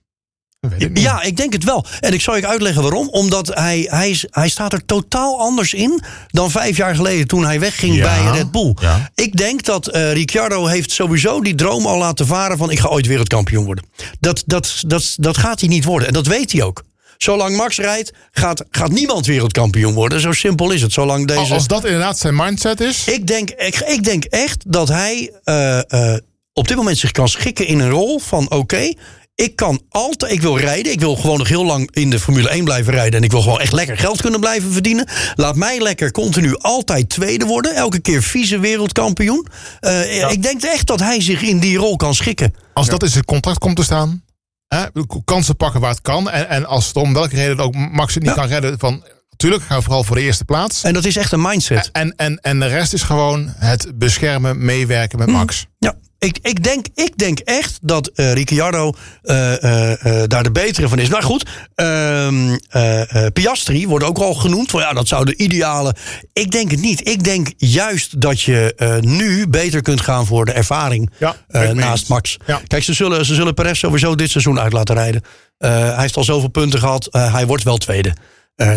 Ik. 0.78 0.98
Ja, 0.98 1.22
ik 1.22 1.36
denk 1.36 1.52
het 1.52 1.64
wel. 1.64 1.84
En 2.00 2.12
ik 2.12 2.20
zal 2.20 2.36
je 2.36 2.46
uitleggen 2.46 2.82
waarom. 2.82 3.08
Omdat 3.08 3.48
hij, 3.54 3.86
hij, 3.90 4.10
is, 4.10 4.26
hij 4.30 4.48
staat 4.48 4.72
er 4.72 4.84
totaal 4.84 5.40
anders 5.40 5.74
in 5.74 6.02
dan 6.28 6.50
vijf 6.50 6.76
jaar 6.76 6.94
geleden 6.94 7.26
toen 7.26 7.44
hij 7.44 7.60
wegging 7.60 7.94
Ja, 7.94 8.02
bij 8.02 8.30
Red 8.38 8.50
Bull. 8.50 8.74
ja. 8.80 9.10
Ik 9.14 9.36
denk 9.36 9.64
dat 9.64 9.86
eh 9.88 10.12
Ricciardo 10.12 10.66
heeft 10.66 10.90
sowieso 10.90 11.40
die 11.40 11.54
droom 11.54 11.86
al 11.86 11.98
laten 11.98 12.26
varen 12.26 12.58
van 12.58 12.70
ik 12.70 12.78
ga 12.78 12.88
ooit 12.88 13.06
wereldkampioen 13.06 13.64
worden. 13.64 13.84
Dat, 14.20 14.42
dat, 14.46 14.82
dat, 14.86 15.14
dat 15.16 15.36
gaat 15.38 15.60
hij 15.60 15.68
niet 15.68 15.84
worden. 15.84 16.08
En 16.08 16.14
dat 16.14 16.26
weet 16.26 16.52
hij 16.52 16.62
ook. 16.62 16.84
Zolang 17.18 17.56
Max 17.56 17.76
rijdt, 17.78 18.12
gaat, 18.30 18.64
gaat 18.70 18.90
niemand 18.90 19.26
wereldkampioen 19.26 19.94
worden. 19.94 20.20
Zo 20.20 20.32
simpel 20.32 20.70
is 20.70 20.82
het. 20.82 20.92
Zolang 20.92 21.26
deze... 21.26 21.54
Als 21.54 21.66
dat 21.66 21.84
inderdaad 21.84 22.18
zijn 22.18 22.36
mindset 22.36 22.80
is... 22.80 23.04
Ik 23.06 23.26
denk, 23.26 23.50
ik, 23.50 23.76
ik 23.78 24.04
denk 24.04 24.24
echt 24.24 24.64
dat 24.72 24.88
hij 24.88 25.32
eh, 25.44 25.78
eh, 26.14 26.18
op 26.52 26.68
dit 26.68 26.76
moment 26.76 26.98
zich 26.98 27.10
kan 27.12 27.28
schikken 27.28 27.66
in 27.66 27.80
een 27.80 27.90
rol 27.90 28.18
van 28.18 28.50
oké. 28.50 28.92
ik 29.34 29.56
kan 29.56 29.82
altijd, 29.88 30.32
ik 30.32 30.40
wil 30.40 30.58
rijden. 30.58 30.92
Ik 30.92 31.00
wil 31.00 31.16
gewoon 31.16 31.38
nog 31.38 31.48
heel 31.48 31.64
lang 31.64 31.88
in 31.92 32.10
de 32.10 32.20
Formule 32.20 32.48
1 32.48 32.64
blijven 32.64 32.92
rijden. 32.92 33.18
En 33.18 33.24
ik 33.24 33.30
wil 33.30 33.42
gewoon 33.42 33.60
echt 33.60 33.72
lekker 33.72 33.98
geld 33.98 34.20
kunnen 34.20 34.40
blijven 34.40 34.72
verdienen. 34.72 35.08
Laat 35.34 35.56
mij 35.56 35.80
lekker 35.80 36.10
continu 36.10 36.56
altijd 36.58 37.08
tweede 37.08 37.44
worden. 37.44 37.74
Elke 37.74 37.98
keer 38.00 38.22
vice 38.22 38.58
wereldkampioen. 38.58 39.46
Eh, 39.80 40.30
Ik 40.30 40.42
denk 40.42 40.62
echt 40.62 40.86
dat 40.86 41.00
hij 41.00 41.20
zich 41.20 41.42
in 41.42 41.58
die 41.58 41.76
rol 41.78 41.96
kan 41.96 42.14
schikken. 42.14 42.54
Als 42.72 42.88
dat 42.88 43.02
in 43.02 43.08
zijn 43.08 43.24
contract 43.24 43.58
komt 43.58 43.76
te 43.76 43.82
staan... 43.82 44.22
Hè, 44.68 44.84
kansen 45.24 45.56
pakken 45.56 45.80
waar 45.80 45.90
het 45.90 46.00
kan. 46.00 46.30
En, 46.30 46.48
en 46.48 46.66
als 46.66 46.86
het 46.86 46.96
om 46.96 47.12
welke 47.14 47.36
reden 47.36 47.58
ook 47.58 47.74
Max 47.74 48.14
het 48.14 48.22
niet 48.22 48.32
Ja. 48.34 48.38
kan 48.38 48.48
redden... 48.48 48.78
van 48.78 49.04
natuurlijk, 49.30 49.62
ga 49.62 49.80
vooral 49.80 50.04
voor 50.04 50.16
de 50.16 50.22
eerste 50.22 50.44
plaats. 50.44 50.82
En 50.82 50.92
dat 50.94 51.04
is 51.04 51.16
echt 51.16 51.32
een 51.32 51.42
mindset. 51.42 51.88
En, 51.92 52.14
en, 52.16 52.38
en 52.40 52.60
de 52.60 52.66
rest 52.66 52.92
is 52.92 53.02
gewoon 53.02 53.52
het 53.56 53.90
beschermen, 53.94 54.64
meewerken 54.64 55.18
met 55.18 55.28
Max. 55.28 55.66
Ja, 55.78 55.94
ik, 56.18 56.38
ik, 56.42 56.64
denk, 56.64 56.86
ik 56.94 57.18
denk 57.18 57.38
echt 57.38 57.78
dat 57.82 58.06
eh 58.14 58.32
Ricciardo 58.32 58.92
eh, 59.22 59.92
eh, 60.22 60.28
daar 60.28 60.42
de 60.42 60.50
betere 60.50 60.88
van 60.88 60.98
is. 60.98 61.08
Maar 61.08 61.22
goed, 61.22 61.48
ehm, 61.74 62.56
eh, 62.68 63.24
eh, 63.24 63.32
Piastri 63.32 63.86
wordt 63.86 64.04
ook 64.04 64.18
al 64.18 64.34
genoemd. 64.34 64.70
Van, 64.70 64.80
ja, 64.80 64.92
dat 64.92 65.08
zou 65.08 65.24
de 65.24 65.36
ideale... 65.36 65.94
Ik 66.32 66.50
denk 66.50 66.70
het 66.70 66.80
niet. 66.80 67.08
Ik 67.08 67.24
denk 67.24 67.52
juist 67.56 68.20
dat 68.20 68.40
je 68.40 68.74
nu 69.00 69.48
beter 69.48 69.82
kunt 69.82 70.00
gaan 70.00 70.26
voor 70.26 70.44
de 70.44 70.52
ervaring 70.52 71.10
Ja, 71.18 71.36
naast. 71.72 72.08
Max. 72.08 72.36
Ja. 72.46 72.60
Kijk, 72.66 72.82
ze 72.82 72.92
zullen, 72.92 73.24
ze 73.24 73.34
zullen 73.34 73.54
Perez 73.54 73.78
sowieso 73.78 74.14
dit 74.14 74.30
seizoen 74.30 74.60
uit 74.60 74.72
laten 74.72 74.94
rijden. 74.94 75.22
Hij 75.58 76.00
heeft 76.00 76.16
al 76.16 76.24
zoveel 76.24 76.48
punten 76.48 76.78
gehad. 76.78 77.06
Eh, 77.06 77.32
hij 77.32 77.46
wordt 77.46 77.64
wel 77.64 77.76
tweede. 77.76 78.14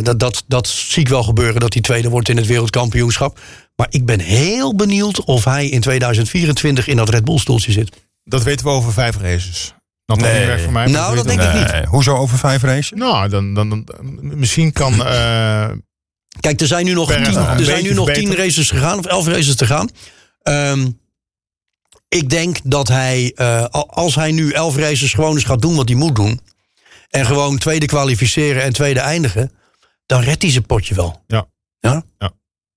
Dat, 0.01 0.19
dat, 0.19 0.43
dat 0.47 0.67
zie 0.67 1.01
ik 1.01 1.09
wel 1.09 1.23
gebeuren, 1.23 1.59
dat 1.59 1.73
hij 1.73 1.81
tweede 1.81 2.09
wordt 2.09 2.29
in 2.29 2.37
het 2.37 2.47
wereldkampioenschap. 2.47 3.39
Maar 3.81 3.89
ik 3.91 4.05
ben 4.05 4.19
heel 4.19 4.75
benieuwd 4.75 5.23
of 5.23 5.45
hij 5.45 5.69
in 5.69 5.81
2024 5.81 6.87
in 6.87 6.95
dat 6.95 7.09
Red 7.09 7.25
Bull 7.25 7.37
stoeltje 7.37 7.71
zit. 7.71 7.97
Dat 8.23 8.43
weten 8.43 8.65
we 8.65 8.71
over 8.71 8.93
vijf 8.93 9.17
races. 9.17 9.73
Dat 10.05 10.17
Nee. 10.19 10.33
nee. 10.33 10.45
werkt 10.45 10.61
voor 10.63 10.71
mij. 10.71 10.85
Nou, 10.85 11.15
dat 11.15 11.27
denk 11.27 11.41
ik 11.41 11.53
niet. 11.53 11.85
Hoezo 11.85 12.15
over 12.15 12.37
vijf 12.37 12.61
races? 12.61 12.91
Nou, 12.95 13.29
dan, 13.29 13.53
dan, 13.53 13.69
dan, 13.69 13.85
misschien 14.21 14.71
kan... 14.71 14.93
eh, 15.05 15.69
Kijk, 16.39 16.61
er 16.61 16.67
zijn 16.67 16.85
nu 16.85 16.93
nog, 16.93 17.13
tien, 17.13 17.25
er 17.35 17.65
zijn 17.65 17.83
nu 17.83 17.93
nog 17.93 18.11
tien 18.11 18.35
races 18.35 18.69
gegaan, 18.69 18.97
of 18.99 19.05
elf 19.05 19.27
races 19.27 19.55
te 19.55 19.65
gaan. 19.65 19.89
Ehm, 20.41 20.89
ik 22.07 22.29
denk 22.29 22.57
dat 22.63 22.87
hij, 22.87 23.31
eh, 23.35 23.65
al- 23.65 23.89
als 23.89 24.15
hij 24.15 24.31
nu 24.31 24.51
elf 24.51 24.75
races 24.75 25.13
gewoon 25.13 25.33
eens 25.35 25.43
gaat 25.43 25.61
doen 25.61 25.75
wat 25.75 25.87
hij 25.89 25.97
moet 25.97 26.15
doen. 26.15 26.39
En 27.09 27.25
gewoon 27.25 27.57
tweede 27.57 27.85
kwalificeren 27.85 28.63
en 28.63 28.73
tweede 28.73 28.99
eindigen. 28.99 29.51
Dan 30.05 30.21
redt 30.21 30.41
hij 30.41 30.51
zijn 30.51 30.65
potje 30.65 30.95
wel. 30.95 31.23
Ja. 31.27 31.47
ja? 31.79 32.03
Ja. 32.17 32.31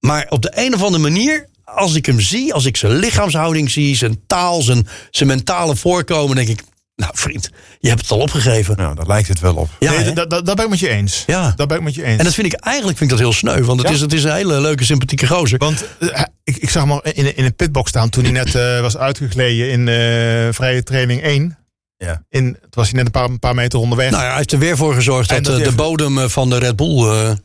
Maar 0.05 0.27
op 0.29 0.43
de 0.43 0.53
een 0.55 0.75
of 0.75 0.83
andere 0.83 1.03
manier, 1.03 1.47
als 1.65 1.95
ik 1.95 2.07
hem 2.07 2.21
zie, 2.21 2.55
als 2.55 2.65
ik 2.65 2.77
zijn 2.77 2.93
lichaamshouding 2.93 3.71
zie, 3.71 3.97
zijn 3.97 4.21
taal, 4.27 4.63
zijn, 4.63 4.87
zijn 5.11 5.29
mentale 5.29 5.77
voorkomen, 5.77 6.37
denk 6.37 6.49
ik. 6.49 6.63
Nou, 6.97 7.13
vriend, 7.15 7.51
je 7.81 7.89
hebt 7.89 8.01
het 8.01 8.11
al 8.11 8.19
opgegeven. 8.19 8.77
Nou, 8.77 8.95
daar 8.95 9.07
lijkt 9.07 9.29
het 9.29 9.41
wel 9.41 9.55
op. 9.55 9.69
Ja, 9.79 9.91
nee, 9.91 10.13
dat, 10.13 10.31
dat, 10.31 10.47
dat 10.47 10.57
ben 10.57 10.65
ik 10.65 10.71
met 10.71 10.79
je 10.79 10.89
eens. 10.89 11.23
Ja. 11.27 11.53
Dat 11.57 11.69
ben 11.69 11.77
ik 11.77 11.83
met 11.83 11.95
je 11.95 12.05
eens. 12.05 12.19
En 12.19 12.25
dat 12.25 12.35
vind 12.35 12.53
ik 12.53 12.61
eigenlijk 12.61 12.99
vind 12.99 13.11
ik 13.11 13.17
dat 13.17 13.27
heel 13.27 13.37
sneu. 13.37 13.63
Want 13.65 13.79
het, 13.81 13.89
Ja. 13.89 13.95
is, 13.95 14.01
het 14.01 14.13
is 14.13 14.25
een 14.25 14.33
hele 14.35 14.61
leuke, 14.61 14.85
sympathieke 14.85 15.27
gozer. 15.27 15.59
Want 15.59 15.85
eh, 16.01 16.23
ik, 16.45 16.57
ik 16.57 16.71
zag 16.71 16.83
hem 16.83 16.93
al 16.93 17.03
in, 17.03 17.37
in 17.37 17.45
een 17.45 17.55
pitbox 17.55 17.89
staan 17.89 18.09
toen 18.09 18.23
hij 18.25 18.33
net 18.33 18.55
eh, 18.55 18.81
was 18.81 18.97
uitgegleden 18.97 19.71
in 19.71 19.89
eh, 19.89 20.53
vrije 20.53 20.83
training 20.83 21.23
1. 21.23 21.59
Ja. 21.97 22.25
In, 22.29 22.53
toen 22.53 22.69
was 22.71 22.87
hij 22.87 22.97
net 22.97 23.07
een 23.07 23.13
paar, 23.13 23.29
een 23.29 23.39
paar 23.39 23.55
meter 23.55 23.79
onderweg. 23.79 24.11
Nou 24.11 24.23
ja, 24.23 24.29
hij 24.29 24.37
heeft 24.37 24.53
er 24.53 24.59
weer 24.59 24.77
voor 24.77 24.95
gezorgd 24.95 25.31
En 25.31 25.43
dat, 25.43 25.57
dat 25.57 25.65
de 25.65 25.73
bodem 25.73 26.31
van 26.31 26.51
de 26.51 26.59
Red 26.59 26.77
Bull. 26.77 27.37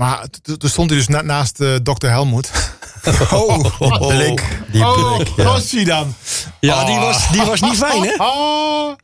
Maar 0.00 0.24
toen 0.58 0.70
stond 0.70 0.90
hij 0.90 0.98
dus 0.98 1.08
na- 1.08 1.22
naast 1.22 1.60
eh 1.60 1.74
Dr. 1.74 2.06
Helmoet. 2.06 2.50
oh, 3.32 4.08
Blik, 4.08 4.58
die 4.72 4.86
oh, 4.86 5.16
blik. 5.16 5.28
Ja. 5.36 5.44
was 5.44 5.70
hij 5.70 5.84
dan? 5.84 6.14
Ja, 6.60 6.84
die 6.84 6.98
was, 6.98 7.30
die 7.30 7.42
was 7.42 7.60
niet 7.60 7.76
fijn, 7.76 8.02
hè? 8.02 8.16
Ah. 8.16 8.94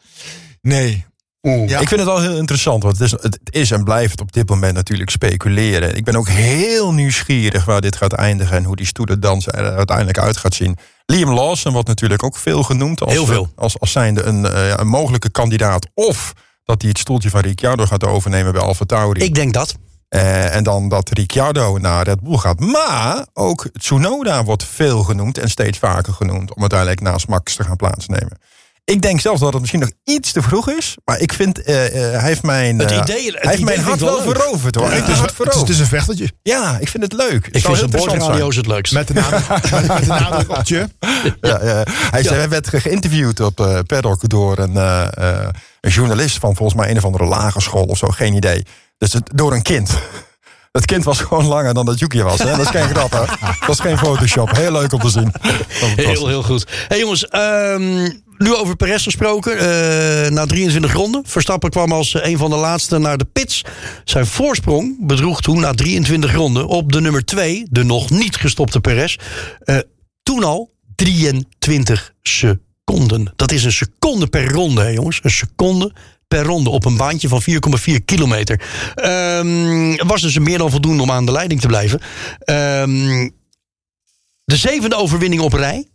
Nee. 0.61 1.05
Ja. 1.41 1.81
Ik 1.81 1.89
vind 1.89 2.01
het 2.01 2.05
wel 2.05 2.21
heel 2.21 2.37
interessant, 2.37 2.83
want 2.83 2.99
het 2.99 3.13
is, 3.13 3.23
het 3.23 3.39
is 3.51 3.71
en 3.71 3.85
blijft 3.85 4.21
op 4.21 4.33
dit 4.33 4.49
moment 4.49 4.75
natuurlijk 4.75 5.11
speculeren. 5.11 5.97
Ik 5.97 6.05
ben 6.05 6.17
ook 6.17 6.29
heel 6.29 6.93
nieuwsgierig 6.93 7.65
waar 7.65 7.81
dit 7.81 7.97
gaat 7.97 8.13
eindigen 8.13 8.57
en 8.57 8.65
hoe 8.65 8.77
die 8.77 8.87
stoere 8.87 9.19
dans 9.19 9.47
er 9.47 9.77
uiteindelijk 9.77 10.19
uit 10.19 10.37
gaat 10.37 10.55
zien. 10.55 10.77
Liam 11.07 11.33
Lawson 11.33 11.73
wordt 11.73 11.89
natuurlijk 11.89 12.23
ook 12.23 12.37
veel 12.37 12.63
genoemd 12.63 13.01
als, 13.01 13.13
Heel 13.13 13.27
veel. 13.27 13.49
als, 13.57 13.81
als 13.81 13.93
zijnde 13.93 14.23
een, 14.23 14.47
eh, 14.47 14.73
een 14.77 14.89
mogelijke 14.89 15.31
kandidaat. 15.31 15.87
Of 15.95 16.33
dat 16.65 16.81
hij 16.81 16.91
het 16.91 16.99
stoeltje 16.99 17.31
van 17.31 17.41
Ricciardo 17.41 17.87
gaat 17.87 18.05
overnemen 18.05 18.53
bij 18.53 18.63
Alfa 18.63 18.85
Tauri. 18.85 19.25
Ik 19.25 19.35
denk 19.35 19.53
dat. 19.53 19.77
Eh, 20.09 20.55
en 20.55 20.63
dan 20.65 20.89
dat 20.89 21.09
Ricciardo 21.13 21.79
naar 21.79 22.05
Red 22.05 22.21
Bull 22.21 22.37
gaat. 22.37 22.61
Maar 22.61 23.27
ook 23.33 23.69
Tsunoda 23.79 24.45
wordt 24.45 24.65
veel 24.65 25.03
genoemd 25.03 25.39
en 25.39 25.51
steeds 25.51 25.79
vaker 25.79 26.13
genoemd. 26.13 26.55
Om 26.55 26.61
uiteindelijk 26.61 27.01
naast 27.01 27.29
Max 27.29 27.55
te 27.55 27.65
gaan 27.65 27.77
plaatsnemen. 27.77 28.39
Ik 28.85 29.03
denk 29.03 29.21
zelfs 29.21 29.41
dat 29.41 29.51
het 29.53 29.61
misschien 29.61 29.81
nog 29.81 29.91
iets 30.05 30.33
te 30.33 30.43
vroeg 30.43 30.71
is. 30.71 30.97
Maar 31.05 31.19
ik 31.21 31.33
vind, 31.33 31.63
eh, 31.63 31.87
eh, 31.87 32.21
hij 32.21 32.29
heeft 32.29 32.43
mijn, 32.43 32.79
Het 32.79 32.91
eh, 32.91 32.97
idee- 32.97 33.25
het 33.25 33.33
hij 33.35 33.51
heeft 33.51 33.55
idee 33.63 33.65
mijn 33.65 33.81
hart 33.81 34.01
wel 34.01 34.25
leuk. 34.25 34.37
veroverd 34.37 34.75
hoor. 34.75 34.91
Het 34.91 34.93
is, 34.95 34.99
heeft 34.99 35.09
het, 35.09 35.21
het 35.21 35.31
is, 35.31 35.37
veroverd. 35.37 35.61
het 35.61 35.69
is 35.69 35.79
een 35.79 35.87
vechtertje. 35.87 36.31
Ja, 36.43 36.79
ik 36.81 36.89
vind 36.89 37.03
het 37.03 37.13
leuk. 37.13 37.47
Ik 37.47 37.65
vind 37.65 37.77
zijn 37.79 37.91
boordradio's 37.91 38.57
het 38.57 38.67
leukst. 38.67 38.93
Met 38.93 39.09
de 39.09 39.15
nadruk, 39.15 39.49
met, 39.71 39.87
met 39.89 39.99
de 40.01 40.07
nadruk 40.07 40.51
op. 40.51 40.65
Ja, 40.67 40.87
ja. 41.41 41.85
Hij, 42.11 42.21
is- 42.21 42.47
werd 42.47 42.69
geïnterviewd 42.69 43.41
op 43.41 43.83
Paddock 43.87 44.29
door 44.29 44.59
een, 44.59 44.77
eh, 44.77 45.07
eh, 45.43 45.49
een 45.87 45.93
journalist 45.93 46.39
van 46.39 46.57
volgens 46.57 46.79
mij 46.79 46.91
een 46.91 46.97
of 46.97 47.05
andere 47.05 47.25
lagere 47.25 47.61
school 47.63 47.85
of 47.85 47.99
zo, 47.99 48.07
geen 48.09 48.35
idee. 48.35 48.63
Dus 48.99 49.13
het, 49.13 49.31
door 49.35 49.53
een 49.53 49.63
kind. 49.63 49.91
Dat 50.73 50.85
kind 50.85 51.05
was 51.05 51.21
gewoon 51.21 51.47
langer 51.47 51.75
dan 51.75 51.87
dat 51.87 51.99
Yuki 51.99 52.23
was. 52.23 52.39
Hè? 52.39 52.51
Dat 52.51 52.61
is 52.61 52.67
geen 52.69 52.89
grap, 52.89 53.11
hè? 53.11 53.47
Dat 53.67 53.69
is 53.69 53.81
geen 53.81 53.99
Photoshop. 53.99 54.51
Heel 54.57 54.73
leuk 54.73 54.93
om 54.93 55.01
te 55.01 55.09
zien. 55.09 55.33
Heel, 55.97 56.29
heel 56.29 56.43
goed. 56.43 56.67
hey 56.89 56.99
jongens, 56.99 57.29
ehm, 57.29 58.09
nu 58.39 58.55
over 58.55 58.77
Perez 58.77 59.03
gesproken. 59.03 59.59
eh, 59.59 60.31
na 60.31 60.47
23 60.47 60.93
ronden. 60.93 61.23
Verstappen 61.27 61.71
kwam 61.71 61.93
als 61.93 62.15
eh, 62.15 62.31
een 62.31 62.39
van 62.39 62.51
de 62.51 62.57
laatste 62.57 62.99
naar 62.99 63.19
de 63.19 63.25
pits. 63.25 63.65
Zijn 64.05 64.27
voorsprong 64.27 64.97
bedroeg 65.07 65.41
toen 65.41 65.61
na 65.61 65.73
23 65.73 66.33
ronden 66.35 66.67
op 66.67 66.93
de 66.93 67.01
nummer 67.01 67.25
2, 67.25 67.67
de 67.71 67.85
nog 67.85 68.11
niet 68.11 68.37
gestopte 68.37 68.81
Perez. 68.81 69.17
eh, 69.65 69.79
toen 70.23 70.45
al 70.45 70.71
23 70.95 72.13
seconden. 72.23 72.65
Dat 73.37 73.53
is 73.53 73.65
een 73.65 73.73
seconde 73.73 74.27
per 74.27 74.51
ronde, 74.51 74.83
hè, 74.83 74.89
jongens. 74.89 75.21
Een 75.23 75.31
seconde 75.31 75.93
per 76.29 76.43
ronde 76.43 76.71
op 76.71 76.85
een 76.85 76.97
baantje 76.97 77.29
van 77.29 77.43
4,4 77.43 78.05
kilometer. 78.05 78.61
Ehm 78.95 80.07
was 80.07 80.23
dus 80.23 80.39
meer 80.39 80.59
dan 80.59 80.71
voldoende 80.71 81.03
om 81.03 81.11
aan 81.11 81.27
de 81.27 81.33
leiding 81.33 81.61
te 81.61 81.67
blijven. 81.67 82.01
Ehm 82.39 83.29
de 84.45 84.57
zevende 84.57 84.97
overwinning 84.97 85.43
op 85.43 85.53
rij. 85.53 85.87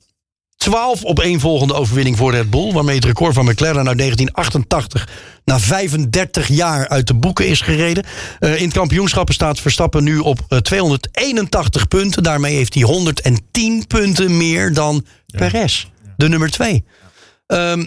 12 0.57 1.03
op 1.03 1.19
één 1.19 1.39
volgende 1.39 1.73
overwinning 1.73 2.17
voor 2.17 2.31
Red 2.31 2.49
Bull. 2.49 2.71
Waarmee 2.71 2.95
het 2.95 3.05
record 3.05 3.33
van 3.33 3.45
McLaren 3.45 3.87
uit 3.87 3.97
1988 3.97 5.09
na 5.45 5.59
35 5.59 6.47
jaar 6.47 6.87
uit 6.87 7.07
de 7.07 7.13
boeken 7.13 7.47
is 7.47 7.61
gereden. 7.61 8.03
Eh, 8.39 8.55
in 8.55 8.63
het 8.63 8.73
kampioenschap 8.73 9.31
staat 9.31 9.59
Verstappen 9.59 10.03
nu 10.03 10.17
op 10.17 10.39
eh, 10.47 10.57
281 10.57 11.87
punten. 11.87 12.23
Daarmee 12.23 12.55
heeft 12.55 12.73
hij 12.73 12.83
110 12.83 13.87
punten 13.87 14.37
meer 14.37 14.73
dan 14.73 15.05
Perez, 15.25 15.87
de 16.21 16.29
nummer 16.29 16.51
2. 16.51 16.85
Ehm 17.47 17.85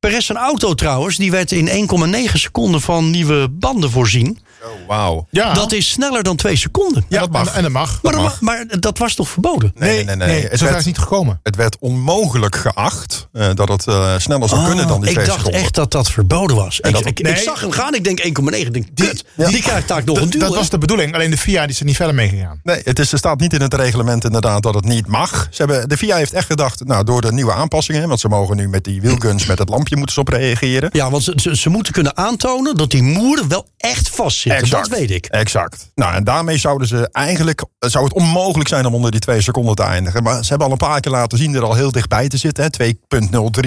Perez 0.00 0.26
zijn 0.26 0.38
auto 0.38 0.74
trouwens, 0.74 1.16
die 1.16 1.30
werd 1.30 1.52
in 1.52 1.68
1,9 1.68 2.32
seconden 2.32 2.80
van 2.80 3.10
nieuwe 3.10 3.48
banden 3.48 3.90
voorzien. 3.90 4.38
Oh, 4.64 4.68
wauw. 4.88 5.26
Ja, 5.30 5.52
Dat 5.54 5.72
is 5.72 5.88
sneller 5.90 6.22
dan 6.22 6.36
2 6.36 6.56
seconden. 6.56 7.04
ja, 7.08 7.20
dat 7.20 7.30
mag. 7.30 7.48
En, 7.48 7.54
en 7.54 7.62
dat 7.62 7.72
mag. 7.72 7.98
Maar, 8.02 8.12
dat, 8.12 8.40
maar 8.40 8.64
dat 8.80 8.98
was 8.98 9.14
toch 9.14 9.28
verboden? 9.28 9.72
Nee, 9.74 10.04
nee, 10.04 10.04
nee. 10.04 10.16
nee. 10.16 10.26
nee, 10.26 10.36
Het, 10.42 10.50
zover 10.50 10.66
is 10.66 10.72
werd, 10.72 10.84
niet 10.86 10.98
gekomen. 10.98 11.40
het 11.42 11.56
werd 11.56 11.76
onmogelijk 11.80 12.56
geacht 12.56 13.28
eh, 13.32 13.48
dat 13.54 13.68
het 13.68 13.86
eh, 13.86 14.18
sneller 14.18 14.48
zou 14.48 14.64
kunnen 14.66 14.88
dan 14.88 15.00
die 15.00 15.10
Oh, 15.10 15.10
ik 15.10 15.12
twee 15.14 15.26
dacht 15.26 15.38
seconden. 15.38 15.60
echt 15.60 15.74
dat 15.74 15.90
dat 15.90 16.10
verboden 16.10 16.56
was. 16.56 16.80
En 16.80 16.88
ik, 16.88 16.94
dat- 16.96 17.06
ik, 17.06 17.20
ik 17.20 17.36
zag 17.36 17.60
hem 17.60 17.70
gaan, 17.70 17.94
ik 17.94 18.04
denk 18.04 18.20
1,9. 18.20 18.26
Ik 18.26 18.72
denk, 18.72 18.86
kut, 18.94 19.24
die 19.36 19.62
krijgt 19.62 19.88
daar 19.88 20.02
nog 20.04 20.16
een 20.16 20.22
Dat, 20.22 20.32
duel. 20.32 20.48
dat 20.48 20.56
was 20.56 20.68
de 20.70 20.78
bedoeling. 20.78 21.14
Alleen 21.14 21.30
de 21.30 21.36
FIA 21.38 21.60
die 21.62 21.70
is 21.70 21.80
er 21.80 21.86
niet 21.86 21.96
verder 21.96 22.14
mee 22.14 22.28
gegaan. 22.28 22.60
Nee, 22.62 22.80
het 22.84 22.98
is, 22.98 23.12
er 23.12 23.18
staat 23.18 23.40
niet 23.40 23.52
in 23.52 23.60
het 23.60 23.74
reglement 23.74 24.24
inderdaad 24.24 24.62
dat 24.62 24.74
het 24.74 24.84
niet 24.84 25.06
mag. 25.06 25.46
Ze 25.50 25.62
hebben, 25.64 25.88
de 25.88 25.96
FIA 25.96 26.16
heeft 26.16 26.32
echt 26.32 26.46
gedacht, 26.46 26.84
nou, 26.84 27.04
door 27.04 27.20
de 27.20 27.32
nieuwe 27.32 27.52
aanpassingen... 27.52 28.08
want 28.08 28.20
ze 28.20 28.28
mogen 28.28 28.56
nu 28.56 28.68
met 28.68 28.84
die 28.84 29.00
wheelguns 29.00 29.46
met 29.46 29.58
het 29.58 29.68
lampje 29.68 29.96
moeten 29.96 30.14
ze 30.14 30.20
op 30.20 30.28
reageren. 30.28 30.88
Ja, 30.92 31.10
want 31.10 31.22
ze, 31.24 31.32
ze, 31.36 31.56
ze 31.56 31.68
moeten 31.68 31.92
kunnen 31.92 32.16
aantonen 32.16 32.76
dat 32.76 32.90
die 32.90 33.02
moeren 33.02 33.48
wel 33.48 33.66
echt 33.76 34.08
vastzitten. 34.58 34.90
Dat 34.90 34.98
weet 34.98 35.10
ik. 35.10 35.26
Exact. 35.26 35.90
Nou, 35.94 36.14
en 36.14 36.24
daarmee 36.24 36.58
zouden 36.58 36.88
ze 36.88 37.08
eigenlijk... 37.12 37.64
zou 37.78 38.04
het 38.04 38.12
onmogelijk 38.12 38.68
zijn 38.68 38.86
om 38.86 38.94
onder 38.94 39.10
die 39.10 39.20
twee 39.20 39.40
seconden 39.40 39.74
te 39.74 39.82
eindigen. 39.82 40.22
Maar 40.22 40.42
ze 40.42 40.48
hebben 40.48 40.66
al 40.66 40.72
een 40.72 40.78
paar 40.78 41.00
keer 41.00 41.12
laten 41.12 41.38
zien 41.38 41.54
er 41.54 41.64
al 41.64 41.74
heel 41.74 41.90
dichtbij 41.92 42.28
te 42.28 42.36
zitten. 42.36 42.64
hè. 42.64 42.92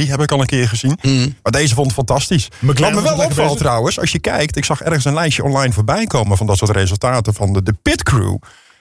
2.03 0.01 0.09
heb 0.09 0.21
ik 0.21 0.31
al 0.31 0.39
een 0.39 0.45
keer 0.45 0.69
gezien. 0.69 0.97
Maar 1.43 1.51
deze 1.51 1.73
vond 1.73 1.85
het 1.85 1.95
fantastisch. 1.95 2.47
Wat 2.59 2.71
McLaren 2.73 2.95
me 2.95 3.01
was 3.01 3.15
wel 3.15 3.25
opvalt 3.25 3.57
trouwens, 3.57 3.99
als 3.99 4.11
je 4.11 4.19
kijkt... 4.19 4.55
ik 4.55 4.65
zag 4.65 4.81
ergens 4.81 5.05
een 5.05 5.13
lijstje 5.13 5.43
online 5.43 5.73
voorbij 5.73 6.05
komen... 6.05 6.37
van 6.37 6.47
dat 6.47 6.57
soort 6.57 6.71
resultaten 6.71 7.33
van 7.33 7.53
de, 7.53 7.63
de 7.63 7.73
pitcrew... 7.81 8.35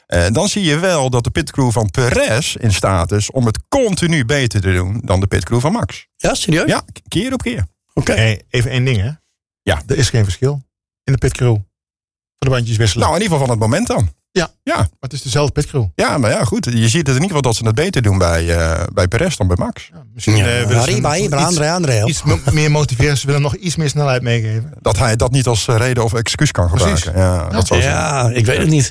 Eh, 0.06 0.26
dan 0.32 0.48
zie 0.48 0.64
je 0.64 0.78
wel 0.78 1.10
dat 1.10 1.24
de 1.24 1.30
pitcrew 1.30 1.70
van 1.70 1.90
Perez 1.90 2.54
in 2.54 2.72
staat 2.72 3.12
is... 3.12 3.30
om 3.30 3.46
het 3.46 3.58
continu 3.68 4.24
beter 4.24 4.60
te 4.60 4.72
doen 4.72 5.00
dan 5.04 5.20
de 5.20 5.26
pitcrew 5.26 5.60
van 5.60 5.72
Max. 5.72 6.06
Ja, 6.16 6.34
serieus? 6.34 6.68
Ja, 6.68 6.82
keer 7.08 7.32
op 7.32 7.42
keer. 7.42 7.66
Oké. 7.94 8.12
Hey, 8.12 8.42
even 8.50 8.70
één 8.70 8.84
ding, 8.84 9.00
hè? 9.00 9.10
Ja. 9.62 9.82
Er 9.86 9.98
is 9.98 10.10
geen 10.10 10.24
verschil 10.24 10.62
in 11.04 11.12
de 11.12 11.18
pitcrew. 11.18 11.56
Voor 12.42 12.50
de 12.50 12.57
bandjes 12.57 12.76
wisselen. 12.76 13.07
Nou, 13.07 13.16
in 13.16 13.22
ieder 13.22 13.38
geval 13.38 13.55
van 13.55 13.61
het 13.61 13.70
moment 13.70 13.87
dan. 13.88 14.11
Ja. 14.33 14.50
Ja, 14.62 14.76
maar 14.76 14.87
het 15.00 15.12
is 15.12 15.22
dezelfde 15.22 15.52
pitcrew. 15.52 15.85
ja 15.94 16.18
maar 16.18 16.31
ja, 16.31 16.44
goed. 16.44 16.64
Je 16.64 16.88
ziet 16.88 17.07
het 17.07 17.16
in 17.16 17.22
ieder 17.22 17.26
geval 17.26 17.40
dat 17.42 17.55
ze 17.57 17.64
het 17.66 17.74
beter 17.74 18.02
doen 18.02 18.18
bij, 18.18 18.57
eh, 18.59 18.83
bij 18.92 19.09
Perez 19.09 19.37
dan 19.37 19.46
bij 19.46 19.57
Max. 19.57 19.90
Ja, 19.92 20.02
misschien 20.14 20.37
Ja, 20.37 20.46
eh, 20.46 20.52
willen 20.66 20.68
ze 20.68 20.78
Arriba, 20.90 20.94
hem 21.11 21.18
Arriba, 21.20 21.37
iets, 21.37 21.46
André, 21.46 21.70
André. 21.72 22.05
iets 22.07 22.22
meer 22.52 22.70
motiveren. 22.70 23.18
Ze 23.18 23.26
willen 23.26 23.42
nog 23.42 23.55
iets 23.55 23.76
meer 23.76 23.88
snelheid 23.88 24.22
meegeven. 24.22 24.72
Dat 24.81 24.98
hij 24.98 25.16
dat 25.16 25.31
niet 25.31 25.46
als 25.46 25.68
eh, 25.68 25.76
reden 25.76 26.05
of 26.05 26.14
excuus 26.14 26.50
kan 26.50 26.70
Precies. 26.70 27.02
gebruiken. 27.02 27.22
Ja, 27.22 27.48
dat 27.48 27.66
zou. 27.66 27.81
Ja, 27.83 28.31
ik 28.31 28.46
weet 28.46 28.59
het 28.59 28.68
niet. 28.68 28.90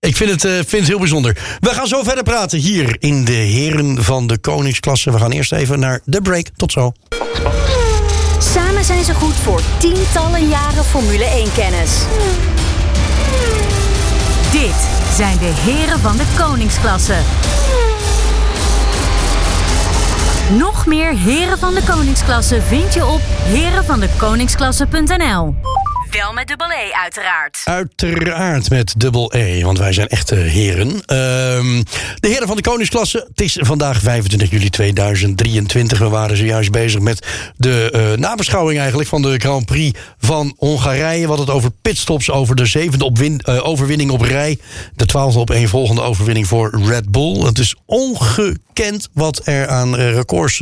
Ik 0.00 0.16
vind 0.16 0.30
het, 0.30 0.44
eh, 0.44 0.52
vind 0.52 0.70
het 0.70 0.86
heel 0.88 0.98
bijzonder. 0.98 1.56
We 1.60 1.68
gaan 1.68 1.86
zo 1.86 2.02
verder 2.02 2.24
praten 2.24 2.58
hier 2.58 2.96
in 2.98 3.24
de 3.24 3.32
Heren 3.32 4.04
van 4.04 4.26
de 4.26 4.38
Koningsklasse. 4.38 5.10
We 5.12 5.18
gaan 5.18 5.30
eerst 5.30 5.52
even 5.52 5.78
naar 5.78 6.00
de 6.04 6.20
break. 6.22 6.46
Tot 6.56 6.72
zo. 6.72 6.92
Samen 8.54 8.84
zijn 8.84 9.04
ze 9.04 9.14
goed 9.14 9.34
voor 9.34 9.60
tientallen 9.78 10.48
jaren 10.48 10.84
Formule 10.84 11.24
1-kennis. 11.24 11.90
Dit 14.52 14.88
zijn 15.14 15.38
de 15.38 15.52
heren 15.54 15.98
van 15.98 16.16
de 16.16 16.24
koningsklasse. 16.38 17.16
Nog 20.58 20.86
meer 20.86 21.16
heren 21.16 21.58
van 21.58 21.74
de 21.74 21.82
koningsklasse 21.86 22.62
vind 22.62 22.94
je 22.94 23.06
op 23.06 23.20
herenvandekoningsklasse.nl. 23.24 25.54
Wel 26.12 26.32
met 26.32 26.48
dubbel 26.48 26.70
E 26.70 26.92
uiteraard. 26.92 27.60
Uiteraard 27.64 28.70
met 28.70 28.94
dubbel 28.96 29.34
E, 29.34 29.62
want 29.62 29.78
wij 29.78 29.92
zijn 29.92 30.08
echte 30.08 30.34
heren. 30.34 30.88
Ehm, 30.88 31.82
de 32.20 32.28
heren 32.28 32.46
van 32.46 32.56
de 32.56 32.62
Koningsklasse. 32.62 33.26
Het 33.28 33.40
is 33.40 33.58
vandaag 33.60 34.00
25 34.00 34.50
juli 34.50 34.70
2023. 34.70 35.98
We 35.98 36.08
waren 36.08 36.36
zojuist 36.36 36.70
bezig 36.70 37.00
met 37.00 37.26
de 37.56 37.90
eh, 37.90 38.18
nabeschouwing 38.18 38.78
eigenlijk 38.78 39.08
van 39.08 39.22
de 39.22 39.38
Grand 39.38 39.66
Prix 39.66 39.98
van 40.18 40.54
Hongarije. 40.56 41.26
Wat 41.26 41.38
het 41.38 41.50
over 41.50 41.70
pitstops, 41.82 42.30
over 42.30 42.56
de 42.56 42.66
zevende 42.66 43.36
eh, 43.38 43.68
overwinning 43.68 44.10
op 44.10 44.20
rij. 44.20 44.58
De 44.96 45.06
twaalfde 45.06 45.40
op 45.40 45.50
een 45.50 45.68
volgende 45.68 46.02
overwinning 46.02 46.46
voor 46.46 46.80
Red 46.84 47.10
Bull. 47.10 47.44
Het 47.44 47.58
is 47.58 47.76
ongekend 47.86 49.08
wat 49.12 49.40
er 49.44 49.68
aan 49.68 49.96
eh, 49.96 50.12
records 50.12 50.58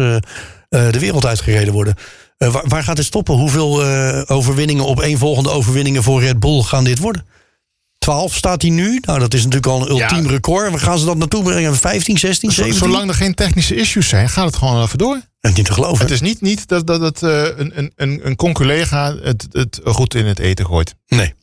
de 0.68 0.98
wereld 0.98 1.26
uitgereden 1.26 1.72
worden. 1.72 1.94
Eh, 2.40 2.52
waar, 2.52 2.68
waar 2.68 2.82
gaat 2.82 2.96
het 2.96 3.06
stoppen? 3.06 3.34
Hoeveel 3.34 3.84
eh, 3.84 4.22
overwinningen 4.26 4.84
op 4.84 5.00
één 5.00 5.18
volgende 5.18 5.50
overwinningen 5.50 6.02
voor 6.02 6.20
Red 6.20 6.38
Bull 6.40 6.62
gaan 6.62 6.84
dit 6.84 6.98
worden? 6.98 7.26
12 7.98 8.34
staat 8.34 8.62
hij 8.62 8.70
nu. 8.70 8.98
Nou, 9.06 9.18
dat 9.18 9.34
is 9.34 9.40
natuurlijk 9.44 9.72
al 9.72 9.80
een 9.82 9.88
ultiem 10.00 10.24
Ja. 10.24 10.30
record. 10.30 10.70
Waar 10.70 10.78
gaan 10.80 10.98
ze 10.98 11.04
dat 11.04 11.16
naartoe 11.16 11.42
brengen? 11.42 11.76
15, 11.76 12.18
16, 12.18 12.50
Zo- 12.50 12.62
17? 12.62 12.88
zolang 12.88 13.08
er 13.08 13.14
geen 13.14 13.34
technische 13.34 13.74
issues 13.74 14.08
zijn, 14.08 14.28
gaat 14.28 14.44
het 14.46 14.56
gewoon 14.56 14.82
even 14.82 14.98
door. 14.98 15.14
Dat 15.40 15.50
is 15.50 15.56
niet 15.56 15.66
te 15.66 15.72
geloven. 15.72 15.98
Het 16.00 16.10
is 16.10 16.20
niet, 16.20 16.40
niet 16.40 16.68
dat, 16.68 16.86
dat, 16.86 17.00
dat 17.00 17.22
eh, 17.22 17.42
een, 17.56 17.72
een, 17.78 17.92
een, 17.96 18.20
een 18.26 18.36
conculega 18.36 19.14
het, 19.22 19.46
het 19.50 19.80
goed 19.84 20.14
in 20.14 20.26
het 20.26 20.38
eten 20.38 20.66
gooit. 20.66 20.94
Nee. 21.06 21.34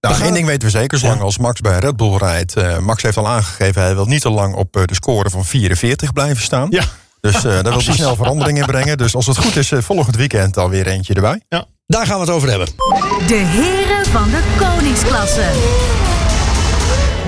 Nou, 0.00 0.22
één 0.22 0.32
ding 0.34 0.46
weten 0.46 0.62
we 0.62 0.70
zeker, 0.78 0.98
zolang 0.98 1.20
als 1.20 1.38
Max 1.38 1.60
bij 1.60 1.78
Red 1.78 1.96
Bull 1.96 2.16
rijdt. 2.16 2.56
eh, 2.56 2.78
Max 2.78 3.02
heeft 3.02 3.16
al 3.16 3.28
aangegeven, 3.28 3.82
hij 3.82 3.94
wil 3.94 4.06
niet 4.06 4.20
te 4.22 4.30
lang 4.30 4.54
op 4.54 4.72
de 4.72 4.94
score 4.94 5.30
van 5.30 5.44
44 5.44 6.12
blijven 6.12 6.42
staan. 6.42 6.66
Ja. 6.70 6.84
Dus 7.32 7.34
eh, 7.34 7.42
daar 7.42 7.62
wil 7.62 7.82
hij 7.84 7.94
snel 7.94 8.16
verandering 8.16 8.58
in 8.58 8.64
brengen. 8.66 8.98
Dus 8.98 9.14
als 9.14 9.26
het 9.26 9.36
goed 9.38 9.56
is, 9.56 9.72
eh, 9.72 9.78
volgend 9.82 10.16
weekend 10.16 10.56
alweer 10.56 10.86
eentje 10.86 11.14
erbij. 11.14 11.40
Daar 11.86 12.06
gaan 12.06 12.14
we 12.14 12.20
het 12.20 12.30
over 12.30 12.48
hebben. 12.48 12.68
De 13.26 13.34
heren 13.34 14.06
van 14.12 14.30
de 14.30 14.40
koningsklasse. 14.58 15.44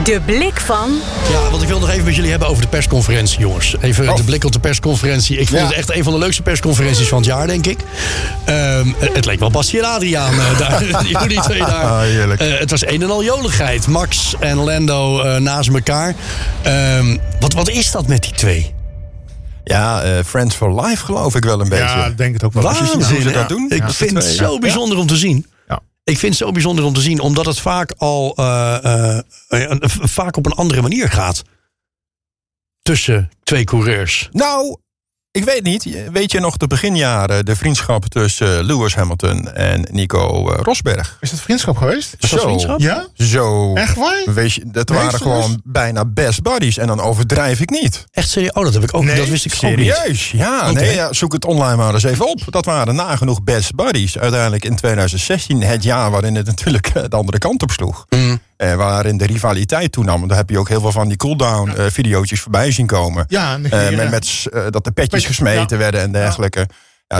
De 0.04 0.20
blik 0.26 0.60
van 0.60 0.90
Ja, 1.32 1.50
want 1.50 1.62
ik 1.62 1.68
wil 1.68 1.78
nog 1.78 1.90
even 1.90 2.04
met 2.04 2.14
jullie 2.14 2.30
hebben 2.30 2.48
over 2.48 2.62
de 2.62 2.68
persconferentie, 2.68 3.38
jongens. 3.38 3.76
Even 3.80 4.08
Oh. 4.08 4.16
de 4.16 4.22
blik 4.22 4.44
op 4.44 4.52
de 4.52 4.58
persconferentie. 4.60 5.38
Ik 5.38 5.48
vond 5.48 5.60
Ja. 5.60 5.66
het 5.66 5.76
echt 5.76 5.94
een 5.94 6.04
van 6.04 6.12
de 6.12 6.18
leukste 6.18 6.42
persconferenties 6.42 7.08
van 7.08 7.18
het 7.18 7.26
jaar, 7.26 7.46
denk 7.46 7.66
ik. 7.66 7.78
Ehm, 8.44 8.88
het 8.98 9.24
leek 9.24 9.38
wel 9.38 9.50
Bastien 9.50 9.80
en 9.80 9.86
Adriaan 9.86 10.32
eh, 10.32 10.58
daar. 10.58 10.78
die, 11.04 11.28
die 11.28 11.40
twee 11.48 11.58
daar. 11.58 11.68
Ah, 11.84 12.00
heerlijk. 12.00 12.40
Eh, 12.40 12.58
het 12.58 12.70
was 12.70 12.86
een 12.86 13.02
en 13.02 13.10
al 13.10 13.24
joligheid. 13.24 13.86
Max 13.86 14.34
en 14.40 14.56
Lando 14.56 15.20
eh, 15.22 15.36
naast 15.40 15.68
elkaar. 15.68 16.14
Ehm, 16.62 17.16
wat, 17.40 17.52
wat 17.52 17.68
is 17.68 17.90
dat 17.90 18.06
met 18.06 18.22
die 18.22 18.32
twee? 18.32 18.74
Ja, 19.68 20.02
eh, 20.02 20.24
Friends 20.24 20.54
for 20.54 20.80
Life 20.80 21.04
geloof 21.04 21.34
ik 21.34 21.44
wel 21.44 21.60
een 21.60 21.68
beetje. 21.68 21.84
Ja, 21.84 22.06
ik 22.06 22.16
denk 22.16 22.34
het 22.34 22.44
ook 22.44 22.52
wel. 22.52 22.68
Als 22.68 22.78
je 22.78 23.20
ze 23.20 23.30
dat 23.30 23.48
doen. 23.48 23.70
Ik 23.70 23.84
vind 23.84 24.12
het 24.12 24.24
zo 24.24 24.58
bijzonder 24.58 24.98
om 24.98 25.06
te 25.06 25.16
zien. 25.16 25.46
Ja. 25.68 25.80
Ik 26.04 26.18
vind 26.18 26.38
het 26.38 26.46
zo 26.46 26.52
bijzonder 26.52 26.84
om 26.84 26.92
te 26.92 27.00
zien, 27.00 27.20
omdat 27.20 27.46
het 27.46 27.60
vaak 27.60 27.92
al 27.96 28.34
eh, 28.36 29.18
eh, 29.48 29.76
vaak 30.18 30.36
op 30.36 30.46
een 30.46 30.52
andere 30.52 30.82
manier 30.82 31.10
gaat. 31.10 31.42
Tussen 32.82 33.30
twee 33.42 33.64
coureurs. 33.64 34.28
Nou, 34.32 34.76
ik 35.36 35.44
weet 35.44 35.62
niet. 35.62 36.10
Weet 36.12 36.32
je 36.32 36.40
nog 36.40 36.56
de 36.56 36.66
beginjaren, 36.66 37.44
de 37.44 37.56
vriendschap 37.56 38.04
tussen 38.04 38.58
eh, 38.58 38.64
Lewis 38.64 38.94
Hamilton 38.94 39.52
en 39.52 39.86
Nico 39.90 40.50
eh, 40.50 40.58
Rosberg? 40.62 41.16
Is 41.20 41.30
het 41.30 41.40
vriendschap 41.40 41.76
geweest? 41.76 42.16
Is 42.18 42.30
dat 42.30 42.40
vriendschap? 42.40 42.80
Ja? 42.80 43.06
Zo. 43.14 43.74
Echt 43.74 43.96
waar? 43.96 44.22
Weet 44.34 44.52
je, 44.52 44.62
dat 44.66 44.88
waren 44.88 45.10
serieus? 45.10 45.22
gewoon 45.22 45.60
bijna 45.64 46.04
best 46.04 46.42
buddies. 46.42 46.78
En 46.78 46.86
dan 46.86 47.00
overdrijf 47.00 47.60
ik 47.60 47.70
niet. 47.70 48.04
Echt 48.12 48.28
serieus? 48.28 48.52
Oh, 48.52 48.64
dat 48.64 48.74
heb 48.74 48.82
ik 48.82 48.94
ook. 48.94 49.04
Nee, 49.04 49.16
dat 49.16 49.28
wist 49.28 49.44
ik 49.44 49.52
ook 49.64 49.76
niet. 49.76 49.94
Serieus? 49.94 50.30
Ja, 50.30 50.70
nee, 50.70 50.94
ja, 50.94 51.12
zoek 51.12 51.32
het 51.32 51.44
online 51.44 51.76
maar 51.76 51.94
eens 51.94 52.04
even 52.04 52.28
op. 52.28 52.40
Dat 52.50 52.64
waren 52.64 52.94
nagenoeg 52.94 53.42
best 53.42 53.74
buddies. 53.74 54.18
Uiteindelijk 54.18 54.64
in 54.64 54.76
2016, 54.76 55.62
het 55.62 55.82
jaar 55.82 56.10
waarin 56.10 56.34
het 56.34 56.46
natuurlijk 56.46 56.86
eh, 56.86 57.02
de 57.08 57.16
andere 57.16 57.38
kant 57.38 57.62
op 57.62 57.70
sloeg. 57.70 58.06
Mm. 58.08 58.40
Eh, 58.56 58.74
waarin 58.74 59.16
de 59.16 59.26
rivaliteit 59.26 59.92
toenam. 59.92 60.28
Daar 60.28 60.36
heb 60.36 60.50
je 60.50 60.58
ook 60.58 60.68
heel 60.68 60.80
veel 60.80 60.92
van 60.92 61.08
die 61.08 61.16
cooldown 61.16 61.70
eh 61.70 61.84
videootjes 61.88 62.40
voorbij 62.40 62.70
zien 62.70 62.86
komen. 62.86 63.24
Ja, 63.28 63.58
Eh, 63.62 63.96
met, 63.96 64.10
met, 64.10 64.46
dat 64.70 64.84
de 64.84 64.92
petjes 64.92 64.92
Petjes, 64.92 65.26
gesmeten 65.26 65.76
ja. 65.76 65.82
werden 65.82 66.00
en 66.00 66.12
dergelijke. 66.12 66.58
Ja. 66.58 66.66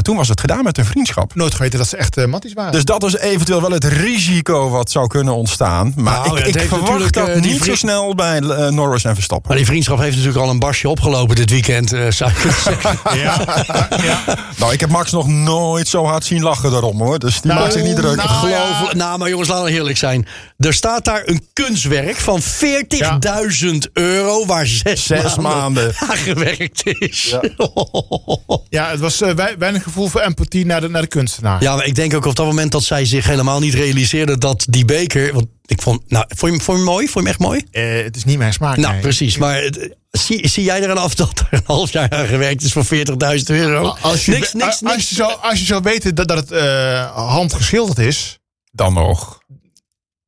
Toen 0.03 0.17
was 0.17 0.29
het 0.29 0.41
gedaan 0.41 0.65
met 0.65 0.79
een 0.79 0.85
vriendschap. 0.85 1.35
Nooit 1.35 1.55
geweten 1.55 1.79
dat 1.79 1.89
ze 1.89 1.97
echt 1.97 2.17
uh, 2.19 2.25
matties 2.27 2.53
waren. 2.53 2.73
Dus 2.73 2.85
dat 2.85 3.03
is 3.05 3.17
eventueel 3.17 3.61
wel 3.61 3.71
het 3.71 3.85
risico 3.85 4.69
wat 4.71 4.91
zou 4.91 5.07
kunnen 5.07 5.35
ontstaan. 5.35 5.93
Maar 5.97 6.27
Nou, 6.27 6.39
ja, 6.39 6.45
ik, 6.45 6.55
ik 6.55 6.69
verwacht 6.69 7.13
dat 7.15 7.29
eh, 7.29 7.35
die 7.43 7.53
niet 7.53 7.65
zo 7.65 7.75
snel 7.75 8.15
bij 8.15 8.39
eh, 8.39 8.69
Norris 8.69 9.05
en 9.05 9.15
Verstappen. 9.15 9.49
Maar 9.49 9.57
die 9.57 9.67
vriendschap 9.67 9.99
heeft 9.99 10.17
natuurlijk 10.17 10.45
al 10.45 10.51
een 10.51 10.59
basje 10.59 10.89
opgelopen 10.89 11.37
dit 11.37 11.51
weekend, 11.51 11.93
eh, 11.93 12.11
zou 12.11 12.31
zeggen. 12.65 12.99
ja. 13.21 13.65
ja. 14.03 14.21
Nou, 14.57 14.73
ik 14.73 14.81
heb 14.81 14.91
Max 14.91 15.11
nog 15.13 15.27
nooit 15.29 15.89
zo 15.89 16.05
hard 16.05 16.25
zien 16.25 16.43
lachen 16.43 16.71
daarom 16.71 16.99
hoor. 17.03 17.19
Dus 17.19 17.41
die 17.41 17.51
Nou, 17.51 17.61
maakt 17.63 17.73
zich 17.73 17.83
niet 17.83 17.97
druk. 17.97 18.17
nou, 18.17 18.29
Geloof, 18.29 18.53
ja. 18.91 18.97
nou, 18.97 19.19
maar 19.19 19.29
jongens, 19.29 19.49
laten 19.49 19.65
we 19.65 19.71
eerlijk 19.71 19.97
zijn. 19.99 20.27
Er 20.59 20.75
staat 20.75 21.05
daar 21.05 21.23
een 21.25 21.47
kunstwerk 21.53 22.17
van 22.17 22.41
40.000 22.43 22.47
euro... 23.93 24.47
waar 24.47 24.67
zes, 24.67 25.07
Zes 25.07 25.37
maanden. 25.37 25.95
aan 25.99 26.17
gewerkt 26.17 26.83
is. 26.85 27.23
Ja. 27.31 27.41
ja, 28.79 28.91
het 28.91 29.01
was 29.01 29.21
eh, 29.21 29.33
wei- 29.35 29.55
weinig 29.77 29.95
gevoel 29.95 30.09
voor 30.09 30.21
empathie 30.21 30.67
naar 30.67 30.81
de, 30.81 30.89
naar 30.89 31.03
de 31.03 31.09
kunstenaar. 31.09 31.63
maar 31.63 31.85
ik 31.87 31.95
denk 31.95 32.15
ook 32.15 32.25
op 32.25 32.37
dat 32.37 32.47
moment 32.47 32.73
dat 32.73 32.83
zij 32.85 33.05
zich 33.05 33.27
helemaal 33.27 33.61
niet 33.61 33.75
realiseerde... 33.75 34.39
dat 34.39 34.67
die 34.69 34.85
beker... 34.85 35.33
Want 35.33 35.47
ik 35.67 35.83
vond, 35.83 36.11
nou, 36.11 36.25
vond, 36.29 36.41
je, 36.41 36.47
hem- 36.47 36.61
vond 36.61 36.79
je 36.79 36.85
hem 36.85 36.93
mooi? 36.93 37.09
Vond 37.09 37.15
je 37.15 37.21
hem 37.21 37.29
echt 37.31 37.39
mooi? 37.39 37.65
Eh, 37.71 38.05
het 38.05 38.17
is 38.17 38.25
niet 38.25 38.39
mijn 38.39 38.53
smaak. 38.53 38.77
Nou, 38.77 38.93
nee. 38.93 39.01
precies. 39.03 39.37
Maar 39.37 39.71
zie, 40.11 40.49
zie 40.49 40.65
jij 40.65 40.81
eraan 40.83 40.99
af 40.99 41.15
dat 41.15 41.39
er 41.39 41.47
een 41.51 41.63
half 41.65 41.91
jaar 41.93 42.11
aan 42.11 42.27
gewerkt 42.27 42.63
is 42.63 42.73
voor 42.73 42.85
40.000 42.85 42.91
euro? 43.47 43.97
Als 44.01 44.25
je, 44.25 44.31
niks, 44.33 44.51
be- 44.53 44.57
niks, 44.59 44.69
als, 44.71 44.81
niks. 44.81 45.09
je 45.09 45.15
zou, 45.15 45.37
als 45.41 45.59
je 45.59 45.65
zou 45.65 45.83
weten 45.83 46.15
dat, 46.15 46.29
dat 46.29 46.37
het 46.39 46.51
eh, 46.51 47.11
handgeschilderd 47.15 47.99
is. 47.99 48.39
Dan 48.73 48.93
nog. 48.93 49.39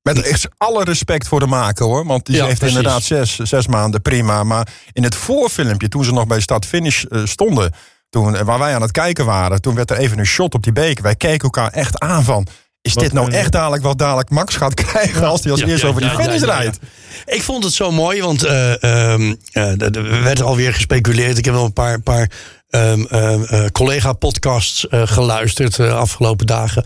Met 0.03 0.23
echt 0.23 0.49
alle 0.57 0.85
respect 0.85 1.29
voor 1.29 1.41
de 1.41 1.47
maker 1.47 1.85
hoor. 1.87 2.07
Want 2.07 2.27
die 2.27 2.37
Ja, 2.37 2.47
heeft 2.47 2.59
precies. 2.59 2.77
inderdaad 2.77 3.03
zes, 3.03 3.37
zes 3.37 3.67
maanden 3.67 4.03
prima. 4.03 4.45
Maar 4.45 4.69
in 4.93 5.03
het 5.03 5.15
voorfilmpje, 5.15 5.89
toen 5.89 6.05
ze 6.05 6.13
nog 6.13 6.27
bij 6.27 6.41
start-finish 6.41 7.05
eh, 7.05 7.25
stonden. 7.25 7.73
Toen, 8.09 8.37
eh, 8.37 8.43
waar 8.43 8.59
wij 8.59 8.75
aan 8.75 8.83
het 8.83 8.91
kijken 8.91 9.25
waren, 9.25 9.61
toen 9.61 9.75
werd 9.75 9.91
er 9.91 9.97
even 9.97 10.19
een 10.19 10.27
shot 10.27 10.55
op 10.55 10.63
die 10.63 10.73
beker. 10.73 11.03
Wij 11.03 11.15
keken 11.15 11.45
elkaar 11.45 11.71
echt 11.71 11.99
aan 11.99 12.25
van. 12.25 12.47
Is 12.83 12.95
Wat 12.95 13.03
dit 13.03 13.13
nou 13.13 13.33
echt 13.33 13.53
dadelijk 13.53 13.83
wat 13.83 13.99
dadelijk 13.99 14.31
Max 14.31 14.57
gaat 14.57 14.75
krijgen 14.85 15.27
als 15.27 15.43
hij 15.43 15.53
als 15.53 15.61
Ja, 15.61 15.67
eerst 15.67 15.83
ja, 15.83 15.89
over 15.89 16.01
die 16.01 16.11
ja, 16.11 16.17
finish 16.17 16.43
rijdt? 16.43 16.79
Ik 17.27 17.43
vond 17.43 17.65
het 17.65 17.73
zo 17.73 17.91
mooi, 17.91 18.21
want 18.23 18.45
eh, 18.45 18.83
ehm, 18.83 19.35
eh, 19.53 19.81
er 19.81 19.97
er 19.97 20.23
werd 20.23 20.43
alweer 20.43 20.75
gespeculeerd. 20.75 21.39
Ik 21.39 21.45
heb 21.45 21.55
wel 21.55 21.65
een 21.65 21.73
paar, 21.73 22.01
paar 22.01 22.31
ehm, 22.69 23.05
ehm, 23.05 23.43
eh, 23.43 23.65
collega-podcasts 23.73 24.87
geluisterd 24.91 25.77
de 25.77 25.93
afgelopen 25.93 26.47
dagen. 26.47 26.85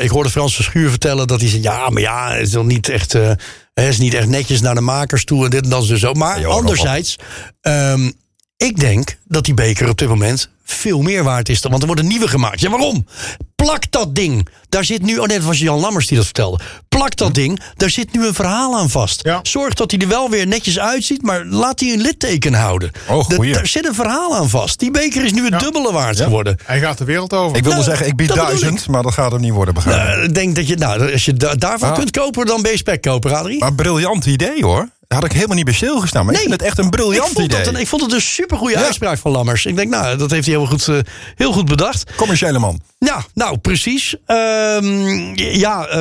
Ik 0.00 0.10
hoorde 0.10 0.30
Frans 0.30 0.54
Verschuur 0.54 0.90
vertellen 0.90 1.26
dat 1.26 1.40
hij 1.40 1.48
zei... 1.48 1.62
ja, 1.62 1.90
maar 1.90 2.02
ja, 2.02 2.32
het 2.32 2.46
is 2.46 2.52
nog 2.52 2.66
niet 2.66 2.88
echt, 2.88 3.12
het 3.12 3.38
is 3.74 3.98
niet 3.98 4.14
echt 4.14 4.28
netjes 4.28 4.60
naar 4.60 4.74
de 4.74 4.80
makers 4.80 5.24
toe... 5.24 5.44
en 5.44 5.50
dit 5.50 5.64
en 5.64 5.70
dat 5.70 5.88
en 5.88 5.98
zo. 5.98 6.12
Maar 6.12 6.46
anderzijds, 6.46 7.16
ik 8.66 8.80
denk 8.80 9.16
dat 9.24 9.44
die 9.44 9.54
beker 9.54 9.88
op 9.88 9.98
dit 9.98 10.08
moment 10.08 10.48
veel 10.64 11.02
meer 11.02 11.22
waard 11.24 11.48
is. 11.48 11.60
Want 11.60 11.80
er 11.80 11.86
worden 11.86 12.06
nieuwe 12.06 12.28
gemaakt. 12.28 12.60
Ja, 12.60 12.70
waarom? 12.70 13.06
Plak 13.56 13.90
dat 13.90 14.14
ding. 14.14 14.48
Daar 14.68 14.84
zit 14.84 15.02
nu, 15.02 15.18
oh 15.18 15.26
nee, 15.26 15.36
dat 15.38 15.46
was 15.46 15.58
Jan 15.58 15.78
Lammers 15.80 16.06
die 16.06 16.16
dat 16.16 16.24
vertelde. 16.24 16.60
Plak 16.88 17.16
dat 17.16 17.34
ding, 17.34 17.60
daar 17.76 17.90
zit 17.90 18.12
nu 18.12 18.26
een 18.26 18.34
verhaal 18.34 18.76
aan 18.78 18.90
vast. 18.90 19.20
Ja. 19.24 19.40
Zorg 19.42 19.74
dat 19.74 19.90
hij 19.90 20.00
er 20.00 20.08
wel 20.08 20.30
weer 20.30 20.46
netjes 20.46 20.78
uitziet, 20.78 21.22
maar 21.22 21.44
laat 21.44 21.80
hij 21.80 21.92
een 21.92 22.00
litteken 22.00 22.54
houden. 22.54 22.90
Oh, 23.08 23.16
Dat- 23.28 23.34
goeie. 23.34 23.52
Daar 23.52 23.66
zit 23.66 23.86
een 23.86 23.94
verhaal 23.94 24.36
aan 24.36 24.48
vast. 24.48 24.78
Die 24.78 24.90
beker 24.90 25.24
is 25.24 25.32
nu 25.32 25.44
het 25.44 25.60
dubbele 25.60 25.92
waard 25.92 26.20
geworden. 26.20 26.56
Hij 26.64 26.80
gaat 26.80 26.98
de 26.98 27.04
wereld 27.04 27.32
over. 27.32 27.56
Ik 27.56 27.62
wilde 27.62 27.78
Nou, 27.78 27.88
zeggen, 27.88 28.06
ik 28.06 28.16
bied 28.16 28.34
duizend, 28.34 28.88
maar 28.88 29.02
dat 29.02 29.12
gaat 29.12 29.32
hem 29.32 29.40
niet 29.40 29.52
worden 29.52 29.74
begrepen. 29.74 30.16
Eh, 30.18 30.24
ik 30.24 30.34
denk 30.34 30.56
dat 30.56 30.68
je, 30.68 30.76
nou, 30.76 31.12
als 31.12 31.24
je 31.24 31.32
da- 31.34 31.54
daarvan 31.54 31.88
Ah. 31.90 31.94
kunt 31.96 32.10
kopen, 32.10 32.46
dan 32.46 32.62
ben 32.62 32.70
je 32.70 32.76
spek 32.76 33.00
kopen, 33.02 33.36
Adrie. 33.36 33.58
Maar 33.58 33.74
briljant 33.74 34.26
idee 34.26 34.64
hoor. 34.64 34.88
Daar 35.10 35.18
had 35.20 35.28
ik 35.28 35.34
helemaal 35.34 35.56
niet 35.56 35.64
bij 35.64 35.74
stilgestaan. 35.74 36.24
Maar 36.24 36.34
Nee. 36.34 36.42
ik 36.42 36.48
vind 36.48 36.60
het 36.60 36.68
echt 36.70 36.78
een 36.78 36.84
ik 36.84 36.90
briljant 36.90 37.32
vond, 37.32 37.52
idee. 37.52 37.64
dat 37.64 37.78
ik 37.78 37.86
vond 37.86 38.02
het 38.02 38.12
een 38.12 38.20
supergoeie 38.20 38.76
Ja. 38.78 38.84
uitspraak 38.84 39.18
van 39.18 39.30
Lammers. 39.32 39.66
Ik 39.66 39.76
denk, 39.76 39.90
nou, 39.90 40.16
dat 40.16 40.30
heeft 40.30 40.46
hij 40.46 40.54
heel 40.54 40.66
goed, 40.66 40.88
eh, 40.88 40.98
heel 41.34 41.52
goed 41.52 41.64
bedacht. 41.64 42.12
Commerciële 42.16 42.58
man. 42.58 42.80
Ja, 42.98 43.24
nou, 43.34 43.58
precies. 43.58 44.14
Ehm, 44.26 45.34
ja, 45.36 45.86
eh, 45.86 45.98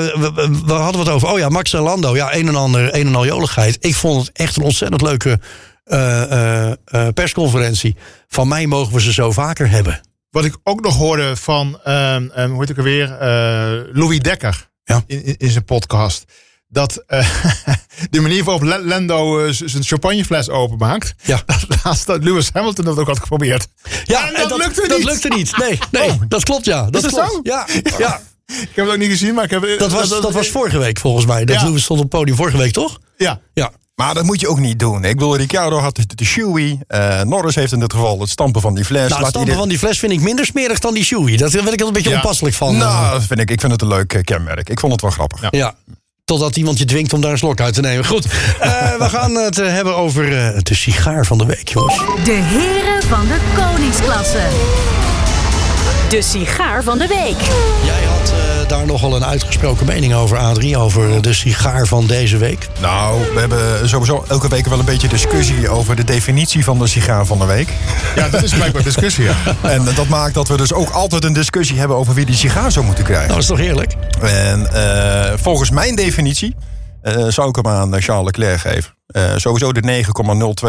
we, 0.65 0.71
hadden 0.73 1.03
wat 1.03 1.09
over. 1.13 1.27
Oh 1.31 1.39
ja, 1.39 1.49
Max 1.49 1.73
en 1.73 1.79
Lando. 1.79 2.15
Ja, 2.15 2.35
een 2.35 2.47
en 2.47 2.55
ander, 2.55 2.95
een 2.95 3.07
en 3.07 3.15
al 3.15 3.25
joligheid. 3.25 3.77
Ik 3.79 3.95
vond 3.95 4.27
het 4.27 4.37
echt 4.37 4.55
een 4.57 4.63
ontzettend 4.63 5.01
leuke 5.01 5.39
eh, 5.83 6.21
eh, 6.31 6.71
eh, 6.85 7.07
persconferentie. 7.13 7.95
Van 8.27 8.47
mij 8.47 8.65
mogen 8.67 8.93
we 8.93 9.01
ze 9.01 9.13
zo 9.13 9.31
vaker 9.31 9.69
hebben. 9.69 10.01
Wat 10.31 10.45
ik 10.45 10.57
ook 10.63 10.81
nog 10.81 10.95
hoorde 10.95 11.35
van, 11.35 11.79
ehm, 11.83 12.27
ehm, 12.29 12.49
hoe 12.49 12.59
heet 12.59 12.69
ik 12.69 12.77
alweer, 12.77 13.17
eh 13.17 13.71
Louis 13.93 14.19
Dekker 14.19 14.69
Ja. 14.83 15.03
in, 15.07 15.23
in, 15.25 15.35
in 15.37 15.49
zijn 15.49 15.65
podcast. 15.65 16.25
Dat 16.71 17.03
eh, 17.07 17.29
de 18.09 18.19
manier 18.21 18.43
waarop 18.43 18.63
Lando 18.83 19.45
eh, 19.45 19.51
zijn 19.51 19.83
champagnefles 19.83 20.49
openmaakt. 20.49 21.13
Ja. 21.23 21.41
Dat 21.45 21.65
laatst 21.83 22.05
dat 22.05 22.23
Lewis 22.23 22.49
Hamilton 22.53 22.85
dat 22.85 22.97
ook 22.97 23.07
had 23.07 23.19
geprobeerd. 23.19 23.67
Ja, 24.05 24.27
En 24.33 24.47
dat 24.49 24.57
lukte 24.57 24.87
dat 24.87 24.97
niet. 24.97 25.07
lukte 25.07 25.27
niet. 25.27 25.57
Nee, 25.57 25.79
nee 25.91 26.09
Oh. 26.09 26.21
dat 26.27 26.43
klopt 26.43 26.65
ja. 26.65 26.83
Dat 26.89 26.95
Is 26.95 27.01
dat 27.01 27.11
klopt. 27.11 27.31
zo? 27.33 27.39
Ja, 27.43 27.67
ja. 27.97 28.21
Ik 28.47 28.69
heb 28.75 28.85
het 28.85 28.93
ook 28.93 28.97
niet 28.99 29.09
gezien, 29.09 29.33
maar 29.33 29.43
ik 29.43 29.49
heb... 29.49 29.79
Dat, 29.79 29.91
was, 29.91 30.09
dat 30.09 30.33
was 30.33 30.47
vorige 30.49 30.77
week 30.77 30.99
volgens 30.99 31.25
mij. 31.25 31.45
Dat 31.45 31.59
Ja. 31.59 31.65
Lewis 31.67 31.83
stond 31.83 31.99
op 31.99 32.05
het 32.11 32.19
podium 32.19 32.35
vorige 32.37 32.57
week, 32.57 32.71
toch? 32.73 32.99
Ja, 33.17 33.39
Ja. 33.53 33.71
Maar 33.95 34.13
dat 34.13 34.23
moet 34.23 34.39
je 34.39 34.47
ook 34.47 34.59
niet 34.59 34.79
doen. 34.79 35.03
Ik 35.03 35.13
bedoel, 35.15 35.35
Ricciardo 35.35 35.77
had 35.77 35.95
de, 35.95 36.03
de 36.15 36.25
shoey. 36.25 36.79
eh, 36.87 37.21
Norris 37.21 37.55
heeft 37.55 37.71
in 37.71 37.79
dit 37.79 37.93
geval 37.93 38.19
het 38.19 38.29
stampen 38.29 38.61
van 38.61 38.75
die 38.75 38.85
fles. 38.85 38.99
Nou, 38.99 39.11
het 39.13 39.19
Laat 39.21 39.29
stampen 39.29 39.41
ieder- 39.41 39.59
van 39.59 39.69
die 39.69 39.77
fles 39.79 39.99
vind 39.99 40.11
ik 40.11 40.21
minder 40.21 40.45
smerig 40.45 40.79
dan 40.79 40.93
die 40.93 41.03
shoey. 41.03 41.37
Dat 41.37 41.51
wil 41.51 41.73
ik 41.73 41.79
er 41.81 41.87
een 41.87 41.93
beetje 41.93 42.09
Ja. 42.09 42.15
onpasselijk 42.15 42.55
van. 42.55 42.77
Nou, 42.77 43.11
dat 43.11 43.23
vind 43.23 43.39
ik, 43.39 43.51
ik 43.51 43.59
vind 43.59 43.71
het 43.71 43.81
een 43.81 43.87
leuk 43.87 44.21
kenmerk. 44.23 44.69
Ik 44.69 44.79
vond 44.79 44.91
het 44.91 45.01
wel 45.01 45.11
grappig. 45.11 45.41
Ja. 45.41 45.47
Ja. 45.51 45.75
Totdat 46.29 46.55
iemand 46.55 46.77
je 46.77 46.85
dwingt 46.85 47.13
om 47.13 47.21
daar 47.21 47.31
een 47.31 47.37
slok 47.37 47.61
uit 47.61 47.73
te 47.73 47.81
nemen. 47.81 48.05
Goed, 48.05 48.25
eh, 48.59 48.95
we 48.97 49.09
gaan 49.09 49.35
het 49.35 49.59
eh, 49.59 49.67
hebben 49.67 49.95
over 49.95 50.37
eh, 50.37 50.57
de 50.63 50.75
sigaar 50.75 51.25
van 51.25 51.37
de 51.37 51.45
week, 51.45 51.69
jongens. 51.69 51.97
De 52.23 52.31
heren 52.31 53.03
van 53.03 53.27
de 53.27 53.37
koningsklasse. 53.55 54.47
De 56.09 56.21
sigaar 56.21 56.83
van 56.83 56.97
de 56.97 57.07
week. 57.07 57.37
Jij 57.85 58.03
had 58.03 58.48
daar 58.69 58.85
nogal 58.85 59.15
een 59.15 59.25
uitgesproken 59.25 59.85
mening 59.85 60.13
over, 60.13 60.37
Adrie, 60.37 60.77
over 60.77 61.21
de 61.21 61.33
sigaar 61.33 61.87
van 61.87 62.07
deze 62.07 62.37
week. 62.37 62.67
Nou, 62.81 63.33
we 63.33 63.39
hebben 63.39 63.89
sowieso 63.89 64.25
elke 64.27 64.47
week 64.49 64.65
wel 64.65 64.79
een 64.79 64.85
beetje 64.85 65.07
discussie 65.07 65.69
over 65.69 65.95
de 65.95 66.03
definitie 66.03 66.63
van 66.63 66.79
de 66.79 66.87
sigaar 66.87 67.25
van 67.25 67.39
de 67.39 67.45
week. 67.45 67.69
ja, 68.15 68.29
dat 68.29 68.43
is 68.43 68.53
blijkbaar 68.53 68.83
discussie. 68.83 69.23
Ja. 69.23 69.35
En 69.61 69.83
dat 69.95 70.07
maakt 70.07 70.33
dat 70.33 70.47
we 70.47 70.57
dus 70.57 70.73
ook 70.73 70.89
altijd 70.89 71.23
een 71.23 71.33
discussie 71.33 71.79
hebben 71.79 71.97
over 71.97 72.13
wie 72.13 72.25
die 72.25 72.35
sigaar 72.35 72.71
zou 72.71 72.85
moeten 72.85 73.03
krijgen. 73.03 73.27
Nou, 73.27 73.41
dat 73.41 73.49
is 73.49 73.57
toch 73.57 73.65
heerlijk? 73.65 73.93
En 74.21 74.73
eh, 74.73 75.33
volgens 75.37 75.69
mijn 75.69 75.95
definitie 75.95 76.55
eh, 77.01 77.27
zou 77.27 77.49
ik 77.49 77.55
hem 77.55 77.67
aan 77.67 77.95
eh, 77.95 78.01
Charles 78.01 78.25
Leclerc 78.25 78.59
geven. 78.59 78.93
Eh, 79.07 79.31
sowieso 79.35 79.71
de 79.71 80.03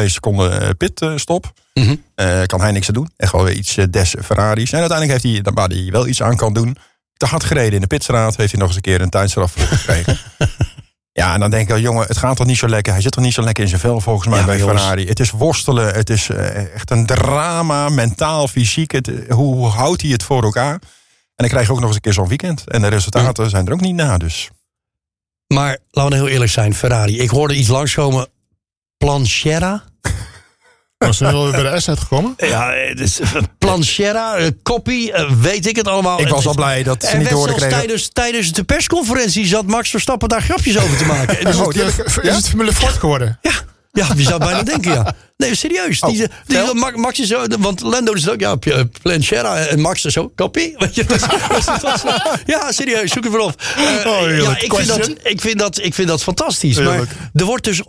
9,02 0.03 0.07
seconden 0.07 0.77
pitstop. 0.77 1.53
Mhm. 1.75 1.95
Eh, 2.15 2.43
kan 2.47 2.61
hij 2.61 2.73
niks 2.73 2.89
aan 2.89 2.95
doen. 2.95 3.11
Echt 3.17 3.33
wel 3.33 3.45
weer 3.45 3.55
iets 3.55 3.75
des 3.91 4.15
Ferraris. 4.25 4.73
En 4.73 4.79
uiteindelijk 4.81 5.23
heeft 5.23 5.45
hij, 5.45 5.53
waar 5.55 5.69
hij 5.69 5.89
wel 5.91 6.07
iets 6.07 6.23
aan 6.23 6.37
kan 6.37 6.53
doen... 6.53 6.77
te 7.21 7.27
hard 7.27 7.45
gereden 7.45 7.73
in 7.73 7.81
de 7.81 7.87
pitstraat. 7.87 8.37
Heeft 8.37 8.51
hij 8.51 8.61
nog 8.61 8.69
eens 8.69 8.77
een 8.77 8.83
keer 8.83 9.01
een 9.01 9.31
voor 9.31 9.49
gekregen. 9.49 10.19
ja, 11.21 11.35
en 11.35 11.41
dan 11.41 11.51
denk 11.51 11.63
ik, 11.63 11.69
wel, 11.69 11.79
jongen, 11.79 12.07
het 12.07 12.17
gaat 12.17 12.37
toch 12.37 12.47
niet 12.47 12.57
zo 12.57 12.69
lekker. 12.69 12.93
Hij 12.93 13.03
zit 13.03 13.13
toch 13.13 13.25
niet 13.25 13.33
zo 13.33 13.43
lekker 13.43 13.63
in 13.63 13.69
zijn 13.69 13.81
vel 13.81 14.01
volgens 14.01 14.29
mij 14.29 14.39
Ja, 14.39 14.45
bij. 14.45 14.59
Ferrari. 14.59 15.07
Het 15.07 15.21
is 15.21 15.31
worstelen. 15.31 15.95
Het 15.95 16.11
is 16.11 16.29
eh, 16.29 16.75
echt 16.75 16.91
een 16.91 17.07
drama, 17.07 17.89
mentaal, 17.89 18.49
fysiek. 18.49 18.91
Het, 18.91 19.11
hoe, 19.29 19.55
hoe 19.55 19.67
houdt 19.67 20.03
hij 20.03 20.11
het 20.11 20.23
voor 20.23 20.43
elkaar? 20.43 20.73
En 20.73 20.81
dan 21.47 21.49
krijg 21.49 21.67
je 21.67 21.73
ook 21.73 21.79
nog 21.79 21.87
eens 21.87 21.95
een 21.95 22.03
keer 22.03 22.13
zo'n 22.13 22.29
weekend. 22.29 22.69
En 22.69 22.81
de 22.81 22.89
resultaten 22.89 23.51
zijn 23.51 23.67
er 23.67 23.73
ook 23.73 23.81
niet 23.81 23.95
na, 23.95 24.19
dus... 24.19 24.51
Maar 25.47 25.79
laten 25.91 26.13
we 26.13 26.17
heel 26.17 26.29
eerlijk 26.29 26.51
zijn, 26.51 26.75
Ferrari. 26.75 27.21
Ik 27.21 27.31
hoorde 27.31 27.55
iets 27.55 27.69
langskomen. 27.69 28.29
Planchera? 28.97 29.85
Was 31.07 31.21
er 31.21 31.33
wel 31.33 31.51
bij 31.51 31.63
de 31.73 31.81
S 31.81 31.89
uitgekomen? 31.89 32.35
Ja, 32.37 32.75
Planchera, 33.59 34.51
copy, 34.63 35.11
eh, 35.13 35.31
weet 35.41 35.67
ik 35.67 35.77
het 35.77 35.89
allemaal. 35.89 36.21
Ik 36.21 36.29
was 36.29 36.47
al 36.47 36.55
blij 36.55 36.83
dat 36.83 37.03
ze 37.05 37.09
Er 37.09 37.19
niet 37.19 37.29
zelfs 37.29 37.45
kregen. 37.53 37.69
tijdens, 37.69 38.09
tijdens 38.13 38.53
de 38.53 38.65
persconferentie 38.65 39.47
zat 39.47 39.67
Max 39.67 39.91
Verstappen 39.91 40.29
daar 40.29 40.43
grapjes 40.43 40.79
over 40.79 40.97
te 40.97 41.05
maken. 41.05 41.39
Is 41.49 41.57
Dus- 41.57 41.59
het, 41.59 41.77
eh, 41.77 42.07
is 42.07 42.15
Ja? 42.23 42.35
het 42.35 42.49
Formule 42.49 42.73
Ford 42.73 42.93
geworden? 42.93 43.39
ja, 43.43 43.51
Ja, 43.93 44.07
je 44.17 44.23
zou 44.23 44.39
bijna 44.39 44.63
denken, 44.63 44.93
ja. 44.93 45.15
Nee, 45.37 45.55
serieus. 45.55 46.01
Die, 46.01 46.27
die, 46.47 46.59
Max, 46.95 47.19
is 47.21 47.29
zo, 47.29 47.47
want 47.59 47.81
Lando 47.81 48.13
is 48.13 48.29
ook, 48.31 48.41
ja, 48.41 48.57
Planchera 49.03 49.57
en 49.57 49.81
Max 49.81 50.05
is 50.05 50.13
zo, 50.13 50.33
kopie. 50.35 50.75
Weet 50.79 50.95
je, 50.95 51.05
dat 51.05 51.21
dat 51.21 51.81
dat 51.83 52.05
ja, 52.47 52.73
serieus, 52.73 53.13
zoek 53.13 53.23
het 53.25 53.33
maar 53.33 53.41
op. 53.43 53.63
Eh, 53.77 53.83
Oh, 54.13 54.37
ja, 54.43 54.59
ik 54.59 54.75
vind, 54.75 54.87
dat, 54.89 55.11
ik, 55.23 55.41
vind 55.41 55.59
dat, 55.59 55.79
ik 55.83 55.95
vind 55.95 56.09
dat 56.09 56.23
fantastisch. 56.23 56.79
Maar 56.81 57.01
er 57.35 57.45
wordt 57.45 57.65
dus, 57.65 57.83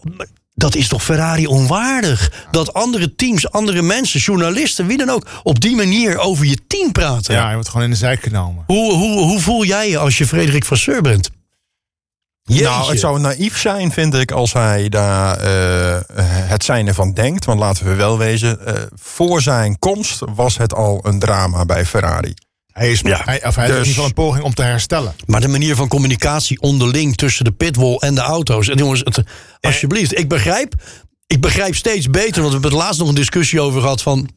dat 0.54 0.76
is 0.76 0.88
toch 0.88 1.04
Ferrari 1.04 1.48
onwaardig? 1.48 2.46
Dat 2.52 2.74
andere 2.74 3.16
teams, 3.16 3.52
andere 3.52 3.82
mensen, 3.82 4.20
journalisten, 4.20 4.88
wie 4.88 4.98
dan 4.98 5.10
ook, 5.10 5.28
op 5.44 5.60
die 5.60 5.76
manier 5.76 6.18
over 6.18 6.46
je 6.46 6.58
team 6.68 6.92
praten. 6.92 7.34
Ja, 7.34 7.44
hij 7.44 7.54
wordt 7.54 7.70
gewoon 7.70 7.86
in 7.86 7.92
de 7.92 7.98
zijk 7.98 8.22
genomen. 8.22 8.64
Hoe, 8.68 8.94
hoe, 8.94 9.20
hoe 9.20 9.40
voel 9.40 9.66
jij 9.66 9.90
je 9.90 9.98
als 9.98 10.18
je 10.18 10.28
Frederik 10.28 10.66
Vasseur 10.66 11.02
bent? 11.02 11.30
Jeetje. 12.44 12.64
Nou, 12.64 12.90
het 12.90 13.00
zou 13.00 13.20
naïef 13.20 13.58
zijn, 13.58 13.92
vind 13.92 14.14
ik, 14.14 14.32
als 14.32 14.54
hij 14.54 14.90
daar 14.90 15.38
eh, 15.38 16.00
het 16.26 16.64
zijn 16.64 16.88
ervan 16.88 17.14
denkt. 17.14 17.46
Want 17.46 17.60
laten 17.60 17.86
we 17.86 17.96
wel 17.96 18.18
wezen, 18.18 18.66
eh, 18.66 18.74
voor 18.94 19.42
zijn 19.42 19.80
komst 19.80 20.22
was 20.36 20.58
het 20.58 20.74
al 20.74 21.00
een 21.04 21.20
drama 21.20 21.66
bij 21.66 21.86
Ferrari. 21.86 22.34
Hij, 22.72 22.92
is, 22.92 23.00
Ja, 23.00 23.22
hij, 23.26 23.46
of 23.46 23.56
hij 23.56 23.66
heeft 23.66 23.78
in 23.78 23.84
dus- 23.84 23.88
ieder 23.88 23.88
geval 23.88 24.06
een 24.06 24.14
poging 24.14 24.44
om 24.44 24.54
te 24.54 24.62
herstellen. 24.64 25.16
Maar 25.26 25.42
de 25.42 25.48
manier 25.48 25.76
van 25.76 25.88
communicatie 25.88 26.62
onderling 26.62 27.16
tussen 27.16 27.46
de 27.46 27.52
pitwall 27.52 27.96
en 27.96 28.16
de 28.16 28.22
auto's. 28.22 28.68
En 28.68 28.78
jongens, 28.78 29.00
het, 29.04 29.22
alsjeblieft, 29.60 30.18
ik 30.18 30.28
begrijp, 30.30 30.74
ik 31.28 31.42
begrijp 31.42 31.76
steeds 31.76 32.10
beter, 32.10 32.42
want 32.42 32.46
we 32.48 32.52
hebben 32.52 32.72
het 32.72 32.80
laatst 32.80 33.00
nog 33.00 33.10
een 33.10 33.16
discussie 33.16 33.62
over 33.62 33.82
gehad 33.82 34.02
van. 34.02 34.30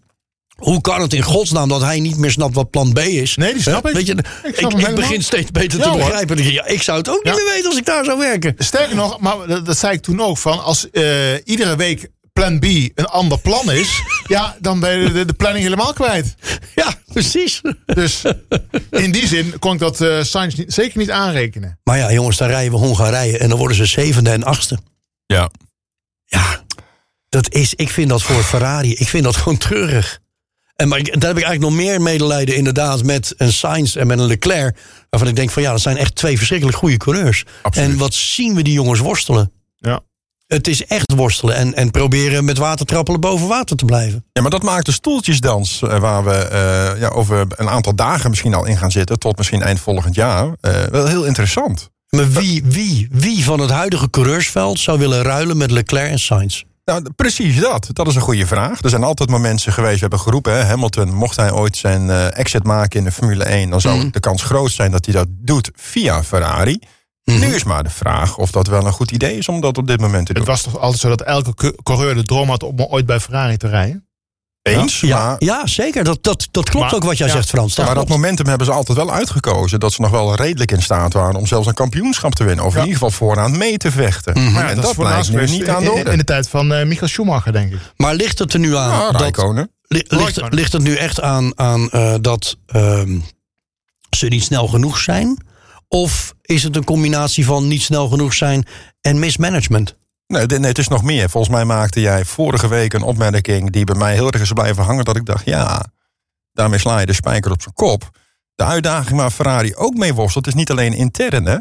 Hoe 0.55 0.81
kan 0.81 1.01
het 1.01 1.13
in 1.13 1.23
godsnaam 1.23 1.69
dat 1.69 1.81
hij 1.81 2.01
niet 2.01 2.17
meer 2.17 2.31
snapt 2.31 2.55
wat 2.55 2.71
plan 2.71 2.93
B 2.93 2.99
is? 2.99 3.37
Nee, 3.37 3.53
die 3.53 3.63
snap 3.63 3.89
ik. 3.89 3.95
Weet 3.95 4.07
je, 4.07 4.13
Ik 4.13 4.27
ik, 4.43 4.57
helemaal. 4.57 4.93
begin 4.95 5.23
steeds 5.23 5.51
beter 5.51 5.81
te 5.81 5.91
begrijpen. 5.91 6.53
Ja, 6.53 6.67
ik 6.67 6.83
zou 6.83 6.99
het 6.99 7.09
ook 7.09 7.25
niet 7.25 7.35
meer 7.35 7.45
weten 7.53 7.69
als 7.69 7.79
ik 7.79 7.85
daar 7.85 8.05
zou 8.05 8.19
werken. 8.19 8.55
Sterker 8.59 8.97
nog, 8.97 9.21
maar 9.21 9.47
dat, 9.47 9.67
dat 9.67 9.79
zei 9.79 9.93
ik 9.93 10.03
toen 10.03 10.21
ook, 10.21 10.39
van 10.39 10.63
als 10.63 10.91
eh, 10.91 11.03
iedere 11.45 11.77
week 11.77 12.09
plan 12.41 12.59
B 12.59 12.65
een 12.65 13.05
ander 13.07 13.39
plan 13.39 13.73
is, 13.73 14.03
ja, 14.27 14.57
dan 14.61 14.81
ben 14.81 14.99
je 14.99 15.13
de, 15.13 15.25
de 15.25 15.33
planning 15.33 15.65
helemaal 15.65 15.93
kwijt. 15.93 16.35
Ja, 16.75 16.95
precies. 17.13 17.61
Dus 17.87 18.23
in 18.91 19.13
die 19.13 19.27
zin 19.27 19.59
kon 19.59 19.73
ik 19.73 19.79
dat 19.79 20.01
eh 20.01 20.23
Sainz 20.23 20.55
niet, 20.55 20.73
zeker 20.73 20.99
niet 20.99 21.11
aanrekenen. 21.11 21.79
Maar 21.85 21.99
ja, 21.99 22.13
jongens, 22.13 22.37
dan 22.37 22.49
rijden 22.49 22.73
we 22.73 22.79
Hongarije 22.79 23.39
en 23.39 23.49
dan 23.49 23.59
worden 23.59 23.77
ze 23.77 23.87
zevende 23.87 24.31
en 24.31 24.45
achtste. 24.45 24.79
Ja. 25.27 25.51
Ja, 26.25 26.63
dat 27.29 27.53
is, 27.55 27.75
ik 27.75 27.91
vind 27.91 28.09
dat 28.09 28.23
voor 28.23 28.43
Ferrari, 28.43 28.95
ik 28.95 29.09
vind 29.09 29.25
dat 29.25 29.37
gewoon 29.37 29.59
treurig. 29.59 30.19
En 30.77 30.89
maar 30.89 30.99
ik- 30.99 31.05
daar 31.21 31.29
heb 31.31 31.39
ik 31.39 31.45
eigenlijk 31.45 31.61
nog 31.61 31.85
meer 31.85 32.01
medelijden 32.03 32.57
inderdaad 32.57 33.03
met 33.05 33.35
een 33.37 33.53
Sainz 33.53 33.97
en 33.97 34.07
met 34.07 34.19
een 34.19 34.27
Leclerc. 34.27 34.79
Waarvan 35.11 35.29
ik 35.29 35.37
denk 35.37 35.51
van 35.51 35.63
ja, 35.63 35.71
dat 35.71 35.81
zijn 35.81 35.97
echt 35.97 36.15
twee 36.15 36.37
verschrikkelijk 36.37 36.77
goede 36.79 36.97
coureurs. 36.97 37.45
Absoluut. 37.63 37.91
En 37.91 37.99
wat 37.99 38.15
zien 38.15 38.55
we 38.55 38.63
die 38.63 38.73
jongens 38.73 39.01
worstelen. 39.01 39.53
Ja. 39.77 40.01
Het 40.55 40.69
is 40.69 40.87
echt 40.87 41.13
worstelen 41.17 41.55
en, 41.55 41.75
en 41.75 41.91
proberen 41.91 42.45
met 42.45 42.59
water 42.59 42.87
trappelen 42.87 43.21
boven 43.21 43.49
water 43.49 43.77
te 43.77 43.85
blijven. 43.85 44.25
Ja, 44.33 44.43
maar 44.43 44.51
dat 44.51 44.63
maakt 44.63 44.87
de 44.87 44.93
stoeltjesdans, 44.93 45.83
eh, 45.83 45.99
waar 45.99 46.25
we 46.25 46.35
eh, 46.35 47.01
ja, 47.01 47.09
over 47.09 47.47
een 47.49 47.69
aantal 47.69 47.95
dagen 47.95 48.31
misschien 48.31 48.55
al 48.55 48.65
in 48.65 48.77
gaan 48.77 48.91
zitten, 48.91 49.19
tot 49.19 49.37
misschien 49.37 49.63
eind 49.63 49.81
volgend 49.81 50.15
jaar, 50.15 50.55
eh, 50.61 50.83
wel 50.83 51.07
heel 51.07 51.25
interessant. 51.25 51.91
Maar 52.09 52.31
wie, 52.31 52.63
wie, 52.65 53.09
wie 53.11 53.45
van 53.45 53.61
het 53.61 53.71
huidige 53.71 54.11
coureursveld 54.11 54.79
zou 54.79 54.99
willen 54.99 55.23
ruilen 55.23 55.57
met 55.57 55.71
Leclerc 55.71 56.11
en 56.11 56.19
Sainz? 56.19 56.63
Nou, 56.85 57.03
precies 57.17 57.61
dat. 57.61 57.89
Dat 57.93 58.07
is 58.07 58.15
een 58.15 58.21
goede 58.21 58.47
vraag. 58.47 58.83
Er 58.83 58.91
zijn 58.91 59.05
altijd 59.05 59.29
maar 59.31 59.41
mensen 59.41 59.73
geweest, 59.73 59.95
we 59.95 60.01
hebben 60.01 60.21
geroepen, 60.21 60.53
hè, 60.53 60.65
Hamilton, 60.65 61.15
mocht 61.15 61.37
hij 61.37 61.53
ooit 61.53 61.77
zijn 61.77 62.11
exit 62.31 62.65
maken 62.65 62.99
in 62.99 63.05
de 63.05 63.13
Formule 63.13 63.45
1, 63.45 63.71
dan 63.71 63.81
zou 63.81 64.11
de 64.11 64.21
kans 64.21 64.43
groot 64.43 64.71
zijn 64.71 64.91
dat 64.91 65.05
hij 65.05 65.15
dat 65.15 65.27
doet 65.31 65.71
via 65.75 66.25
Ferrari. 66.25 66.79
Nu 67.25 67.55
is 67.55 67.65
maar 67.65 67.83
de 67.85 67.91
vraag 67.91 68.37
of 68.39 68.51
dat 68.51 68.67
wel 68.67 68.87
een 68.87 68.93
goed 68.93 69.11
idee 69.11 69.37
is 69.37 69.49
om 69.49 69.61
dat 69.61 69.79
op 69.79 69.87
dit 69.87 70.01
moment 70.01 70.27
te 70.27 70.33
doen. 70.33 70.43
Het 70.43 70.51
was 70.51 70.63
toch 70.63 70.79
altijd 70.79 71.01
zo 71.01 71.09
dat 71.09 71.23
elke 71.23 71.55
co- 71.55 71.73
coureur 71.83 72.15
de 72.15 72.23
droom 72.23 72.49
had 72.49 72.63
om 72.63 72.81
ooit 72.83 73.07
bij 73.07 73.21
Ferrari 73.21 73.57
te 73.57 73.69
rijden? 73.69 74.09
Eens, 74.63 75.01
Ja, 75.01 75.25
maar, 75.27 75.37
ja 75.39 75.67
zeker. 75.67 76.05
Dat, 76.05 76.23
dat, 76.23 76.49
dat 76.51 76.71
klopt 76.71 76.85
Maar- 76.87 76.95
ook 76.95 77.05
wat 77.05 77.19
jij 77.19 77.27
ja. 77.27 77.33
zegt, 77.33 77.49
Frans. 77.49 77.75
Dat 77.75 77.87
maar 77.87 77.95
dat 77.95 78.09
momentum 78.09 78.47
hebben 78.47 78.67
ze 78.67 78.73
altijd 78.73 78.99
wel 78.99 79.13
uitgekozen. 79.13 79.81
Dat 79.81 79.93
ze 79.93 80.01
nog 80.01 80.11
wel 80.11 80.35
redelijk 80.35 80.71
in 80.73 80.83
staat 80.83 81.13
waren 81.13 81.35
om 81.37 81.47
zelfs 81.47 81.67
een 81.67 81.75
kampioenschap 81.75 82.35
te 82.35 82.45
winnen. 82.45 82.65
Of 82.65 82.73
Ja. 82.75 82.79
in 82.81 82.87
ieder 82.87 83.01
geval 83.03 83.17
vooraan 83.17 83.59
mee 83.59 83.77
te 83.77 83.91
vechten. 83.91 84.33
Mhm. 84.43 84.53
Maar 84.53 84.63
ja, 84.63 84.69
en 84.71 84.75
dat, 84.77 84.85
dat, 84.85 84.95
blijkt 84.97 85.31
nu 85.33 85.47
niet 85.47 85.69
aan 85.69 85.85
de 85.85 85.91
in, 85.91 85.99
orde. 85.99 86.11
in 86.11 86.19
de 86.19 86.25
tijd 86.25 86.49
van 86.49 86.73
eh 86.73 86.87
Michael 86.87 87.09
Schumacher, 87.09 87.53
denk 87.53 87.73
ik. 87.73 87.79
Maar 87.97 88.15
ligt 88.15 88.39
het 88.39 88.53
er 88.53 88.59
nu 88.59 88.77
aan 88.77 89.13
dat. 89.13 89.37
Li- 89.87 90.05
ligt, 90.09 90.41
ligt 90.53 90.73
het 90.73 90.83
nu 90.83 90.95
echt 90.97 91.21
aan, 91.21 91.59
aan 91.59 91.91
eh, 91.91 92.15
dat 92.21 92.57
ehm, 92.67 93.19
ze 94.11 94.27
niet 94.27 94.43
snel 94.45 94.67
genoeg 94.69 94.99
zijn? 94.99 95.45
Of 95.89 96.35
is 96.43 96.63
het 96.63 96.77
een 96.77 96.85
combinatie 96.85 97.45
van 97.45 97.69
niet 97.69 97.83
snel 97.83 98.09
genoeg 98.09 98.35
zijn 98.35 98.67
en 99.01 99.19
mismanagement? 99.19 99.97
Nee, 100.27 100.47
het 100.47 100.79
is 100.79 100.89
nog 100.89 101.03
meer. 101.03 101.31
Volgens 101.31 101.55
mij 101.55 101.65
maakte 101.65 102.01
jij 102.01 102.25
vorige 102.25 102.69
week 102.69 102.93
een 102.93 103.03
opmerking 103.03 103.71
die 103.71 103.85
bij 103.85 103.97
mij 103.97 104.15
heel 104.15 104.31
erg 104.31 104.43
is 104.43 104.53
blijven 104.53 104.85
hangen. 104.85 105.05
Dat 105.05 105.17
ik 105.17 105.27
dacht, 105.27 105.45
ja, 105.45 105.85
daarmee 106.53 106.79
sla 106.79 106.99
je 106.99 107.07
de 107.07 107.13
spijker 107.13 107.51
op 107.51 107.63
zijn 107.63 107.75
kop. 107.75 108.11
De 108.55 108.65
uitdaging 108.65 109.19
waar 109.19 109.31
Ferrari 109.31 109.75
ook 109.75 109.95
mee 109.95 110.15
worstelt 110.15 110.47
is 110.47 110.55
niet 110.55 110.71
alleen 110.71 110.93
intern. 110.93 111.47
Hè? 111.47 111.57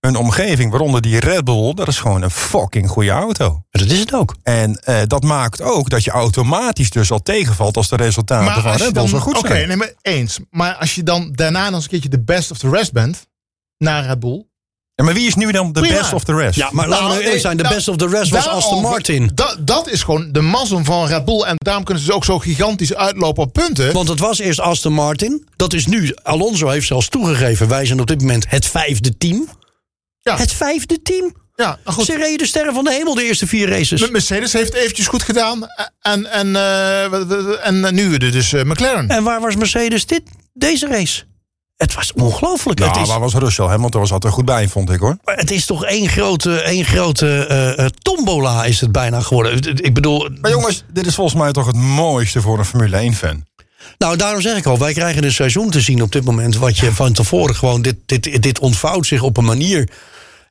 Hun 0.00 0.16
omgeving, 0.16 0.70
waaronder 0.70 1.00
die 1.00 1.20
Red 1.20 1.44
Bull, 1.44 1.74
dat 1.74 1.88
is 1.88 1.98
gewoon 1.98 2.22
een 2.22 2.30
fucking 2.30 2.88
goede 2.88 3.10
auto. 3.10 3.62
Dat 3.70 3.90
is 3.90 3.98
het 4.00 4.14
ook. 4.14 4.34
En 4.42 4.78
eh, 4.78 5.02
dat 5.06 5.22
maakt 5.22 5.62
ook 5.62 5.90
dat 5.90 6.04
je 6.04 6.10
automatisch 6.10 6.90
dus 6.90 7.10
al 7.10 7.22
tegenvalt 7.22 7.76
als 7.76 7.88
de 7.88 7.96
resultaten 7.96 8.62
van 8.62 8.70
Red 8.70 8.78
Bull 8.78 8.92
dan, 8.92 9.08
zo 9.08 9.18
goed 9.18 9.36
Oké, 9.38 9.46
zijn. 9.46 9.68
nee, 9.68 9.76
maar 9.76 9.92
eens. 10.02 10.38
Maar 10.50 10.74
als 10.74 10.94
je 10.94 11.02
dan 11.02 11.32
daarna 11.32 11.64
nog 11.64 11.74
eens 11.74 11.84
een 11.84 11.90
keertje 11.90 12.08
de 12.08 12.20
best 12.20 12.50
of 12.50 12.58
the 12.58 12.70
rest 12.70 12.92
bent, 12.92 13.26
naar 13.84 14.06
Red 14.06 14.20
Bull. 14.20 14.46
Ja, 14.94 15.04
maar 15.04 15.14
wie 15.14 15.26
is 15.26 15.34
nu 15.34 15.52
dan 15.52 15.72
de 15.72 15.80
Prima. 15.80 15.98
best 15.98 16.12
of 16.12 16.24
the 16.24 16.34
rest? 16.34 16.56
Ja, 16.58 16.68
maar 16.72 16.88
laten 16.88 17.04
we 17.04 17.10
Nou, 17.10 17.22
eerlijk 17.24 17.40
zijn. 17.40 17.56
De 17.56 17.62
nou, 17.62 17.74
best 17.74 17.88
of 17.88 17.96
the 17.96 18.08
rest 18.08 18.30
was 18.30 18.48
Aston 18.48 18.80
Martin. 18.82 19.30
Dat, 19.34 19.56
dat 19.60 19.88
is 19.88 20.02
gewoon 20.02 20.28
de 20.32 20.40
mazzel 20.40 20.84
van 20.84 21.06
Red 21.06 21.24
Bull. 21.24 21.40
En 21.42 21.54
daarom 21.56 21.84
kunnen 21.84 22.02
ze 22.02 22.08
dus 22.08 22.16
ook 22.16 22.24
zo 22.24 22.38
gigantisch 22.38 22.94
uitlopen 22.94 23.42
op 23.42 23.52
punten. 23.52 23.92
Want 23.92 24.08
het 24.08 24.18
was 24.18 24.38
eerst 24.38 24.60
Aston 24.60 24.92
Martin. 24.92 25.48
Dat 25.56 25.72
is 25.72 25.86
nu, 25.86 26.14
Alonso 26.22 26.68
heeft 26.68 26.86
zelfs 26.86 27.08
toegegeven... 27.08 27.68
wij 27.68 27.86
zijn 27.86 28.00
op 28.00 28.06
dit 28.06 28.20
moment 28.20 28.44
het 28.48 28.66
vijfde 28.66 29.16
team. 29.16 29.48
ja, 30.20 30.36
Het 30.36 30.52
vijfde 30.52 31.02
team. 31.02 31.34
ja, 31.54 31.78
nou 31.84 31.96
goed. 31.96 32.04
Ze 32.04 32.16
reden 32.16 32.38
de 32.38 32.46
sterren 32.46 32.74
van 32.74 32.84
de 32.84 32.92
hemel 32.92 33.14
de 33.14 33.24
eerste 33.24 33.46
vier 33.46 33.68
races. 33.68 34.10
Mercedes 34.10 34.52
heeft 34.52 34.74
eventjes 34.74 35.06
goed 35.06 35.22
gedaan. 35.22 35.66
En, 36.00 36.30
en, 36.32 36.56
eh, 36.56 37.06
wat- 37.08 37.58
en 37.58 37.94
nu 37.94 38.16
dus 38.16 38.52
eh, 38.52 38.62
McLaren. 38.64 39.08
En 39.08 39.22
waar 39.22 39.40
was 39.40 39.56
Mercedes 39.56 40.06
dit, 40.06 40.22
deze 40.52 40.86
race? 40.86 41.22
Het 41.76 41.94
was 41.94 42.12
ongelooflijk. 42.12 42.78
Nou, 42.78 43.00
is, 43.00 43.08
waar 43.08 43.20
was 43.20 43.34
Russell? 43.34 43.66
Hamilton 43.66 44.00
was 44.00 44.12
altijd 44.12 44.32
er 44.32 44.38
goed 44.38 44.46
bij, 44.46 44.68
vond 44.68 44.90
ik 44.90 45.00
hoor. 45.00 45.16
maar 45.24 45.36
het 45.36 45.50
is 45.50 45.66
toch 45.66 45.84
één 45.84 46.08
grote, 46.08 46.60
één 46.60 46.84
grote 46.84 47.46
eh, 47.46 47.78
eh, 47.78 47.90
tombola 48.02 48.64
is 48.64 48.80
het 48.80 48.92
bijna 48.92 49.20
geworden. 49.20 49.76
Ik 49.84 49.94
bedoel, 49.94 50.28
Maar 50.40 50.50
jongens, 50.50 50.84
dit 50.92 51.06
is 51.06 51.14
volgens 51.14 51.36
mij 51.36 51.52
toch 51.52 51.66
het 51.66 51.76
mooiste 51.76 52.40
voor 52.40 52.58
een 52.58 52.64
Formule 52.64 53.12
1-fan. 53.12 53.44
nou 53.98 54.16
daarom 54.16 54.40
zeg 54.40 54.56
ik 54.56 54.66
al, 54.66 54.78
wij 54.78 54.92
krijgen 54.92 55.24
een 55.24 55.32
seizoen 55.32 55.70
te 55.70 55.80
zien 55.80 56.02
op 56.02 56.12
dit 56.12 56.24
moment... 56.24 56.56
wat 56.56 56.78
je 56.78 56.92
van 56.92 57.12
tevoren 57.12 57.54
gewoon, 57.54 57.82
dit, 57.82 57.96
dit, 58.06 58.42
dit 58.42 58.58
ontvouwt 58.58 59.06
zich 59.06 59.22
op 59.22 59.36
een 59.36 59.44
manier... 59.44 59.88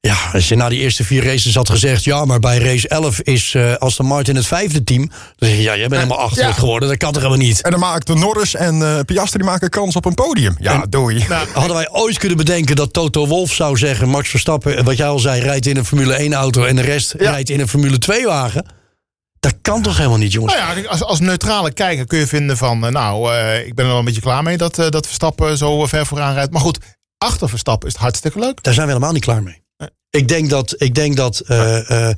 Ja, 0.08 0.16
als 0.34 0.48
je 0.48 0.56
na 0.56 0.70
die 0.70 0.80
eerste 0.80 1.04
vier 1.04 1.24
races 1.24 1.56
had 1.56 1.70
gezegd... 1.70 2.04
ja, 2.04 2.26
maar 2.26 2.40
bij 2.40 2.58
race 2.58 2.88
11 2.88 3.20
is 3.22 3.54
eh 3.56 3.76
Aston 3.76 4.06
Martin 4.06 4.36
het 4.36 4.46
vijfde 4.46 4.84
team... 4.84 5.08
dan 5.36 5.50
zeg 5.50 5.58
je, 5.58 5.64
ja, 5.64 5.76
jij 5.76 5.88
bent 5.88 6.02
helemaal 6.02 6.20
achterlijk 6.26 6.54
ja. 6.54 6.60
geworden. 6.60 6.90
Dat 6.90 6.98
kan 6.98 7.12
toch 7.12 7.22
helemaal 7.22 7.46
niet? 7.46 7.62
En 7.62 7.72
dan 7.72 7.80
maakten 7.80 8.20
Norris 8.20 8.56
en 8.56 8.82
eh 8.82 9.00
Piastri 9.06 9.44
maken 9.44 9.70
kans 9.70 9.96
op 9.96 10.06
een 10.06 10.14
podium. 10.14 10.56
Ja, 10.60 10.86
doei. 10.90 11.26
Nou, 11.30 11.48
Hadden 11.54 11.76
wij 11.76 11.90
ooit 11.92 12.18
kunnen 12.18 12.38
bedenken 12.38 12.76
dat 12.76 12.94
Toto 12.94 13.28
Wolf 13.28 13.52
zou 13.54 13.78
zeggen... 13.78 14.10
Max 14.10 14.30
Verstappen, 14.30 14.84
wat 14.84 14.98
jij 14.98 15.08
al 15.08 15.20
zei, 15.20 15.42
rijdt 15.42 15.66
in 15.66 15.78
een 15.78 15.86
Formule 15.86 16.30
1-auto... 16.32 16.64
en 16.64 16.76
de 16.76 16.82
rest 16.82 17.14
Ja. 17.20 17.30
rijdt 17.32 17.50
in 17.50 17.60
een 17.60 17.68
Formule 17.68 17.98
2-wagen? 18.12 18.66
Dat 19.40 19.56
kan 19.62 19.82
toch 19.82 19.98
helemaal 19.98 20.18
niet, 20.18 20.32
jongens? 20.32 20.56
Nou 20.56 20.80
ja, 20.82 20.88
als, 20.88 21.04
als 21.04 21.20
neutrale 21.20 21.72
kijker 21.74 22.06
kun 22.06 22.20
je 22.20 22.28
vinden 22.28 22.58
van... 22.58 22.86
eh, 22.86 22.92
nou, 22.92 23.34
eh, 23.36 23.66
ik 23.66 23.76
ben 23.76 23.86
er 23.86 23.92
wel 23.92 24.00
een 24.00 24.06
beetje 24.06 24.22
klaar 24.22 24.44
mee 24.44 24.58
dat, 24.58 24.80
eh, 24.80 24.90
dat 24.90 25.06
Verstappen 25.06 25.58
zo 25.58 25.86
ver 25.86 26.06
vooraan 26.06 26.34
rijdt. 26.34 26.52
Maar 26.52 26.62
goed, 26.62 26.78
achter 27.18 27.50
Verstappen 27.50 27.88
is 27.88 27.94
het 27.94 28.02
hartstikke 28.02 28.40
leuk. 28.40 28.64
Daar 28.64 28.74
zijn 28.74 28.86
we 28.86 28.92
helemaal 28.94 29.14
niet 29.14 29.24
klaar 29.24 29.44
mee. 29.44 29.63
Ik 30.18 30.28
denk 30.28 30.50
dat, 30.50 30.76
ik 30.78 30.96
denk 30.96 31.16
dat 31.18 31.40
eh, 31.40 32.10
eh, 32.10 32.16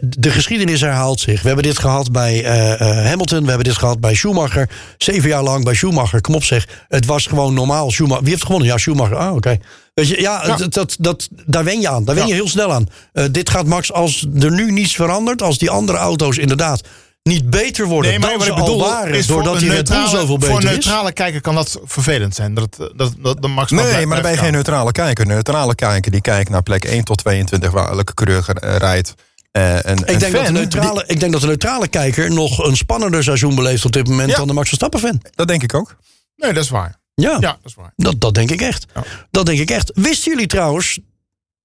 de 0.00 0.30
geschiedenis 0.30 0.80
herhaalt 0.80 1.20
zich. 1.20 1.40
We 1.40 1.46
hebben 1.46 1.64
dit 1.64 1.78
gehad 1.78 2.12
bij 2.12 2.44
eh, 2.44 3.04
Hamilton, 3.06 3.40
we 3.42 3.48
hebben 3.48 3.64
dit 3.66 3.76
gehad 3.76 4.00
bij 4.00 4.14
Schumacher. 4.14 4.70
Zeven 4.98 5.28
jaar 5.28 5.42
lang 5.42 5.64
bij 5.64 5.74
Schumacher. 5.74 6.20
Kom 6.20 6.34
op 6.34 6.44
zeg, 6.44 6.84
het 6.88 7.06
was 7.06 7.26
gewoon 7.26 7.54
normaal. 7.54 7.90
Schumacher, 7.90 8.22
wie 8.22 8.30
heeft 8.32 8.44
gewonnen? 8.44 8.68
Ja, 8.68 8.78
Schumacher. 8.78 9.16
Ah, 9.16 9.34
oké. 9.34 9.58
Weet 9.94 10.08
je, 10.08 10.20
ja, 10.20 10.46
Ja. 10.46 10.56
Dat, 10.56 10.72
dat, 10.72 10.96
dat, 10.98 11.28
daar 11.46 11.64
wen 11.64 11.80
je 11.80 11.88
aan. 11.88 12.04
Daar 12.04 12.14
wen 12.14 12.24
Ja. 12.24 12.30
je 12.30 12.36
heel 12.36 12.48
snel 12.48 12.72
aan. 12.72 12.88
Dit 13.30 13.50
gaat 13.50 13.66
Max, 13.66 13.92
als 13.92 14.26
er 14.40 14.52
nu 14.52 14.70
niets 14.72 14.94
verandert, 14.94 15.42
als 15.42 15.58
die 15.58 15.70
andere 15.70 15.98
auto's 15.98 16.38
inderdaad 16.38 16.80
niet 17.26 17.50
beter 17.50 17.86
worden 17.86 18.10
Nee, 18.10 18.20
maar 18.20 18.28
dan 18.28 18.38
wat 18.38 18.46
ze 18.46 18.52
ik 18.52 18.58
bedoel 18.58 18.82
al 18.84 18.90
waren, 18.90 19.14
is 19.14 19.26
voor 19.26 19.34
doordat 19.34 19.54
een 19.54 19.60
die 19.60 19.70
Red 19.70 19.88
Bull 19.88 19.96
neutrale, 19.96 20.18
zoveel 20.18 20.40
voor 20.40 20.56
een 20.56 20.62
beter 20.62 20.78
is. 20.78 20.84
neutrale 20.84 21.12
kijker 21.12 21.40
kan 21.40 21.54
dat 21.54 21.80
vervelend 21.84 22.34
zijn. 22.34 22.54
Dat, 22.54 22.76
dat, 22.76 23.14
dat, 23.18 23.42
dat 23.42 23.50
Max 23.50 23.70
Nee, 23.70 24.06
maar 24.06 24.16
dan 24.16 24.22
ben 24.22 24.30
je 24.30 24.38
geen 24.38 24.52
neutrale 24.52 24.92
kijker. 24.92 25.26
Neutrale 25.26 25.74
kijker 25.74 26.10
die 26.10 26.20
kijkt 26.20 26.50
naar 26.50 26.62
plek 26.62 26.84
1 26.84 27.04
tot 27.04 27.18
22 27.18 27.70
waar 27.70 27.90
elke 27.90 28.14
coureur 28.14 28.48
eh, 28.48 28.76
rijdt. 28.76 29.14
Eh, 29.50 29.74
een, 29.74 29.82
een 29.84 29.98
Ik 30.06 30.20
denk, 30.20 30.32
dat 30.34 30.46
de 30.46 30.52
neutrale, 30.52 31.04
ik 31.06 31.20
denk 31.20 31.32
dat 31.32 31.40
de 31.40 31.46
neutrale 31.46 31.88
kijker 31.88 32.30
nog 32.30 32.64
een 32.66 32.76
spannender 32.76 33.22
seizoen 33.22 33.54
beleeft 33.54 33.84
op 33.84 33.92
dit 33.92 34.08
moment 34.08 34.30
Ja. 34.30 34.36
dan 34.36 34.46
de 34.46 34.52
Max 34.52 34.66
Verstappen 34.68 35.00
fan. 35.00 35.22
dat 35.34 35.48
denk 35.48 35.62
ik 35.62 35.74
ook. 35.74 35.96
Nee, 36.36 36.52
dat 36.52 36.64
is 36.64 36.70
waar. 36.70 37.00
Ja, 37.14 37.30
Ja, 37.30 37.38
dat 37.40 37.58
is 37.64 37.74
waar. 37.74 37.92
Dat, 37.96 38.20
dat 38.20 38.34
denk 38.34 38.50
ik 38.50 38.60
echt. 38.60 38.86
Ja. 38.94 39.02
Dat 39.30 39.46
denk 39.46 39.58
ik 39.58 39.70
echt. 39.70 39.90
Wisten 39.94 40.32
jullie 40.32 40.46
trouwens 40.46 40.98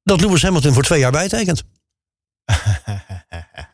dat 0.04 0.22
Lewis 0.22 0.42
Hamilton 0.42 0.74
voor 0.74 0.84
twee 0.84 1.00
jaar 1.00 1.12
bijtekent? 1.12 1.64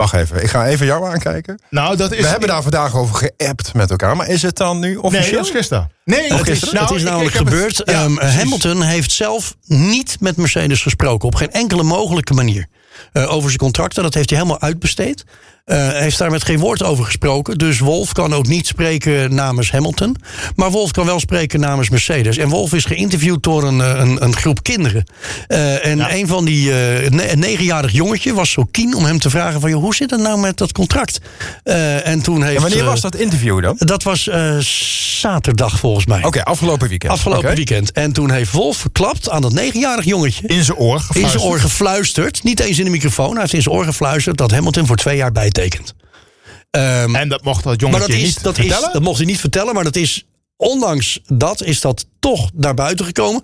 Wacht 0.00 0.14
even, 0.14 0.42
ik 0.42 0.48
ga 0.50 0.66
even 0.66 0.86
jou 0.86 1.06
aankijken. 1.06 1.60
Nou, 1.70 1.96
dat 1.96 2.12
is... 2.12 2.20
We 2.20 2.26
hebben 2.26 2.48
daar 2.48 2.62
vandaag 2.62 2.96
over 2.96 3.14
geappt 3.14 3.74
met 3.74 3.90
elkaar. 3.90 4.16
Maar 4.16 4.28
is 4.28 4.42
het 4.42 4.56
dan 4.56 4.78
nu 4.78 4.88
Nee, 4.88 5.02
officieel? 5.02 5.36
dat 5.36 5.46
is 5.46 5.50
gisteren. 5.52 5.90
Nee, 6.04 6.34
Het 6.34 6.48
is, 6.48 6.60
nou, 6.70 6.86
het 6.86 6.94
is 6.94 7.02
namelijk 7.02 7.34
het- 7.38 7.48
gebeurd. 7.48 7.82
ja, 7.84 7.92
Ehm. 8.04 8.16
Hamilton 8.18 8.82
heeft 8.82 9.12
zelf 9.12 9.56
niet 9.66 10.16
met 10.20 10.36
Mercedes 10.36 10.82
gesproken. 10.82 11.28
Op 11.28 11.34
geen 11.34 11.50
enkele 11.50 11.82
mogelijke 11.82 12.34
manier. 12.34 12.66
Eh, 13.12 13.32
over 13.32 13.48
zijn 13.48 13.58
contracten. 13.62 14.02
Dat 14.02 14.14
heeft 14.14 14.30
hij 14.30 14.38
helemaal 14.38 14.60
uitbesteed. 14.60 15.24
Hij 15.64 16.02
heeft 16.02 16.18
daar 16.18 16.30
met 16.30 16.44
geen 16.44 16.58
woord 16.58 16.82
over 16.82 17.04
gesproken. 17.04 17.58
Dus 17.58 17.78
Wolf 17.78 18.12
kan 18.12 18.34
ook 18.34 18.46
niet 18.46 18.66
spreken 18.66 19.34
namens 19.34 19.70
Hamilton. 19.70 20.16
Maar 20.56 20.70
Wolf 20.70 20.90
kan 20.90 21.06
wel 21.06 21.20
spreken 21.20 21.60
namens 21.60 21.90
Mercedes. 21.90 22.36
En 22.36 22.48
Wolf 22.48 22.72
is 22.72 22.84
geïnterviewd 22.84 23.42
door 23.42 23.62
een, 23.64 23.80
eh, 23.80 23.88
een, 23.98 24.24
een 24.24 24.36
groep 24.36 24.62
kinderen. 24.62 25.04
Eh, 25.46 25.86
en 25.86 26.14
een 26.14 26.26
van 26.26 26.44
die, 26.44 26.70
ne- 26.70 27.30
een 27.32 27.38
negenjarig 27.38 27.92
jongetje 27.92 28.34
was 28.34 28.50
zo 28.50 28.64
keen 28.70 28.94
om 28.94 29.04
hem 29.04 29.18
te 29.18 29.30
vragen: 29.30 29.60
van, 29.60 29.70
joh, 29.70 29.82
hoe 29.82 29.94
zit 29.94 30.10
het 30.10 30.20
nou 30.20 30.40
met 30.40 30.56
dat 30.56 30.72
contract? 30.72 31.20
En 31.62 32.22
toen 32.22 32.42
heeft. 32.42 32.56
En 32.56 32.62
wanneer 32.62 32.84
was 32.84 33.00
dat 33.00 33.14
interview 33.14 33.62
dan? 33.62 33.74
Dat 33.78 34.02
was 34.02 34.28
zaterdag 35.20 35.78
volgens 35.78 36.06
mij. 36.06 36.24
Oké, 36.24 36.42
afgelopen 36.44 36.88
weekend. 36.88 37.12
Afgelopen 37.12 37.54
weekend. 37.54 37.92
En 37.92 38.12
toen 38.12 38.30
heeft 38.30 38.52
Wolf 38.52 38.76
verklapt 38.76 39.30
aan 39.30 39.42
dat 39.42 39.52
negenjarig 39.52 40.04
jongetje. 40.04 40.46
In 40.46 40.64
zijn 40.64 40.78
oor 40.78 40.94
In 40.94 41.00
gefluisterd. 41.00 41.40
zijn 41.40 41.52
oor 41.52 41.60
gefluisterd. 41.60 42.42
Niet 42.42 42.60
eens 42.60 42.78
in 42.78 42.84
de 42.84 42.90
microfoon. 42.90 43.30
Hij 43.30 43.40
heeft 43.40 43.52
in 43.52 43.62
zijn 43.62 43.74
oor 43.74 43.84
gefluisterd 43.84 44.36
dat 44.36 44.50
Hamilton 44.50 44.86
voor 44.86 44.96
twee 44.96 45.16
jaar 45.16 45.32
bijtekent. 45.52 45.94
Ehm, 46.70 47.14
En 47.14 47.28
dat 47.28 47.44
mocht 47.44 47.64
dat 47.64 47.80
maar 47.80 47.90
jongetje 47.90 48.12
dat, 48.12 48.16
is, 48.16 48.22
niet 48.22 48.42
dat, 48.42 48.58
is, 48.58 48.64
vertellen? 48.64 48.92
dat 48.92 49.02
mocht 49.02 49.16
hij 49.16 49.26
niet 49.26 49.40
vertellen. 49.40 49.74
Maar 49.74 49.84
dat 49.84 49.96
is, 49.96 50.26
ondanks 50.56 51.20
dat, 51.26 51.62
is 51.62 51.80
dat 51.80 52.06
toch 52.20 52.50
naar 52.54 52.74
buiten 52.74 53.04
gekomen. 53.04 53.42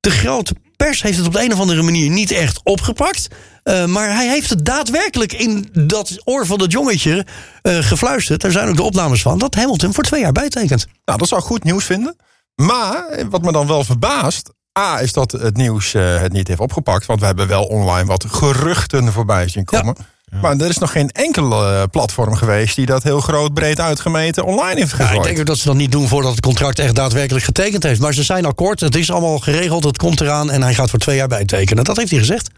De 0.00 0.10
grote 0.10 0.54
pers 0.76 1.02
heeft 1.02 1.16
het 1.16 1.26
op 1.26 1.32
de 1.32 1.42
een 1.42 1.52
of 1.52 1.60
andere 1.60 1.82
manier 1.82 2.10
niet 2.10 2.30
echt 2.30 2.60
opgepakt. 2.62 3.28
Eh, 3.62 3.86
maar 3.86 4.14
hij 4.14 4.28
heeft 4.28 4.50
het 4.50 4.64
daadwerkelijk 4.64 5.32
in 5.32 5.68
dat 5.72 6.16
oor 6.24 6.46
van 6.46 6.58
dat 6.58 6.72
jongetje 6.72 7.26
eh, 7.62 7.78
gefluisterd. 7.78 8.40
Daar 8.40 8.50
zijn 8.50 8.68
ook 8.68 8.76
de 8.76 8.82
opnames 8.82 9.22
van. 9.22 9.38
Dat 9.38 9.54
Hamilton 9.54 9.94
voor 9.94 10.04
twee 10.04 10.20
jaar 10.20 10.32
bijtekent. 10.32 10.86
Nou, 11.04 11.18
dat 11.18 11.28
zou 11.28 11.40
ik 11.40 11.46
goed 11.46 11.64
nieuws 11.64 11.84
vinden. 11.84 12.16
Maar 12.54 13.26
wat 13.30 13.42
me 13.42 13.52
dan 13.52 13.66
wel 13.66 13.84
verbaast. 13.84 14.52
A, 14.78 15.00
is 15.00 15.12
dat 15.12 15.32
het 15.32 15.56
nieuws 15.56 15.94
eh, 15.94 16.20
het 16.20 16.32
niet 16.32 16.48
heeft 16.48 16.60
opgepakt. 16.60 17.06
Want 17.06 17.20
we 17.20 17.26
hebben 17.26 17.48
wel 17.48 17.64
online 17.64 18.06
wat 18.06 18.24
geruchten 18.28 19.12
voorbij 19.12 19.48
zien 19.48 19.64
komen. 19.64 19.96
Maar 20.42 20.56
er 20.56 20.68
is 20.68 20.78
nog 20.78 20.92
geen 20.92 21.08
enkel 21.10 21.66
eh, 21.68 21.82
platform 21.90 22.34
geweest 22.34 22.76
die 22.76 22.86
dat 22.86 23.02
heel 23.02 23.20
groot, 23.20 23.54
breed 23.54 23.80
uitgemeten 23.80 24.44
online 24.44 24.80
heeft 24.80 24.90
Ja, 24.90 24.96
gegooid. 24.96 25.16
ik 25.18 25.22
denk 25.24 25.38
ook 25.38 25.46
dat 25.46 25.58
ze 25.58 25.66
dat 25.66 25.76
niet 25.76 25.92
doen 25.92 26.08
voordat 26.08 26.30
het 26.30 26.40
contract 26.40 26.78
echt 26.78 26.94
daadwerkelijk 26.94 27.44
getekend 27.44 27.82
heeft. 27.82 28.00
Maar 28.00 28.14
ze 28.14 28.22
zijn 28.22 28.44
akkoord, 28.44 28.80
het 28.80 28.96
is 28.96 29.10
allemaal 29.10 29.38
geregeld, 29.38 29.84
het 29.84 29.96
komt 29.96 30.20
eraan 30.20 30.50
en 30.50 30.62
hij 30.62 30.74
gaat 30.74 30.90
voor 30.90 30.98
twee 30.98 31.16
jaar 31.16 31.28
bijtekenen. 31.28 31.84
Dat 31.84 31.96
heeft 31.96 32.10
hij 32.10 32.18
gezegd. 32.18 32.48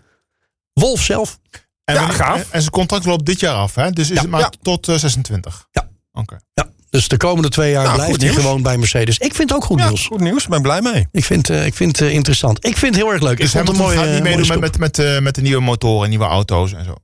Wolf 0.72 1.01
zelf. 1.03 1.39
En, 1.85 1.95
Ja, 1.95 2.09
gaaf. 2.09 2.51
en 2.51 2.61
zijn 2.61 2.70
contract 2.70 3.05
loopt 3.05 3.27
dit 3.27 3.41
jaar 3.41 3.55
af, 3.55 3.74
hè? 3.74 3.91
Dus 3.91 4.11
is 4.11 4.14
Ja, 4.16 4.20
het 4.22 4.31
maar 4.31 4.41
ja. 4.41 4.53
tot 4.62 4.89
eh, 4.89 4.95
26. 4.97 5.66
Ja. 5.70 5.89
Oké. 6.12 6.37
Ja, 6.55 6.66
dus 6.91 7.09
de 7.09 7.16
komende 7.16 7.49
twee 7.49 7.70
jaar 7.70 7.85
Nou, 7.85 7.97
blijft 7.97 8.20
hij 8.22 8.31
gewoon 8.33 8.62
bij 8.62 8.77
Mercedes. 8.79 9.18
Ik 9.18 9.35
vind 9.35 9.49
het 9.51 9.59
ook 9.59 9.64
goed 9.64 9.79
ja, 9.79 9.87
nieuws. 9.89 10.07
goed 10.07 10.20
nieuws, 10.20 10.43
ik 10.45 10.49
ben 10.51 10.62
blij 10.62 10.81
mee. 10.83 11.07
Ik 11.12 11.24
vind, 11.24 11.51
eh, 11.51 11.66
ik 11.66 11.74
vind 11.74 11.99
het 11.99 12.09
eh, 12.09 12.14
interessant. 12.14 12.66
Ik 12.66 12.77
vind 12.77 12.95
het 12.95 13.05
heel 13.05 13.12
erg 13.12 13.22
leuk. 13.22 13.37
Dus 13.37 13.55
ik 13.55 13.66
vond 13.66 13.68
het 13.68 13.77
Hamilton 13.77 14.01
een 14.03 14.07
mooie, 14.07 14.16
gaat 14.18 14.24
niet 14.24 14.37
meedoen 14.37 14.61
met, 14.61 14.79
met, 14.79 14.97
met, 14.97 14.99
eh, 15.14 15.20
met 15.20 15.35
de 15.35 15.43
nieuwe 15.43 15.62
motoren 15.62 16.03
en 16.05 16.09
nieuwe 16.11 16.24
auto's 16.24 16.72
en 16.72 16.85
zo. 16.85 16.95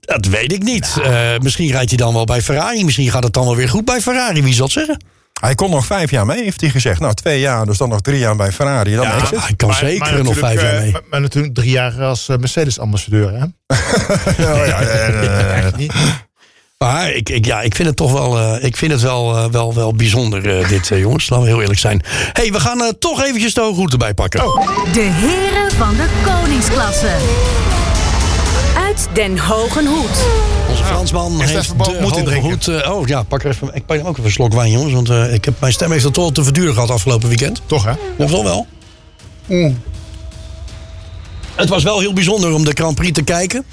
Dat 0.00 0.26
weet 0.26 0.52
ik 0.52 0.62
niet. 0.62 0.96
Eh, 1.02 1.38
misschien 1.38 1.70
rijdt 1.70 1.88
hij 1.88 1.98
dan 1.98 2.14
wel 2.14 2.24
bij 2.24 2.42
Ferrari. 2.42 2.84
Misschien 2.84 3.10
gaat 3.10 3.22
het 3.22 3.32
dan 3.32 3.44
wel 3.44 3.56
weer 3.56 3.68
goed 3.68 3.84
bij 3.84 4.00
Ferrari. 4.00 4.42
Wie 4.42 4.54
zal 4.54 4.64
het 4.64 4.72
zeggen? 4.74 5.04
Hij 5.40 5.54
kon 5.54 5.70
nog 5.70 5.86
vijf 5.86 6.10
jaar 6.10 6.26
mee, 6.26 6.42
heeft 6.44 6.60
hij 6.60 6.70
gezegd. 6.70 7.00
Nou, 7.00 7.14
twee 7.14 7.40
jaar, 7.40 7.66
dus 7.66 7.78
dan 7.78 7.88
nog 7.88 8.00
drie 8.00 8.18
jaar 8.18 8.36
bij 8.36 8.52
Ferrari. 8.52 8.94
Dan 8.94 9.04
Ja, 9.06 9.18
hij 9.34 9.54
kan 9.56 9.74
zeker 9.74 10.24
nog 10.24 10.36
vijf 10.38 10.60
jaar 10.62 10.72
natuurlijk, 10.72 10.78
mee. 10.78 10.86
eh, 10.86 10.92
Maar, 10.92 11.02
maar 11.10 11.20
natuurlijk 11.20 11.54
drie 11.54 11.70
jaar 11.70 12.02
als 12.02 12.28
eh, 12.28 12.36
Mercedes-ambassadeur, 12.36 13.30
hè? 13.32 13.38
Ja, 14.44 14.64
ja, 14.64 14.80
ja, 14.82 15.20
ja. 15.56 15.70
Niet? 15.76 15.92
Maar 16.78 17.10
ik, 17.12 17.28
ik, 17.28 17.44
ja, 17.44 17.60
ik 17.62 17.74
vind 17.74 17.88
het 17.88 17.96
toch 17.96 18.12
wel, 18.12 18.38
eh, 18.38 18.64
ik 18.64 18.76
vind 18.76 18.92
het 18.92 19.00
wel, 19.00 19.36
eh, 19.36 19.44
wel, 19.50 19.74
wel 19.74 19.94
bijzonder, 19.94 20.58
eh, 20.58 20.68
dit, 20.68 20.90
eh, 20.90 20.98
jongens. 20.98 21.28
Laten 21.28 21.44
we 21.46 21.50
heel 21.52 21.60
eerlijk 21.60 21.80
zijn. 21.80 22.02
hey, 22.32 22.52
we 22.52 22.60
gaan 22.60 22.80
eh, 22.82 22.88
toch 22.98 23.22
eventjes 23.22 23.54
de 23.54 23.60
hoge 23.60 23.88
erbij 23.92 24.14
pakken. 24.14 24.40
De 24.92 25.00
heren 25.12 25.70
van 25.72 25.96
de 25.96 26.06
koningsklasse. 26.24 27.16
Uit 28.96 29.08
Den 29.14 29.38
Hogen 29.38 29.86
Hoed. 29.86 30.10
Onze 30.68 30.84
Fransman 30.84 31.32
Is 31.32 31.38
het 31.40 31.48
heeft 31.50 31.64
even 31.64 31.78
de 31.78 32.02
hoge 32.02 32.22
drinken? 32.22 32.50
hoed. 32.50 32.68
eh, 32.68 32.90
oh 32.92 33.06
ja, 33.06 33.22
pak 33.22 33.42
er 33.44 33.50
even, 33.50 33.70
ik 33.74 33.86
pak 33.86 33.98
ook 34.00 34.10
even 34.12 34.24
een 34.24 34.30
slok 34.30 34.52
wijn, 34.54 34.70
jongens. 34.70 34.92
Want 34.92 35.08
eh, 35.10 35.34
ik 35.34 35.44
heb, 35.44 35.54
mijn 35.60 35.72
stem 35.72 35.90
heeft 35.92 36.04
het 36.04 36.14
toch 36.14 36.24
al 36.24 36.30
te 36.32 36.44
verduren 36.44 36.74
gehad 36.74 36.90
afgelopen 36.90 37.28
weekend. 37.28 37.60
Toch, 37.66 37.84
hè? 37.84 37.92
Dat 38.18 38.30
wel 38.30 38.44
wel. 38.44 38.66
Het 41.54 41.68
was 41.68 41.82
wel 41.82 42.00
heel 42.00 42.12
bijzonder 42.12 42.52
om 42.52 42.64
de 42.64 42.70
Grand 42.74 42.94
Prix 42.94 43.12
te 43.12 43.22
kijken. 43.22 43.64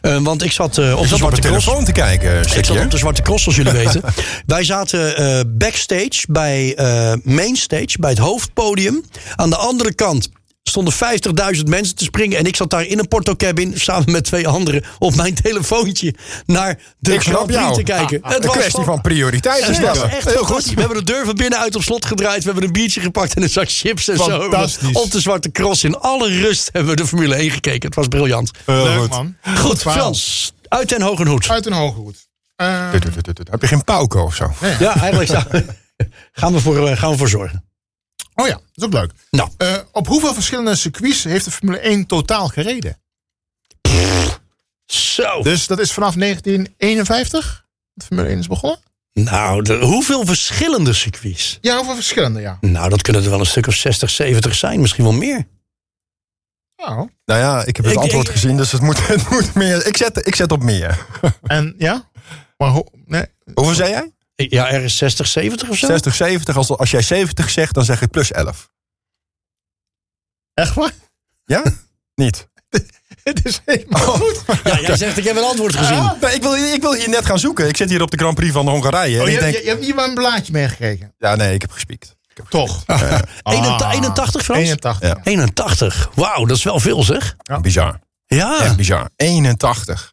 Eh, 0.00 0.16
want 0.18 0.42
ik 0.44 0.52
zat 0.52 0.78
eh, 0.78 0.84
op 0.92 0.96
Ik 0.96 1.02
de 1.02 1.08
zat 1.08 1.12
op 1.12 1.18
Zwarte 1.18 1.40
de 1.40 1.46
Cross. 1.48 1.64
telefoon 1.64 1.84
te 1.84 1.92
kijken, 1.92 2.40
Ik 2.56 2.64
zat 2.64 2.80
op 2.84 2.90
de 2.90 2.96
Zwarte 2.98 3.22
Cross, 3.22 3.42
zoals 3.42 3.58
jullie 3.58 3.72
weten. 3.84 4.02
Wij 4.46 4.64
zaten 4.64 5.16
eh, 5.16 5.40
backstage 5.46 6.24
bij 6.28 6.74
eh 6.74 7.12
Mainstage, 7.22 7.96
bij 8.00 8.10
het 8.10 8.18
hoofdpodium. 8.18 9.02
Aan 9.36 9.50
de 9.50 9.56
andere 9.56 9.94
kant 9.94 10.28
stonden 10.62 10.94
50.000 11.56 11.64
mensen 11.64 11.94
te 11.96 12.04
springen. 12.04 12.38
En 12.38 12.44
ik 12.46 12.56
zat 12.56 12.70
daar 12.70 12.84
in 12.84 12.98
een 12.98 13.08
portocabin 13.08 13.72
samen 13.80 14.12
met 14.12 14.24
twee 14.24 14.48
anderen 14.48 14.84
op 14.98 15.14
mijn 15.14 15.34
telefoontje 15.34 16.14
naar 16.46 16.78
de 16.98 17.12
Ik 17.12 17.20
snap 17.20 17.34
Grand 17.34 17.46
Prix 17.46 17.60
jou. 17.62 17.74
te 17.74 17.82
kijken. 17.82 18.22
Ah, 18.22 18.32
een 18.34 18.40
kwestie 18.40 18.84
van 18.84 19.00
prioriteiten 19.00 19.74
Het 19.74 19.86
was 19.86 20.02
echt 20.02 20.30
Heel 20.32 20.44
goed. 20.44 20.64
We 20.64 20.80
hebben 20.80 20.98
de 20.98 21.12
deur 21.12 21.24
van 21.24 21.34
binnenuit 21.34 21.74
op 21.74 21.82
slot 21.82 22.06
gedraaid. 22.06 22.38
We 22.38 22.44
hebben 22.44 22.64
een 22.64 22.72
biertje 22.72 23.00
gepakt 23.00 23.34
en 23.34 23.42
een 23.42 23.48
zak 23.48 23.68
chips 23.68 24.08
en 24.08 24.16
zo. 24.16 24.48
Op 24.92 25.10
de 25.10 25.20
Zwarte 25.20 25.50
Cross. 25.50 25.84
In 25.84 25.98
alle 25.98 26.28
rust 26.40 26.68
hebben 26.72 26.90
we 26.90 26.96
de 26.96 27.06
Formule 27.06 27.34
1 27.34 27.50
gekeken. 27.50 27.86
Het 27.86 27.94
was 27.94 28.08
briljant. 28.08 28.50
Heel 28.66 28.82
Leuk, 28.82 28.98
goed. 28.98 29.08
man. 29.08 29.36
Goed. 29.56 29.80
Frans. 29.80 30.52
Uit 30.68 30.88
Den 30.88 31.02
Hogen 31.02 31.26
Hoed. 31.26 31.48
Uit 31.48 31.66
een 31.66 31.72
hoge 31.72 31.98
hoed. 31.98 32.28
Eh. 32.56 32.90
Heb 33.50 33.60
je 33.60 33.66
geen 33.66 33.84
pauko 33.84 34.22
of 34.22 34.34
zo? 34.34 34.52
Ja, 34.78 34.96
eigenlijk 35.00 35.30
gaan, 36.32 36.52
we 36.52 36.60
voor, 36.60 36.88
eh, 36.88 36.96
gaan 36.96 37.10
we 37.10 37.16
voor 37.16 37.28
zorgen. 37.28 37.64
Oh 38.42 38.48
ja, 38.48 38.54
dat 38.54 38.62
is 38.74 38.84
ook 38.84 38.92
leuk. 38.92 39.10
Nou, 39.30 39.50
Eh, 39.56 39.76
op 39.92 40.06
hoeveel 40.06 40.34
verschillende 40.34 40.74
circuits 40.76 41.24
heeft 41.24 41.44
de 41.44 41.50
Formule 41.50 41.78
1 41.78 42.06
totaal 42.06 42.48
gereden? 42.48 42.96
zo. 44.86 45.42
Dus 45.42 45.66
dat 45.66 45.78
is 45.78 45.92
vanaf 45.92 46.14
1951 46.14 47.66
dat 47.94 48.06
Formule 48.06 48.28
1 48.28 48.38
is 48.38 48.46
begonnen? 48.46 48.80
Nou, 49.12 49.62
de, 49.62 49.74
hoeveel 49.84 50.24
verschillende 50.26 50.92
circuits? 50.92 51.58
Ja, 51.60 51.76
hoeveel 51.76 51.94
verschillende, 51.94 52.40
ja. 52.40 52.58
Nou, 52.60 52.88
dat 52.88 53.02
kunnen 53.02 53.22
er 53.24 53.30
wel 53.30 53.40
een 53.40 53.46
stuk 53.46 53.66
of 53.66 53.74
60, 53.74 54.10
70 54.10 54.54
zijn. 54.54 54.80
Misschien 54.80 55.04
wel 55.04 55.12
meer. 55.12 55.46
Nou, 56.76 57.08
Nou 57.24 57.40
ja, 57.40 57.64
ik 57.64 57.76
heb 57.76 57.84
het 57.84 57.94
Ik- 57.94 58.00
antwoord 58.00 58.26
ik- 58.26 58.32
gezien, 58.32 58.56
dus 58.56 58.72
het 58.72 58.80
moet, 58.80 59.06
het 59.08 59.30
moet 59.30 59.54
meer. 59.54 59.86
Ik 59.86 59.96
zet, 59.96 60.26
ik 60.26 60.34
zet 60.34 60.52
op 60.52 60.62
meer. 60.62 61.06
en 61.42 61.74
ja? 61.78 62.10
Maar 62.56 62.68
ho- 62.68 62.88
nee. 63.06 63.24
Hoeveel 63.54 63.74
zei 63.74 63.90
jij? 63.90 64.12
Ja, 64.34 64.70
ergens 64.70 64.96
60, 64.96 65.26
70 65.26 65.68
of 65.68 65.76
zo? 65.78 65.86
60, 65.86 66.14
70. 66.14 66.56
Als, 66.56 66.68
als 66.68 66.90
jij 66.90 67.02
70 67.02 67.50
zegt, 67.50 67.74
dan 67.74 67.84
zeg 67.84 68.02
ik 68.02 68.10
plus 68.10 68.32
11. 68.32 68.70
Echt 70.54 70.74
waar? 70.74 70.92
Ja? 71.44 71.62
Niet. 72.14 72.48
Het 73.22 73.44
is 73.44 73.60
helemaal 73.64 74.00
goed. 74.00 74.42
Ja, 74.64 74.80
jij 74.80 74.96
zegt, 74.96 75.16
ik 75.18 75.24
heb 75.24 75.36
een 75.36 75.42
antwoord 75.42 75.76
gezien. 75.76 75.98
Ah. 75.98 76.20
Nee, 76.20 76.34
ik, 76.34 76.42
wil, 76.42 76.54
ik 76.54 76.80
wil 76.80 76.94
hier 76.94 77.08
net 77.08 77.26
gaan 77.26 77.38
zoeken. 77.38 77.68
Ik 77.68 77.76
zit 77.76 77.88
hier 77.90 78.02
op 78.02 78.10
de 78.10 78.16
Grand 78.16 78.34
Prix 78.34 78.52
van 78.52 78.68
Hongarije. 78.68 79.16
en 79.16 79.22
Oh, 79.22 79.28
je, 79.28 79.34
ik 79.34 79.40
denk, 79.40 79.54
je, 79.54 79.62
je 79.62 79.68
hebt 79.68 79.80
niet 79.80 79.94
maar 79.94 80.08
een 80.08 80.14
blaadje 80.14 80.52
meegekeken. 80.52 81.14
ja, 81.18 81.34
nee, 81.34 81.54
ik 81.54 81.60
heb 81.60 81.70
gespiekt. 81.70 82.16
Ik 82.28 82.36
heb 82.36 82.46
Toch? 82.46 82.84
81, 82.86 83.92
81 83.92 84.42
Frans? 84.44 84.60
81. 84.60 85.00
Ja. 85.08 85.20
81. 85.22 86.10
Wauw, 86.14 86.44
dat 86.44 86.56
is 86.56 86.62
wel 86.62 86.80
veel 86.80 87.02
zeg. 87.02 87.36
Ja. 87.42 87.60
Bizar. 87.60 88.00
Ja. 88.26 88.60
Echt 88.60 88.76
bizar. 88.76 89.10
81. 89.16 90.12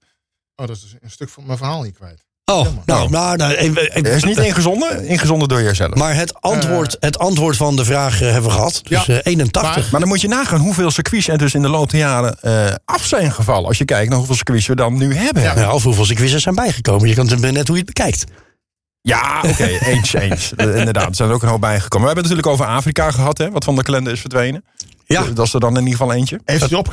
Oh, 0.55 0.67
dat 0.67 0.75
is 0.75 0.95
een 1.01 1.11
stuk 1.11 1.29
van 1.29 1.45
mijn 1.45 1.57
verhaal 1.57 1.81
niet 1.81 1.95
kwijt. 1.95 2.25
Oh, 2.49 2.67
nou, 2.85 3.09
nou, 3.09 3.37
nou 3.37 3.53
even- 3.53 3.89
Hij 3.91 4.01
is 4.15 4.23
niet 4.23 4.37
ingezonden. 4.37 5.05
Ingezonden 5.05 5.47
door 5.47 5.61
jezelf. 5.61 5.89
Maar, 5.89 5.97
Maar 5.99 6.15
het 6.15 6.41
antwoord, 6.41 6.97
het 6.99 7.19
antwoord 7.19 7.57
van 7.57 7.75
de 7.75 7.85
vraag 7.85 8.21
eh, 8.21 8.31
hebben 8.31 8.49
we 8.49 8.55
gehad. 8.55 8.81
Dus 8.83 9.05
Ja. 9.05 9.13
eh, 9.13 9.19
81. 9.23 9.89
dan 9.89 10.07
moet 10.07 10.21
je 10.21 10.27
nagaan 10.27 10.59
hoeveel 10.59 10.91
circuits 10.91 11.27
er 11.27 11.37
dus 11.37 11.53
in 11.53 11.61
de 11.61 11.69
loop 11.69 11.89
der 11.91 11.99
jaren 11.99 12.39
eh, 12.41 12.75
af 12.85 13.05
zijn 13.05 13.31
gevallen. 13.31 13.67
Als 13.67 13.77
je 13.77 13.85
kijkt 13.85 14.07
naar 14.09 14.17
hoeveel 14.17 14.35
circuits 14.35 14.67
we 14.67 14.75
dan 14.75 14.97
nu 14.97 15.15
hebben. 15.15 15.43
Ja. 15.43 15.53
Ja, 15.55 15.61
Ja, 15.61 15.73
of 15.73 15.83
hoeveel 15.83 16.05
circuits 16.05 16.33
er 16.33 16.39
zijn 16.39 16.55
bijgekomen. 16.55 17.07
Je 17.09 17.15
kan 17.15 17.27
het 17.27 17.39
net 17.51 17.67
hoe 17.67 17.77
je 17.77 17.83
het 17.85 17.93
bekijkt. 17.93 18.23
oké. 19.43 19.63
eens, 19.91 20.13
eens. 20.13 20.53
Eh, 20.55 20.75
Inderdaad, 20.75 21.07
er 21.09 21.15
zijn 21.15 21.29
er 21.29 21.35
ook 21.35 21.41
een 21.43 21.49
hoop 21.49 21.61
bijgekomen. 21.61 22.07
We 22.07 22.13
hebben 22.13 22.23
het 22.31 22.33
natuurlijk 22.35 22.61
over 22.69 22.75
Afrika 22.75 23.11
gehad, 23.11 23.37
hè, 23.37 23.51
wat 23.51 23.63
van 23.63 23.75
de 23.75 23.83
kalender 23.83 24.13
is 24.13 24.19
verdwenen. 24.19 24.63
Ja. 25.05 25.23
Dat 25.33 25.45
is 25.45 25.53
er 25.53 25.59
dan 25.59 25.77
in 25.77 25.83
ieder 25.83 25.97
geval 25.99 26.13
eentje. 26.13 26.39
Heeft 26.45 26.59
hij 26.61 26.69
erop 26.69 26.87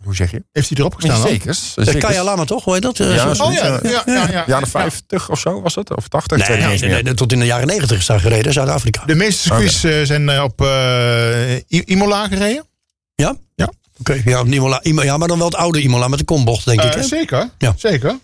Dat? 0.00 0.06
Hoe 0.06 0.14
zeg 0.16 0.30
je? 0.30 0.44
Heeft 0.52 0.68
hij 0.68 0.78
erop 0.78 0.94
gestaan 0.94 1.22
dan? 1.22 1.54
Zeker. 1.74 1.98
Kaya 2.00 2.24
Lama 2.24 2.44
toch, 2.44 2.64
hoe 2.64 2.72
heet 2.72 2.82
dat? 2.82 3.00
Eh, 3.00 3.14
Ja, 3.14 3.30
Oh 3.30 3.52
ja, 3.52 3.66
ja, 3.66 3.80
ja. 3.82 4.02
ja, 4.06 4.28
ja. 4.30 4.44
Jaren 4.46 4.68
50 4.68 5.30
of 5.30 5.40
zo 5.40 5.60
was 5.62 5.74
het? 5.74 5.96
Of 5.96 6.08
80? 6.08 6.38
Ik 6.38 6.46
weet 6.46 6.58
Nee, 6.58 6.66
nee, 6.78 6.90
niet 6.94 7.04
nee, 7.04 7.14
tot 7.14 7.32
in 7.32 7.38
de 7.38 7.46
jaren 7.46 7.66
90 7.66 7.98
is 7.98 8.06
daar 8.06 8.20
gereden, 8.20 8.52
Zuid-Afrika. 8.52 9.04
De 9.04 9.14
meeste 9.14 9.42
circuits 9.42 9.84
eh, 9.84 10.02
zijn 10.02 10.28
eh, 10.28 10.42
op 10.42 10.60
eh, 10.60 11.56
Imola 11.68 12.26
gereden. 12.28 12.66
Ja? 13.14 13.36
Ja. 13.54 13.70
Oké, 14.00 14.22
ja, 14.24 14.44
Imola, 14.44 14.82
Imo- 14.82 15.02
ja, 15.02 15.16
maar 15.16 15.28
dan 15.28 15.38
wel 15.38 15.46
het 15.46 15.56
oude 15.56 15.80
Imola 15.82 16.08
met 16.08 16.18
de 16.18 16.24
kombocht, 16.24 16.64
denk 16.64 16.82
ik. 16.82 16.88
Eh, 16.94 16.94
Hè? 17.00 17.02
zeker. 17.02 17.50
Ja. 17.58 17.74
zeker. 17.76 18.18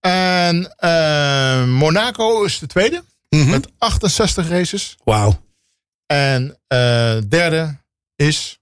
En 0.00 0.74
eh, 0.76 1.64
Monaco 1.64 2.42
is 2.44 2.58
de 2.58 2.66
tweede. 2.66 3.02
Mhm. 3.28 3.50
Met 3.50 3.68
68 3.78 4.48
races. 4.48 4.96
Wauw. 5.04 5.40
En 6.06 6.58
eh, 6.66 6.78
derde 7.28 7.76
is... 8.16 8.58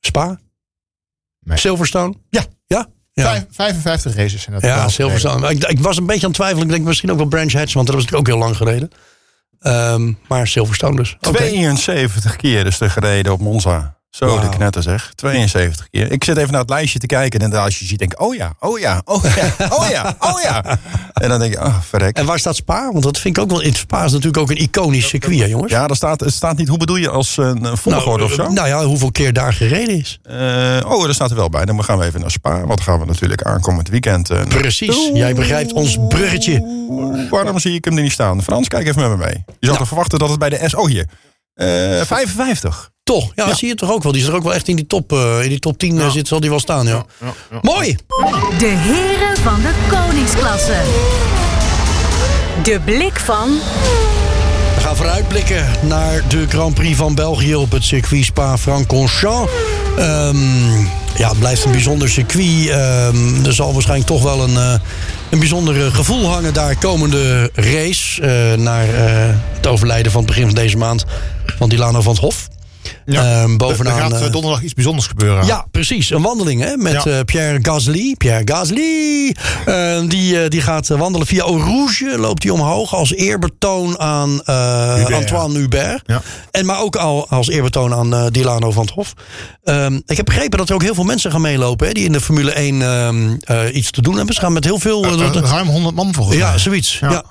Spa? 0.00 0.40
Nee. 1.44 1.58
Silverstone? 1.58 2.14
Ja. 2.30 2.44
Ja? 2.66 2.86
Ja. 3.12 3.24
Vijf- 3.24 3.44
55 3.50 4.14
races 4.14 4.42
zijn 4.42 4.54
dat. 4.54 4.64
Ja, 4.64 4.88
Silverstone. 4.88 5.50
Ik, 5.50 5.64
ik 5.64 5.78
was 5.80 5.96
een 5.96 6.06
beetje 6.06 6.20
aan 6.22 6.26
het 6.28 6.36
twijfelen. 6.38 6.64
Ik 6.66 6.72
denk 6.72 6.84
misschien 6.84 7.10
ook 7.10 7.16
wel 7.16 7.26
Branch 7.26 7.52
Hatch, 7.52 7.72
want 7.72 7.86
dat 7.86 7.94
was 7.94 8.04
natuurlijk 8.04 8.28
ook 8.30 8.34
heel 8.36 8.44
lang 8.44 8.56
geleden. 8.56 8.90
Ehm, 9.58 10.12
maar 10.28 10.46
Silverstone 10.46 10.96
dus. 10.96 11.16
Oké. 11.20 11.36
72 11.36 12.36
keer 12.36 12.66
is 12.66 12.80
er 12.80 12.90
gereden 12.90 13.32
op 13.32 13.40
Monza. 13.40 13.96
Zo, 14.14 14.40
de 14.40 14.48
knetter 14.48 14.82
zeg. 14.82 15.12
72 15.14 15.88
keer. 15.90 16.12
Ik 16.12 16.24
zit 16.24 16.36
even 16.36 16.50
naar 16.50 16.60
het 16.60 16.70
lijstje 16.70 16.98
te 16.98 17.06
kijken. 17.06 17.40
En 17.40 17.50
dan 17.50 17.62
als 17.62 17.78
je 17.78 17.84
ziet, 17.84 17.98
denk 17.98 18.12
ik, 18.12 18.20
oh 18.20 18.34
ja, 18.34 18.52
oh 18.60 18.78
ja, 18.78 19.00
oh 19.04 19.24
ja, 19.24 19.66
oh 19.70 19.88
ja, 19.90 20.16
oh 20.18 20.40
ja. 20.42 20.64
En 21.14 21.28
dan 21.28 21.38
denk 21.38 21.52
ik, 21.54 21.60
oh, 21.60 21.76
verrek. 21.80 22.16
En 22.16 22.26
waar 22.26 22.38
staat 22.38 22.56
Spa? 22.56 22.90
Want 22.92 23.02
dat 23.04 23.18
vind 23.18 23.36
ik 23.36 23.42
ook 23.42 23.50
wel... 23.50 23.60
in 23.60 23.74
Spa 23.74 24.04
is 24.04 24.10
natuurlijk 24.12 24.38
ook 24.38 24.50
een 24.50 24.56
iconisch 24.56 25.08
circuit, 25.08 25.38
hè, 25.38 25.44
jongens. 25.44 25.72
Ja, 25.72 25.86
er 25.88 25.96
staat, 25.96 26.20
er 26.20 26.30
staat 26.32 26.56
niet, 26.56 26.68
hoe 26.68 26.78
bedoel 26.78 26.96
je, 26.96 27.08
als 27.10 27.36
een, 27.36 27.64
een 27.64 27.76
volgorde 27.76 28.24
of 28.24 28.32
zo? 28.32 28.48
Nou 28.48 28.68
ja, 28.68 28.84
hoeveel 28.84 29.10
keer 29.10 29.32
daar 29.32 29.52
gereden 29.52 29.98
is. 29.98 30.18
Eh, 30.22 30.36
oh, 30.86 31.06
er 31.06 31.14
staat 31.14 31.30
er 31.30 31.36
wel 31.36 31.48
bij. 31.48 31.64
Dan 31.64 31.84
gaan 31.84 31.98
we 31.98 32.04
even 32.04 32.20
naar 32.20 32.30
Spa. 32.30 32.50
Want 32.56 32.68
dan 32.68 32.82
gaan 32.82 32.98
we 33.00 33.06
natuurlijk 33.06 33.42
aankomend 33.42 33.88
weekend. 33.88 34.30
eh, 34.30 34.42
Precies. 34.44 35.10
Jij 35.12 35.34
begrijpt 35.34 35.72
ons 35.72 35.98
bruggetje. 36.08 36.62
Waarom 37.30 37.58
zie 37.58 37.74
ik 37.74 37.84
hem 37.84 37.96
er 37.96 38.02
niet 38.02 38.12
staan? 38.12 38.42
Frans, 38.42 38.68
kijk 38.68 38.86
even 38.86 39.00
met 39.08 39.18
me 39.18 39.24
mee. 39.24 39.44
Je 39.58 39.66
zou 39.66 39.78
toch 39.78 39.86
verwachten 39.88 40.18
dat 40.18 40.28
het 40.30 40.38
bij 40.38 40.48
de 40.50 40.60
S... 40.68 40.74
Oh, 40.74 40.86
hier. 40.86 41.06
Eh 41.54 41.66
55. 42.06 42.90
Toch? 43.04 43.32
Ja, 43.34 43.54
zie 43.54 43.68
je 43.68 43.74
toch 43.74 43.90
ook 43.92 44.02
wel. 44.02 44.12
Die 44.12 44.20
is 44.22 44.28
er 44.28 44.34
ook 44.34 44.42
wel 44.42 44.54
echt 44.54 44.68
in 44.68 44.76
die 44.76 44.86
top, 44.86 45.12
eh, 45.12 45.42
in 45.42 45.48
die 45.48 45.58
top 45.58 45.78
10 45.78 46.00
eh, 46.00 46.10
zit, 46.10 46.28
zal 46.28 46.40
die 46.40 46.50
wel 46.50 46.60
staan, 46.60 46.86
ja. 46.86 47.04
Mooi! 47.62 47.96
De 48.58 48.66
heren 48.66 49.36
van 49.36 49.60
de 49.62 49.72
koningsklasse. 49.88 50.80
De 52.62 52.80
blik 52.84 53.18
van 53.20 53.48
We 54.74 54.80
gaan 54.80 54.96
vooruitblikken 54.96 55.66
naar 55.82 56.22
de 56.28 56.46
Grand 56.48 56.74
Prix 56.74 56.96
van 56.96 57.14
België 57.14 57.54
op 57.54 57.70
het 57.72 57.84
circuit 57.84 58.24
Spa-Francorchamps. 58.24 59.52
Ehm 59.98 60.36
ja, 61.16 61.28
het 61.28 61.38
blijft 61.38 61.64
een 61.64 61.70
bijzonder 61.70 62.08
circuit. 62.08 62.68
Ehm, 62.68 63.44
er 63.44 63.52
zal 63.52 63.72
waarschijnlijk 63.72 64.08
toch 64.08 64.22
wel 64.22 64.42
een, 64.42 64.56
eh, 64.56 64.74
een 65.30 65.38
bijzonder 65.38 65.86
eh, 65.86 65.94
gevoel 65.94 66.26
hangen 66.28 66.54
daar 66.54 66.76
komende 66.78 67.50
race. 67.54 68.22
eh, 68.22 68.58
naar 68.58 68.88
eh, 68.88 69.34
het 69.56 69.66
overlijden 69.66 70.12
van 70.12 70.20
het 70.20 70.30
begin 70.30 70.46
van 70.46 70.54
deze 70.54 70.76
maand 70.76 71.04
van 71.56 71.68
Dilano 71.68 72.00
van 72.00 72.12
het 72.12 72.20
Hof. 72.22 72.48
Ja. 73.06 73.22
Ehm, 73.40 73.50
Er 73.50 73.56
bovenaan, 73.56 73.98
gaat 73.98 74.12
eh, 74.12 74.26
eh, 74.26 74.32
donderdag 74.32 74.62
iets 74.62 74.74
bijzonders 74.74 75.06
gebeuren. 75.06 75.46
Ja, 75.46 75.66
precies. 75.70 76.10
Een 76.10 76.22
wandeling 76.22 76.60
hè, 76.62 76.76
met 76.76 76.92
Ja. 76.92 77.04
eh, 77.04 77.20
Pierre 77.24 77.58
Gasly. 77.62 78.14
Pierre 78.18 78.42
Gasly. 78.44 79.34
Die, 80.08 80.48
die 80.48 80.60
gaat 80.60 80.88
wandelen 80.88 81.26
via 81.26 81.44
Eau 81.44 81.60
Rouge. 81.62 82.18
Loopt 82.18 82.42
hij 82.42 82.52
omhoog 82.52 82.94
als 82.94 83.12
eerbetoon 83.14 83.98
aan 84.00 84.30
Hubert, 84.30 85.12
Antoine 85.12 85.58
Hubert. 85.58 86.02
Ja. 86.06 86.22
En 86.50 86.66
maar 86.66 86.80
ook 86.80 86.96
al 86.96 87.28
als 87.28 87.48
eerbetoon 87.48 87.94
aan 87.94 88.28
Dilano 88.30 88.70
van 88.70 88.82
het 88.84 88.94
Hof. 88.94 89.12
Ehm, 89.62 90.00
ik 90.06 90.16
heb 90.16 90.24
begrepen 90.24 90.58
dat 90.58 90.68
er 90.68 90.74
ook 90.74 90.82
heel 90.82 90.94
veel 90.94 91.04
mensen 91.04 91.30
gaan 91.30 91.40
meelopen. 91.40 91.86
Hè, 91.86 91.92
die 91.92 92.04
in 92.04 92.12
de 92.12 92.20
Formule 92.20 92.52
1 92.58 92.82
ehm, 92.82 93.36
eh, 93.40 93.74
iets 93.76 93.90
te 93.90 94.02
doen 94.02 94.16
hebben. 94.16 94.34
Ze 94.34 94.40
gaan 94.40 94.52
met 94.52 94.64
heel 94.64 94.78
veel... 94.78 95.04
ruim 95.44 95.68
100 95.68 95.94
man 95.94 96.14
volgens 96.14 96.36
mij. 96.36 96.46
ja, 96.46 96.58
zoiets. 96.58 96.98
Ja. 96.98 97.24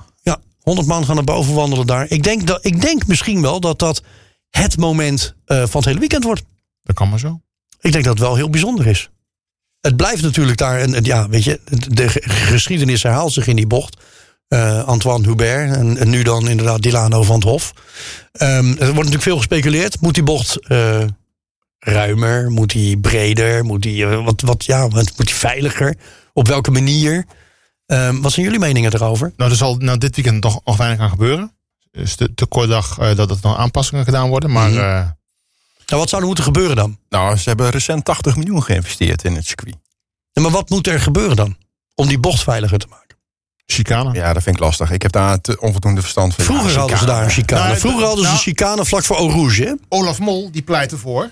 Ja. 0.64 0.70
Ja, 0.72 0.72
100 0.72 0.86
man 0.88 1.04
gaan 1.04 1.14
naar 1.14 1.24
boven 1.24 1.54
wandelen 1.54 1.86
daar. 1.86 2.06
Ik 2.08 2.22
denk, 2.22 2.46
dat, 2.46 2.64
ik 2.64 2.80
denk 2.80 3.06
misschien 3.06 3.42
wel 3.42 3.60
dat 3.60 3.78
dat 3.78 4.02
het 4.50 4.76
moment 4.76 5.34
eh, 5.44 5.56
van 5.58 5.80
het 5.80 5.84
hele 5.84 5.98
weekend 5.98 6.24
wordt. 6.24 6.42
Dat 6.82 6.96
kan 6.96 7.08
maar 7.08 7.18
zo. 7.18 7.40
Ik 7.80 7.92
denk 7.92 8.04
dat 8.04 8.12
het 8.12 8.22
wel 8.22 8.36
heel 8.36 8.50
bijzonder 8.50 8.86
is. 8.86 9.10
Het 9.80 9.96
blijft 9.96 10.22
natuurlijk 10.22 10.58
daar, 10.58 10.80
en 10.80 11.04
ja, 11.04 11.28
weet 11.28 11.44
je, 11.44 11.60
de 11.88 12.08
ge- 12.08 12.22
geschiedenis 12.28 13.02
herhaalt 13.02 13.32
zich 13.32 13.46
in 13.46 13.56
die 13.56 13.66
bocht. 13.66 13.96
Eh, 14.48 14.84
Antoine 14.84 15.26
Hubert 15.26 15.76
en, 15.76 15.96
en 15.96 16.10
nu 16.10 16.22
dan 16.22 16.48
inderdaad 16.48 16.82
Dilano 16.82 17.22
van 17.22 17.34
het 17.34 17.44
Hof. 17.44 17.72
Ehm, 18.32 18.68
er 18.68 18.76
wordt 18.76 18.94
natuurlijk 18.96 19.22
veel 19.22 19.36
gespeculeerd. 19.36 20.00
Moet 20.00 20.14
die 20.14 20.22
bocht 20.22 20.66
eh, 20.68 21.04
ruimer? 21.78 22.50
Moet 22.50 22.70
die 22.70 22.98
breder? 22.98 23.64
Moet 23.64 23.82
die, 23.82 24.06
wat, 24.06 24.40
wat, 24.40 24.64
ja, 24.64 24.88
wat, 24.88 25.12
moet 25.16 25.26
die 25.26 25.34
veiliger? 25.34 25.94
Op 26.32 26.48
welke 26.48 26.70
manier? 26.70 27.24
Ehm, 27.86 28.20
wat 28.20 28.32
zijn 28.32 28.44
jullie 28.44 28.60
meningen 28.60 28.94
erover? 28.94 29.32
Nou, 29.36 29.50
er 29.50 29.56
zal 29.56 29.76
nou, 29.76 29.98
dit 29.98 30.14
weekend 30.16 30.42
nog, 30.42 30.60
nog 30.64 30.76
weinig 30.76 31.00
aan 31.00 31.10
gebeuren. 31.10 31.52
Het 31.90 32.02
is 32.02 32.14
te, 32.14 32.34
te 32.34 32.46
kort 32.46 32.68
dag 32.68 32.98
eh, 32.98 33.16
dat 33.16 33.30
er 33.30 33.36
nog 33.42 33.56
aanpassingen 33.56 34.04
gedaan 34.04 34.28
worden. 34.28 34.50
Maar 34.50 34.70
Mhm. 34.70 34.78
eh, 34.78 35.08
Nou, 35.86 36.00
wat 36.00 36.08
zou 36.08 36.20
er 36.20 36.26
moeten 36.26 36.44
gebeuren 36.44 36.76
dan? 36.76 36.98
Nou, 37.08 37.36
ze 37.36 37.48
hebben 37.48 37.70
recent 37.70 38.04
80 38.04 38.36
miljoen 38.36 38.62
geïnvesteerd 38.62 39.24
in 39.24 39.34
het 39.34 39.46
circuit. 39.46 39.76
Ja, 40.32 40.42
maar 40.42 40.50
wat 40.50 40.70
moet 40.70 40.86
er 40.86 41.00
gebeuren 41.00 41.36
dan? 41.36 41.56
Om 41.94 42.08
die 42.08 42.18
bocht 42.18 42.42
veiliger 42.42 42.78
te 42.78 42.86
maken. 42.90 43.02
chicane. 43.66 44.12
Ja, 44.12 44.32
dat 44.32 44.42
vind 44.42 44.56
ik 44.56 44.62
lastig. 44.62 44.90
Ik 44.90 45.02
heb 45.02 45.12
daar 45.12 45.40
te 45.40 45.60
onvoldoende 45.60 46.00
verstand 46.00 46.34
van. 46.34 46.44
Vroeger 46.44 46.70
Ja, 46.70 46.78
hadden 46.78 46.98
ze 46.98 47.04
daar 47.06 47.22
een 47.24 47.30
chicane. 47.30 47.62
Nou, 47.66 47.78
Vroeger 47.78 48.00
hadden 48.00 48.18
ze 48.18 48.24
nou- 48.24 48.34
een 48.36 48.42
chicane 48.42 48.84
vlak 48.84 49.04
voor 49.04 49.16
Eau 49.16 49.30
Rouge. 49.32 49.62
Hè? 49.62 49.72
Olaf 49.88 50.18
Mol, 50.18 50.50
die 50.50 50.62
pleit 50.62 50.92
ervoor. 50.92 51.30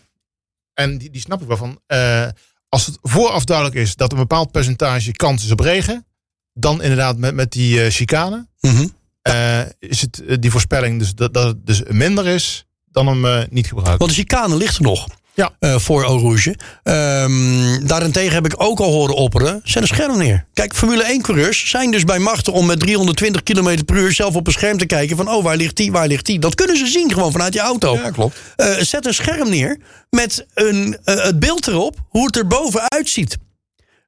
En 0.74 0.98
die, 0.98 1.10
die 1.10 1.20
snap 1.20 1.40
ik 1.42 1.46
wel 1.48 1.56
van. 1.56 1.80
eh, 1.86 2.26
als 2.68 2.86
het 2.86 2.98
vooraf 3.02 3.44
duidelijk 3.44 3.76
is 3.76 3.94
dat 3.96 4.12
een 4.12 4.18
bepaald 4.18 4.50
percentage 4.50 5.12
kans 5.12 5.44
is 5.44 5.50
op 5.50 5.60
regen. 5.60 6.06
Dan 6.54 6.82
inderdaad 6.82 7.16
met, 7.18 7.34
met 7.34 7.52
die 7.52 7.82
eh, 7.82 7.90
chicane. 7.90 8.46
Mhm. 8.60 8.86
eh, 9.22 9.60
is 9.78 10.00
het 10.00 10.22
eh, 10.26 10.36
die 10.40 10.50
voorspelling 10.50 10.98
dus 10.98 11.14
dat, 11.14 11.34
dat 11.34 11.46
het 11.46 11.66
dus 11.66 11.82
minder 11.88 12.26
is 12.26 12.66
dan 12.90 13.06
hem 13.06 13.24
eh, 13.26 13.40
niet 13.50 13.66
gebruiken. 13.66 13.98
Want 13.98 14.10
de 14.10 14.16
chicane 14.16 14.56
ligt 14.56 14.76
er 14.76 14.82
nog. 14.82 15.06
Ja. 15.34 15.50
eh, 15.58 15.78
voor 15.78 16.02
Eau 16.04 16.20
Rouge. 16.20 16.56
Ehm, 16.82 17.86
daarentegen 17.86 18.32
heb 18.34 18.44
ik 18.46 18.54
ook 18.56 18.80
al 18.80 18.90
horen 18.92 19.14
opperen. 19.14 19.60
Zet 19.64 19.82
een 19.82 19.88
scherm 19.88 20.18
neer. 20.18 20.46
Kijk, 20.52 20.74
Formule 20.74 21.18
1-coureurs 21.18 21.68
zijn 21.70 21.90
dus 21.90 22.04
bij 22.04 22.18
machten 22.18 22.52
om 22.52 22.66
met 22.66 22.80
320 22.80 23.42
km 23.42 23.84
per 23.84 23.96
uur 23.96 24.12
zelf 24.12 24.34
op 24.34 24.46
een 24.46 24.52
scherm 24.52 24.78
te 24.78 24.86
kijken. 24.86 25.16
van 25.16 25.28
oh, 25.28 25.44
waar 25.44 25.56
ligt 25.56 25.76
die, 25.76 25.92
waar 25.92 26.06
ligt 26.06 26.26
die. 26.26 26.38
Dat 26.38 26.54
kunnen 26.54 26.76
ze 26.76 26.86
zien 26.86 27.12
gewoon 27.12 27.32
vanuit 27.32 27.54
je 27.54 27.60
auto. 27.60 27.94
Ja, 27.94 28.10
klopt. 28.10 28.36
Eh, 28.56 28.76
zet 28.78 29.06
een 29.06 29.14
scherm 29.14 29.48
neer 29.50 29.78
met 30.10 30.46
een, 30.54 30.98
eh, 31.04 31.24
het 31.24 31.38
beeld 31.40 31.66
erop 31.66 31.96
hoe 32.08 32.26
het 32.26 32.36
er 32.36 32.46
bovenuit 32.46 33.08
ziet. 33.08 33.38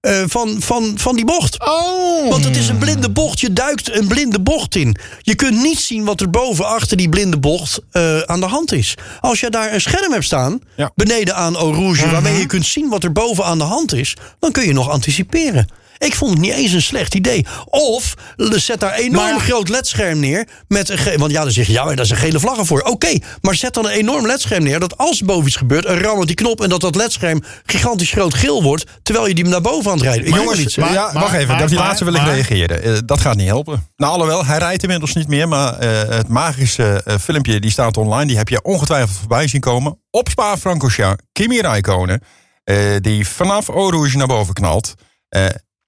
Eh, 0.05 0.23
van, 0.27 0.57
van, 0.61 0.93
van 0.97 1.17
die 1.17 1.25
bocht. 1.25 1.61
Oh! 1.61 2.31
Want 2.31 2.45
het 2.45 2.57
is 2.57 2.69
een 2.69 2.79
blinde 2.79 3.11
bocht. 3.11 3.41
Je 3.41 3.53
duikt 3.53 3.97
een 3.97 4.07
blinde 4.09 4.41
bocht 4.41 4.75
in. 4.77 4.97
Je 5.21 5.35
kunt 5.35 5.63
niet 5.63 5.79
zien 5.79 6.05
wat 6.05 6.21
er 6.21 6.31
boven 6.31 6.67
achter 6.67 6.97
die 6.97 7.09
blinde 7.09 7.39
bocht 7.39 7.81
eh, 7.91 8.19
aan 8.21 8.41
de 8.41 8.47
hand 8.47 8.73
is. 8.73 8.95
Als 9.21 9.41
je 9.41 9.51
daar 9.51 9.73
een 9.75 9.81
scherm 9.81 10.13
hebt 10.13 10.25
staan, 10.25 10.61
Ja. 10.77 10.91
beneden 10.95 11.35
aan 11.35 11.57
Eau 11.57 11.75
Rouge, 11.75 12.11
waarmee 12.11 12.39
je 12.39 12.47
kunt 12.47 12.67
zien 12.67 12.89
wat 12.89 13.05
er 13.05 13.13
boven 13.13 13.45
aan 13.45 13.59
de 13.59 13.65
hand 13.65 13.93
is, 13.95 14.17
dan 14.39 14.53
kun 14.53 14.67
je 14.67 14.73
nog 14.73 14.91
anticiperen. 14.91 15.69
Ik 15.99 16.15
vond 16.15 16.31
het 16.31 16.41
niet 16.41 16.53
eens 16.53 16.73
een 16.73 16.83
slecht 16.83 17.15
idee. 17.15 17.47
Of 17.65 18.15
zet 18.37 18.81
daar 18.81 18.93
een 18.99 19.05
enorm 19.05 19.31
Maar- 19.31 19.41
groot 19.41 19.69
ledscherm 19.69 20.19
neer. 20.21 20.49
Met 20.69 20.89
een 20.89 20.99
ge- 20.99 21.19
want 21.19 21.31
ja, 21.33 21.43
dan 21.43 21.51
zeg 21.53 21.67
je, 21.67 21.73
ja, 21.73 21.85
maar 21.85 21.97
daar 21.97 22.07
zijn 22.07 22.19
gele 22.19 22.41
vlaggen 22.41 22.67
voor. 22.67 22.81
Oké, 22.81 23.19
maar 23.41 23.55
zet 23.55 23.75
dan 23.75 23.85
een 23.85 23.91
enorm 23.91 24.27
ledscherm 24.27 24.63
neer. 24.63 24.81
Dat 24.81 24.99
als 24.99 25.21
er 25.21 25.27
boven 25.27 25.47
iets 25.47 25.57
gebeurt, 25.57 25.87
een 25.87 25.99
ram 26.01 26.19
op 26.19 26.27
die 26.27 26.37
knop... 26.37 26.63
en 26.63 26.69
dat 26.69 26.81
dat 26.81 26.95
ledscherm 26.95 27.43
gigantisch 27.65 28.11
groot 28.11 28.35
geel 28.35 28.63
wordt... 28.63 28.85
terwijl 29.03 29.27
je 29.27 29.35
die 29.35 29.45
naar 29.45 29.61
boven 29.61 29.91
aan 29.91 29.97
het 29.97 30.07
rijden. 30.07 30.59
Iets, 30.61 30.77
hè? 30.77 30.83
maar- 30.83 30.93
ja, 30.93 31.13
wacht 31.13 31.33
even. 31.35 31.57
maar- 31.57 31.67
die 31.67 31.77
maar- 31.77 31.87
laatste 31.87 32.05
wil 32.05 32.15
ik 32.15 32.21
maar- 32.23 32.33
reageren. 32.35 32.83
Eh, 32.83 32.99
dat 33.07 33.21
gaat 33.21 33.37
niet 33.37 33.47
helpen. 33.49 33.89
Nou, 33.97 34.13
alhoewel, 34.13 34.45
hij 34.47 34.59
rijdt 34.59 34.83
inmiddels 34.83 35.13
niet 35.15 35.29
meer. 35.29 35.49
Maar 35.49 35.79
eh, 35.79 36.17
het 36.17 36.29
magische 36.29 37.03
eh, 37.05 37.15
filmpje, 37.21 37.61
die 37.61 37.71
staat 37.71 37.97
online. 37.97 38.27
Die 38.27 38.37
heb 38.37 38.49
je 38.49 38.63
ongetwijfeld 38.63 39.19
voorbij 39.19 39.49
zien 39.49 39.61
komen. 39.61 39.99
Op 40.11 40.29
Spa-Francorchamps, 40.29 41.23
Kimi 41.33 41.61
Räikkönen. 41.61 42.21
eh, 42.65 42.77
die 43.01 43.29
vanaf 43.29 43.69
Eau 43.69 43.91
Rouge 43.91 44.17
naar 44.17 44.27
boven 44.27 44.55
knalt. 44.55 44.95
Eh, 45.29 45.45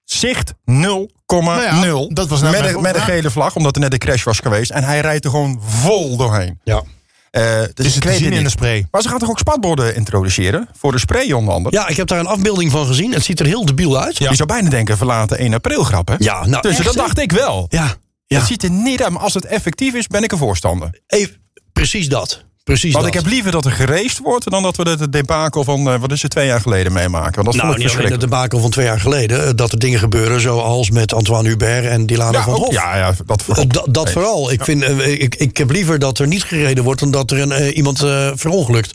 zicht 0.09 0.53
0,0. 0.53 0.55
Nou 0.65 1.61
ja, 1.61 2.07
dat 2.13 2.27
was 2.27 2.41
nou 2.41 2.61
met, 2.61 2.73
een, 2.73 2.81
met 2.81 2.95
een 2.95 3.01
gele 3.01 3.31
vlag, 3.31 3.55
omdat 3.55 3.75
er 3.75 3.81
net 3.81 3.93
een 3.93 3.99
crash 3.99 4.23
was 4.23 4.39
geweest. 4.39 4.71
En 4.71 4.83
hij 4.83 4.99
rijdt 4.99 5.25
er 5.25 5.31
gewoon 5.31 5.61
vol 5.65 6.17
doorheen. 6.17 6.59
Ja. 6.63 6.83
Eh, 7.31 7.43
dus 7.73 7.85
is 7.85 7.95
ik 7.95 8.03
het 8.03 8.13
het 8.13 8.33
in 8.33 8.43
de 8.43 8.49
spray. 8.49 8.87
Maar 8.91 9.01
ze 9.01 9.09
gaan 9.09 9.19
toch 9.19 9.29
ook 9.29 9.39
spatborden 9.39 9.95
introduceren? 9.95 10.67
Voor 10.77 10.91
de 10.91 10.99
spray 10.99 11.31
onder 11.31 11.53
andere? 11.53 11.75
Ja, 11.75 11.87
ik 11.87 11.97
heb 11.97 12.07
daar 12.07 12.19
een 12.19 12.27
afbeelding 12.27 12.71
van 12.71 12.85
gezien. 12.85 13.13
Het 13.13 13.23
ziet 13.23 13.39
er 13.39 13.45
heel 13.45 13.65
debiel 13.65 14.01
uit. 14.01 14.17
Je 14.17 14.35
zou 14.35 14.47
bijna 14.47 14.69
denken, 14.69 14.97
verlaten 14.97 15.37
1 15.37 15.53
april 15.53 15.83
grap, 15.83 16.07
hè? 16.07 16.15
Ja, 16.17 16.45
nou, 16.45 16.61
Dus 16.61 16.75
echt, 16.75 16.83
dat 16.83 16.93
dacht 16.93 17.19
ik 17.19 17.31
wel. 17.31 17.65
Ja, 17.69 17.95
ja. 18.25 18.37
Het 18.37 18.47
ziet 18.47 18.63
er 18.63 18.71
niet 18.71 19.03
uit, 19.03 19.11
maar 19.11 19.21
als 19.21 19.33
het 19.33 19.45
effectief 19.45 19.93
is, 19.93 20.07
ben 20.07 20.23
ik 20.23 20.31
een 20.31 20.37
voorstander. 20.37 21.01
Even, 21.07 21.35
precies 21.73 22.09
dat. 22.09 22.45
Precies 22.67 22.91
Want 22.93 23.05
dat. 23.05 23.13
ik 23.15 23.19
heb 23.21 23.31
liever 23.31 23.51
dat 23.51 23.65
er 23.65 23.71
geraced 23.71 24.19
wordt... 24.23 24.49
dan 24.51 24.63
dat 24.63 24.75
we 24.75 24.89
het 24.89 25.11
debakel 25.11 25.63
van, 25.63 25.89
eh, 25.89 25.99
wat 25.99 26.11
is 26.11 26.21
het, 26.21 26.31
twee 26.31 26.45
jaar 26.47 26.61
geleden 26.61 26.93
meemaken. 26.93 27.33
Want 27.43 27.45
dat 27.45 27.55
nou, 27.55 27.67
vond 27.67 27.73
ik 27.77 27.83
niet 27.83 27.87
alleen 27.87 27.89
verschrikkelijk. 27.89 28.31
debakel 28.31 28.59
van 28.59 28.69
twee 28.69 28.85
jaar 28.85 28.99
geleden. 28.99 29.47
eh, 29.47 29.51
Dat 29.55 29.71
er 29.71 29.79
dingen 29.79 29.99
gebeuren 29.99 30.41
zoals 30.41 30.89
met 30.91 31.13
Antoine 31.13 31.49
Hubert 31.49 31.85
en 31.85 32.05
Dilano 32.05 32.37
Ja, 32.37 32.43
van 32.43 32.53
Hof. 32.53 32.71
ja, 32.73 32.97
ja, 32.97 33.13
dat 33.25 33.41
vooral. 33.43 33.63
Eh, 33.63 33.69
dat 33.69 33.85
dat 33.89 34.11
vooral. 34.11 34.51
Ik, 34.51 34.63
vind, 34.63 34.83
ik, 35.05 35.35
ik 35.35 35.57
heb 35.57 35.69
liever 35.71 35.99
dat 35.99 36.19
er 36.19 36.27
niet 36.27 36.43
gereden 36.43 36.83
wordt... 36.83 36.99
dan 36.99 37.11
dat 37.11 37.31
er 37.31 37.39
een, 37.39 37.73
iemand 37.73 37.99
verongelukt. 38.35 38.93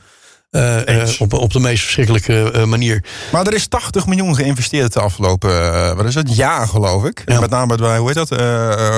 Eh, 0.52 1.02
eh, 1.02 1.08
op, 1.18 1.32
op 1.32 1.52
de 1.52 1.58
meest 1.60 1.82
verschrikkelijke 1.82 2.50
eh, 2.50 2.64
manier. 2.64 3.04
Maar 3.32 3.46
er 3.46 3.54
is 3.54 3.66
80 3.66 4.06
miljoen 4.06 4.34
geïnvesteerd 4.34 4.92
de 4.92 5.00
afgelopen, 5.00 5.50
eh, 5.74 5.92
wat 5.96 6.04
is 6.04 6.14
het, 6.14 6.36
jaar 6.36 6.68
geloof 6.68 7.04
ik. 7.04 7.22
Ja. 7.26 7.40
Met 7.40 7.50
name 7.50 7.76
bij, 7.76 7.98
hoe 7.98 8.06
heet 8.06 8.16
dat, 8.16 8.30
eh 8.30 8.38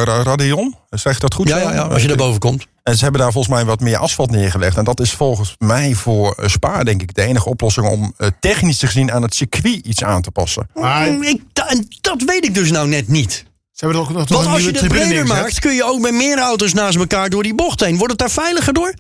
Ra- 0.05 0.23
Radion? 0.23 0.75
Zeg 0.91 1.19
dat 1.19 1.35
goed 1.35 1.49
Ja, 1.49 1.59
zo? 1.59 1.65
ja, 1.69 1.73
ja, 1.75 1.81
als 1.83 2.03
je 2.03 2.09
daar 2.09 2.17
boven 2.17 2.41
komt. 2.41 2.67
En 2.83 2.97
ze 2.97 3.03
hebben 3.03 3.21
daar 3.21 3.33
volgens 3.33 3.55
mij 3.55 3.65
wat 3.65 3.81
meer 3.81 3.97
asfalt 3.97 4.31
neergelegd. 4.31 4.77
En 4.77 4.85
dat 4.85 5.01
is 5.01 5.11
volgens 5.11 5.55
mij 5.59 5.95
voor 5.95 6.33
eh, 6.33 6.49
Spa, 6.49 6.85
denk 6.85 7.03
ik, 7.03 7.15
de 7.15 7.23
enige 7.23 7.49
oplossing... 7.49 7.87
om 7.89 8.15
eh, 8.17 8.29
technisch 8.41 8.79
gezien 8.79 9.13
aan 9.13 9.23
het 9.23 9.35
circuit 9.35 9.87
iets 9.87 10.05
aan 10.05 10.23
te 10.23 10.31
passen. 10.31 10.69
Maar 10.75 11.11
Mm, 11.11 11.23
Ik, 11.23 11.41
da- 11.53 11.69
en 11.69 11.87
dat 12.01 12.23
weet 12.27 12.45
ik 12.45 12.55
dus 12.55 12.71
nou 12.71 12.89
net 12.89 13.09
niet. 13.09 13.33
ze 13.33 13.85
hebben 13.85 13.99
er 13.99 14.05
ook 14.09 14.13
nog 14.13 14.29
Want 14.29 14.45
een 14.47 14.53
als 14.53 14.63
je 14.63 14.71
nieuwe 14.71 14.79
het 14.79 14.89
tribune 14.89 15.05
breder 15.09 15.27
maakt... 15.27 15.59
kun 15.61 15.75
je 15.75 15.85
ook 15.85 16.01
met 16.01 16.13
meer 16.13 16.39
auto's 16.39 16.73
naast 16.73 16.97
elkaar 16.97 17.31
door 17.31 17.43
die 17.43 17.55
bocht 17.55 17.81
heen. 17.81 17.97
Wordt 17.97 18.11
het 18.13 18.19
daar 18.21 18.31
veiliger 18.45 18.73
door? 18.73 18.95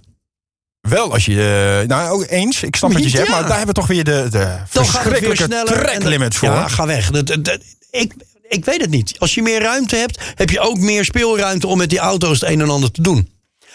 Wel 0.88 1.12
als 1.12 1.24
je... 1.24 1.78
eh, 1.82 1.88
nou, 1.88 2.10
ook 2.10 2.26
eens. 2.28 2.62
Ik 2.62 2.76
snap 2.76 2.92
wat 2.92 3.02
je 3.02 3.08
zegt. 3.08 3.26
Ja. 3.26 3.32
Maar 3.32 3.40
daar 3.48 3.56
hebben 3.56 3.74
we 3.74 3.80
toch 3.80 3.86
weer 3.86 4.04
de, 4.04 4.26
de 4.30 4.56
verschrikkelijke 4.68 5.48
tracklimits 5.64 6.36
voor. 6.36 6.48
Ja, 6.48 6.68
ga 6.68 6.86
weg. 6.86 7.10
Dat, 7.10 7.26
dat- 7.26 7.44
dat- 7.44 7.60
ik, 7.90 8.12
ik 8.48 8.64
weet 8.64 8.80
het 8.80 8.90
niet. 8.90 9.18
Als 9.18 9.34
je 9.34 9.42
meer 9.42 9.60
ruimte 9.62 9.96
hebt, 9.96 10.20
heb 10.34 10.50
je 10.50 10.60
ook 10.60 10.78
meer 10.78 11.04
speelruimte 11.04 11.66
om 11.66 11.78
met 11.78 11.90
die 11.90 11.98
auto's 11.98 12.40
het 12.40 12.50
een 12.50 12.60
en 12.60 12.70
ander 12.70 12.90
te 12.90 13.02
doen. 13.02 13.28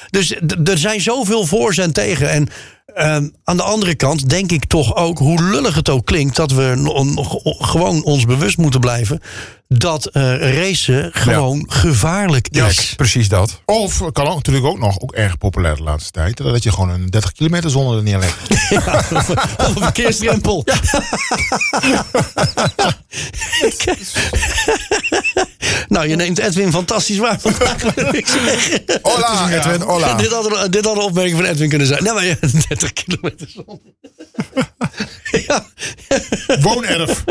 Dus 0.10 0.36
er 0.64 0.78
zijn 0.78 1.01
zoveel 1.01 1.45
voor's 1.45 1.78
en 1.78 1.93
tegen. 1.93 2.30
En 2.30 2.47
ehm, 2.86 3.28
aan 3.43 3.57
de 3.57 3.64
andere 3.64 3.95
kant 3.95 4.30
denk 4.30 4.51
ik 4.51 4.66
toch 4.66 4.95
ook, 4.95 5.18
hoe 5.18 5.43
lullig 5.43 5.76
het 5.76 5.89
ook 5.89 6.05
klinkt, 6.05 6.36
dat 6.36 6.51
we 6.51 6.74
nog 6.76 7.36
gewoon 7.72 8.03
ons 8.03 8.26
bewust 8.26 8.57
moeten 8.57 8.80
blijven 8.80 9.22
dat 9.74 10.05
eh 10.05 10.53
racen 10.55 11.09
gewoon 11.13 11.65
gevaarlijk 11.67 12.47
is. 12.47 12.93
Precies 12.95 13.30
dat. 13.30 13.61
Of 13.65 14.11
kan 14.11 14.28
ook 14.28 14.36
natuurlijk 14.36 14.65
ook 14.65 14.80
nog 14.80 14.99
ook 14.99 15.11
erg 15.11 15.38
populair 15.38 15.76
de 15.76 15.84
laatste 15.84 16.11
tijd. 16.11 16.38
Dat 16.38 16.63
je 16.63 16.72
gewoon 16.72 16.89
een 16.89 17.05
30 17.05 17.32
kilometer 17.32 17.70
zone 17.70 17.97
er 17.97 18.03
neerlegt. 18.03 18.36
Of 19.67 19.76
een 19.76 19.82
verkeersdrempel. 19.82 20.65
nou, 25.88 26.07
je 26.07 26.15
neemt 26.15 26.39
Edwin 26.39 26.72
fantastisch 26.72 27.17
waar 27.17 27.39
vandaag. 27.39 27.82
Hola, 29.01 29.49
Edwin, 29.51 29.82
hola. 29.82 30.13
Dit, 30.13 30.32
had 30.32 30.45
een, 30.45 30.72
dit 30.72 30.86
had 30.86 30.95
een 30.95 31.01
opmerking 31.01 31.38
van 31.38 31.45
Edwin 31.45 31.70
kunnen 31.70 31.88
zijn. 31.88 32.03
Nee, 32.03 32.13
maar 32.13 32.26
ja, 32.26 32.36
30 32.67 32.93
kilometer 32.93 33.49
zon. 33.49 33.82
ja, 35.47 35.65
Woonerf. 36.59 37.24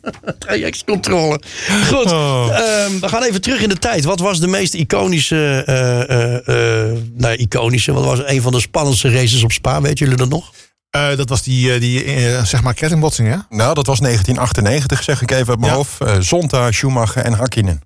trajectcontrole. 0.38 1.40
Goed, 1.88 2.04
ehm, 2.04 3.00
we 3.00 3.08
gaan 3.08 3.22
even 3.22 3.40
terug 3.40 3.60
in 3.62 3.68
de 3.68 3.78
tijd. 3.78 4.04
Wat 4.04 4.20
was 4.20 4.40
de 4.40 4.46
meest 4.46 4.74
iconische, 4.74 5.62
eh, 5.66 6.00
eh, 6.10 6.88
eh, 6.90 6.96
nou, 7.12 7.34
iconische, 7.34 7.92
wat 7.92 8.04
was 8.04 8.20
een 8.24 8.42
van 8.42 8.52
de 8.52 8.60
spannendste 8.60 9.10
races 9.12 9.42
op 9.42 9.52
Spa? 9.52 9.80
Weten 9.80 9.98
jullie 9.98 10.16
dat 10.16 10.28
nog? 10.28 10.52
Eh, 10.90 11.16
dat 11.16 11.28
was 11.28 11.42
die, 11.42 11.78
die 11.78 12.04
zeg 12.44 12.62
maar 12.62 12.74
kettingbotsing, 12.74 13.28
hè? 13.28 13.36
Nou, 13.48 13.74
dat 13.74 13.86
was 13.86 14.00
1998, 14.00 15.02
zeg 15.02 15.22
ik 15.22 15.30
even 15.30 15.48
uit 15.48 15.58
mijn 15.58 15.70
Ja. 15.70 15.76
hoofd. 15.76 16.00
Eh, 16.00 16.16
Zonta, 16.20 16.72
Schumacher 16.72 17.22
en 17.24 17.32
Hakkinen. 17.32 17.80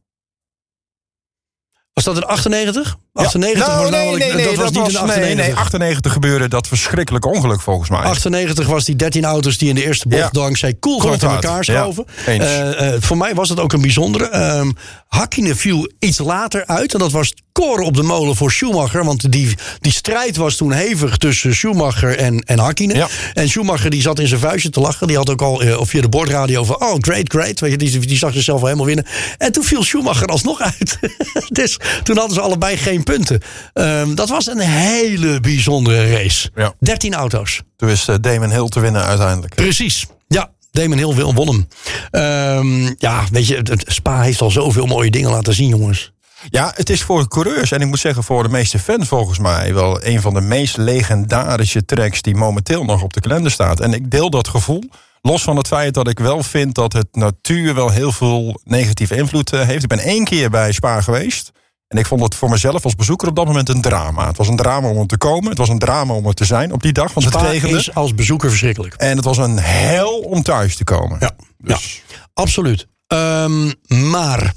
Was 1.93 2.05
dat 2.05 2.17
in 2.17 2.25
98? 2.25 2.97
98 3.15 3.67
Nou, 3.67 3.81
was 3.81 3.91
nee, 3.91 4.01
namelijk, 4.01 4.25
nee, 4.25 4.35
nee, 4.35 4.45
dat 4.45 4.55
was 4.55 4.71
niet 4.71 4.87
in 4.87 4.93
nee, 4.93 5.03
98. 5.03 5.47
nee, 5.47 5.55
98 5.55 6.13
gebeurde 6.13 6.49
dat 6.49 6.69
verschrikkelijke 6.69 7.29
ongeluk 7.29 7.61
volgens 7.61 7.91
mij. 7.91 8.01
98 8.01 8.67
was 8.67 8.85
die 8.85 8.97
13 8.97 9.25
auto's 9.25 9.59
die 9.59 9.69
in 9.69 9.75
de 9.75 9.85
eerste 9.85 10.09
bocht 10.09 10.23
Ja. 10.23 10.29
dankzij 10.31 10.69
in 10.69 10.79
Koolgaard, 10.79 11.23
elkaar 11.23 11.65
schoven. 11.65 12.05
ja, 12.27 12.33
eens. 12.33 12.45
Eh, 12.45 12.95
eh, 12.95 13.03
voor 13.03 13.17
mij 13.17 13.35
was 13.35 13.49
dat 13.49 13.61
ook 13.61 13.73
een 13.73 13.81
bijzondere. 13.81 14.29
Ehm 14.29 14.71
Hakkinen 15.09 15.57
viel 15.57 15.93
iets 15.99 16.19
later 16.19 16.67
uit. 16.67 16.93
En 16.93 16.99
dat 16.99 17.13
was 17.13 17.35
koren 17.53 17.85
op 17.85 17.97
de 17.97 18.03
molen 18.03 18.37
voor 18.37 18.53
Schumacher. 18.53 19.05
Want 19.05 19.33
die, 19.33 19.55
die 19.81 19.93
strijd 19.93 20.37
was 20.37 20.57
toen 20.57 20.73
hevig 20.73 21.17
tussen 21.17 21.55
Schumacher 21.55 22.17
en, 22.19 22.39
en 22.39 22.59
Hakkinen. 22.59 23.09
En 23.35 23.49
Schumacher 23.49 23.91
die 23.91 24.03
zat 24.03 24.19
in 24.19 24.27
zijn 24.29 24.41
vuistje 24.41 24.71
te 24.71 24.81
lachen. 24.81 25.07
Die 25.07 25.17
had 25.17 25.31
ook 25.31 25.43
al 25.43 25.77
of 25.79 25.89
via 25.89 26.01
de 26.01 26.09
bordradio 26.09 26.65
van... 26.65 26.83
Oh, 26.83 26.95
great, 26.99 27.33
great. 27.33 27.61
Weet 27.61 27.71
je, 27.71 27.77
die, 27.77 27.99
die 27.99 28.19
zag 28.19 28.33
zichzelf 28.33 28.61
wel 28.61 28.67
helemaal 28.69 28.95
winnen. 28.95 29.07
En 29.39 29.53
toen 29.53 29.65
viel 29.65 29.83
Schumacher 29.83 30.27
alsnog 30.27 30.61
uit. 30.61 30.99
dus 31.61 31.79
toen 32.03 32.17
hadden 32.17 32.35
ze 32.35 32.41
allebei 32.41 32.77
geen 32.77 33.03
punten. 33.05 33.41
Ehm, 33.73 34.15
dat 34.15 34.29
was 34.29 34.47
een 34.47 34.59
hele 34.61 35.41
bijzondere 35.41 36.11
race. 36.17 36.51
Ja. 36.55 36.75
13 36.81 37.15
auto's. 37.15 37.63
Toen 37.77 37.89
is 37.89 38.09
eh, 38.09 38.15
Damon 38.21 38.51
Hill 38.51 38.69
te 38.69 38.81
winnen 38.81 39.05
uiteindelijk. 39.05 39.55
Precies. 39.55 40.07
Ja, 40.29 40.51
Damon 40.71 40.99
Hill 40.99 41.15
wil- 41.15 41.35
won 41.35 41.49
hem. 41.49 41.69
Ehm, 42.11 42.95
ja, 42.99 43.25
weet 43.31 43.47
je, 43.47 43.57
het- 43.57 43.85
Spa 43.87 44.21
heeft 44.23 44.41
al 44.41 44.51
zoveel 44.51 44.87
mooie 44.87 45.11
dingen 45.11 45.31
laten 45.31 45.55
zien, 45.55 45.69
jongens. 45.69 46.13
Ja, 46.51 46.73
het 46.75 46.91
is 46.91 47.03
voor 47.03 47.29
coureurs 47.29 47.71
en 47.73 47.81
ik 47.81 47.87
moet 47.87 47.99
zeggen 47.99 48.25
voor 48.25 48.43
de 48.43 48.49
meeste 48.49 48.79
fans 48.79 49.09
volgens 49.09 49.39
mij 49.39 49.75
wel 49.75 50.05
een 50.05 50.21
van 50.21 50.35
de 50.35 50.41
meest 50.41 50.77
legendarische 50.77 51.85
tracks 51.85 52.23
die 52.23 52.35
momenteel 52.35 52.85
nog 52.85 53.03
op 53.03 53.13
de 53.13 53.21
kalender 53.21 53.51
staat. 53.53 53.81
En 53.81 53.93
ik 53.93 54.11
deel 54.11 54.31
dat 54.31 54.49
gevoel. 54.49 54.83
Los 55.23 55.43
van 55.43 55.57
het 55.57 55.67
feit 55.67 55.95
dat 55.95 56.09
ik 56.09 56.19
wel 56.19 56.43
vind 56.43 56.75
dat 56.75 56.93
het 56.93 57.07
natuur 57.13 57.75
wel 57.75 57.91
heel 57.91 58.13
veel 58.13 58.61
negatieve 58.65 59.17
invloed 59.17 59.53
eh, 59.53 59.61
heeft. 59.67 59.83
Ik 59.83 59.89
ben 59.89 59.99
één 59.99 60.25
keer 60.25 60.51
bij 60.51 60.73
Spa 60.73 61.01
geweest. 61.01 61.53
En 61.95 62.01
ik 62.01 62.07
vond 62.07 62.23
het 62.23 62.35
voor 62.35 62.51
mezelf 62.51 62.85
als 62.85 62.95
bezoeker 62.95 63.29
op 63.29 63.37
dat 63.37 63.47
moment 63.47 63.69
een 63.69 63.81
drama. 63.81 64.27
Het 64.27 64.37
was 64.37 64.49
een 64.49 64.57
drama 64.57 64.89
om 64.89 64.99
er 64.99 65.07
te 65.07 65.19
komen. 65.19 65.49
Het 65.49 65.59
was 65.59 65.69
een 65.69 65.79
drama 65.79 66.15
om 66.15 66.27
er 66.27 66.35
te 66.35 66.45
zijn 66.45 66.73
op 66.73 66.83
die 66.83 66.93
dag, 66.93 67.13
want 67.13 67.27
het 67.27 67.43
regende. 67.43 67.77
is 67.77 67.95
als 67.95 68.15
bezoeker 68.15 68.49
verschrikkelijk. 68.49 68.95
En 68.95 69.17
het 69.17 69.25
was 69.25 69.37
een 69.37 69.59
hel 69.59 70.19
om 70.19 70.43
thuis 70.43 70.77
te 70.77 70.85
komen. 70.85 71.17
Ja, 71.21 71.37
Dus 71.59 72.03
Absoluut. 72.33 72.87
Ehm, 73.07 73.73
maar 74.11 74.53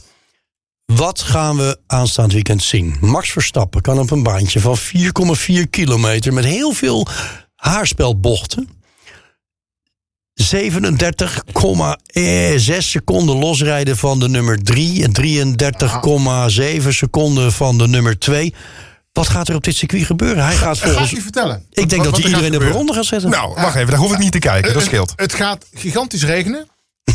wat 0.85 1.21
gaan 1.21 1.57
we 1.57 1.79
aanstaand 1.87 2.33
weekend 2.33 2.63
zien? 2.63 2.97
Max 2.99 3.31
Verstappen 3.31 3.81
kan 3.81 3.99
op 3.99 4.11
een 4.11 4.23
baantje 4.23 4.59
van 4.59 4.77
4,4 4.77 5.67
kilometer 5.69 6.33
met 6.33 6.45
heel 6.45 6.71
veel 6.71 7.07
haarspelbochten 7.55 8.69
37,6 10.43 12.77
seconden 12.77 13.35
losrijden 13.37 13.97
van 13.97 14.19
de 14.19 14.29
nummer 14.29 14.63
3 14.63 15.03
en 15.03 15.11
33,7 16.81 16.87
seconden 16.89 17.51
van 17.51 17.77
de 17.77 17.87
nummer 17.87 18.19
2. 18.19 18.53
Wat 19.13 19.27
gaat 19.27 19.47
er 19.47 19.55
op 19.55 19.63
dit 19.63 19.75
circuit 19.75 20.05
gebeuren? 20.05 20.43
Hij 20.43 20.55
gaat 20.55 20.77
Ga 20.77 20.85
ik 20.85 20.91
volgens. 20.91 21.11
je 21.11 21.21
vertellen. 21.21 21.65
Ik 21.71 21.89
denk 21.89 22.03
Wat- 22.03 22.11
dat 22.13 22.23
hij 22.23 22.31
er 22.31 22.37
iedereen 22.45 22.59
de 22.59 22.69
ronde 22.69 22.93
gaat 22.93 23.05
zetten. 23.05 23.29
Nou, 23.29 23.53
wacht 23.55 23.75
even, 23.75 23.89
daar 23.89 23.99
hoef 23.99 24.11
ik 24.13 24.19
niet 24.19 24.31
te 24.31 24.39
kijken. 24.39 24.63
Dat 24.63 24.73
Het- 24.75 24.83
scheelt. 24.83 25.13
Het, 25.15 25.33
gaat 25.33 25.65
gigantisch 25.73 26.23
regenen. 26.23 26.67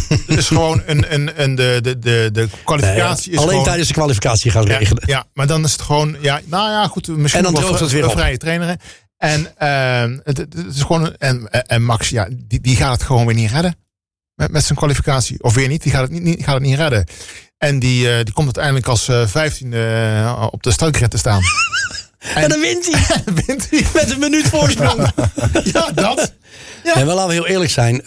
Het 0.09 0.39
is 0.39 0.47
gewoon 0.47 0.83
een, 0.87 1.15
een, 1.15 1.43
een 1.43 1.55
de, 1.55 1.79
de, 1.83 1.99
de, 1.99 2.29
de 2.33 2.49
kwalificatie 2.65 3.33
is 3.33 3.37
Alleen 3.39 3.49
gewoon, 3.51 3.65
tijdens 3.65 3.89
de 3.89 3.95
kwalificatie 3.95 4.51
gaat 4.51 4.69
het 4.69 4.79
regenen. 4.79 5.03
ja, 5.07 5.25
maar 5.35 5.47
dan 5.47 5.65
is 5.65 5.73
het 5.73 5.83
gewoon, 5.83 6.17
ja, 6.21 6.41
nou 6.45 6.71
ja, 6.71 6.87
goed, 6.87 7.09
misschien 7.09 7.45
En 7.47 7.53
dan 7.53 7.63
droogt 7.63 7.81
het 7.81 7.91
weer 7.91 8.07
op. 8.07 8.13
vrije 8.13 8.37
traineren. 8.37 8.79
En 9.23 9.57
ehm, 9.57 10.19
het, 10.25 10.55
is 10.75 10.83
gewoon, 10.83 11.17
en, 11.17 11.49
en 11.51 11.83
Max, 11.85 12.09
ja, 12.09 12.29
die, 12.31 12.61
die 12.61 12.77
gaat 12.77 12.93
het 12.93 13.03
gewoon 13.03 13.27
weer 13.27 13.35
niet 13.35 13.51
redden. 13.51 13.77
Met, 14.35 14.51
met 14.51 14.65
zijn 14.65 14.79
kwalificatie. 14.79 15.43
Of 15.43 15.55
weer 15.55 15.69
niet, 15.69 15.83
die 15.83 15.93
gaat 15.93 16.03
het 16.03 16.11
niet, 16.11 16.23
niet, 16.23 16.45
gaat 16.45 16.55
het 16.55 16.63
niet 16.63 16.77
redden. 16.77 17.07
En 17.59 17.79
die, 17.79 18.11
eh, 18.11 18.25
die 18.25 18.33
komt 18.33 18.47
uiteindelijk 18.47 18.87
als 18.87 19.09
eh, 19.09 19.27
vijftiende 19.27 19.77
eh, 20.25 20.49
op 20.51 20.63
de 20.63 20.71
startgrid 20.71 21.11
te 21.11 21.19
staan. 21.19 21.41
En 22.35 22.49
dan 22.49 22.61
wint 22.61 22.87
hij. 22.91 23.23
Wint 23.47 23.71
hij. 23.71 23.87
Met 23.95 24.11
een 24.11 24.19
minuut 24.19 24.49
voorsprong. 24.49 25.09
Ja, 25.73 25.91
dat. 25.95 26.33
Ja. 26.85 26.95
En 26.95 27.07
wel 27.07 27.15
laten 27.15 27.29
we 27.29 27.35
heel 27.35 27.47
eerlijk 27.47 27.71
zijn. 27.71 28.03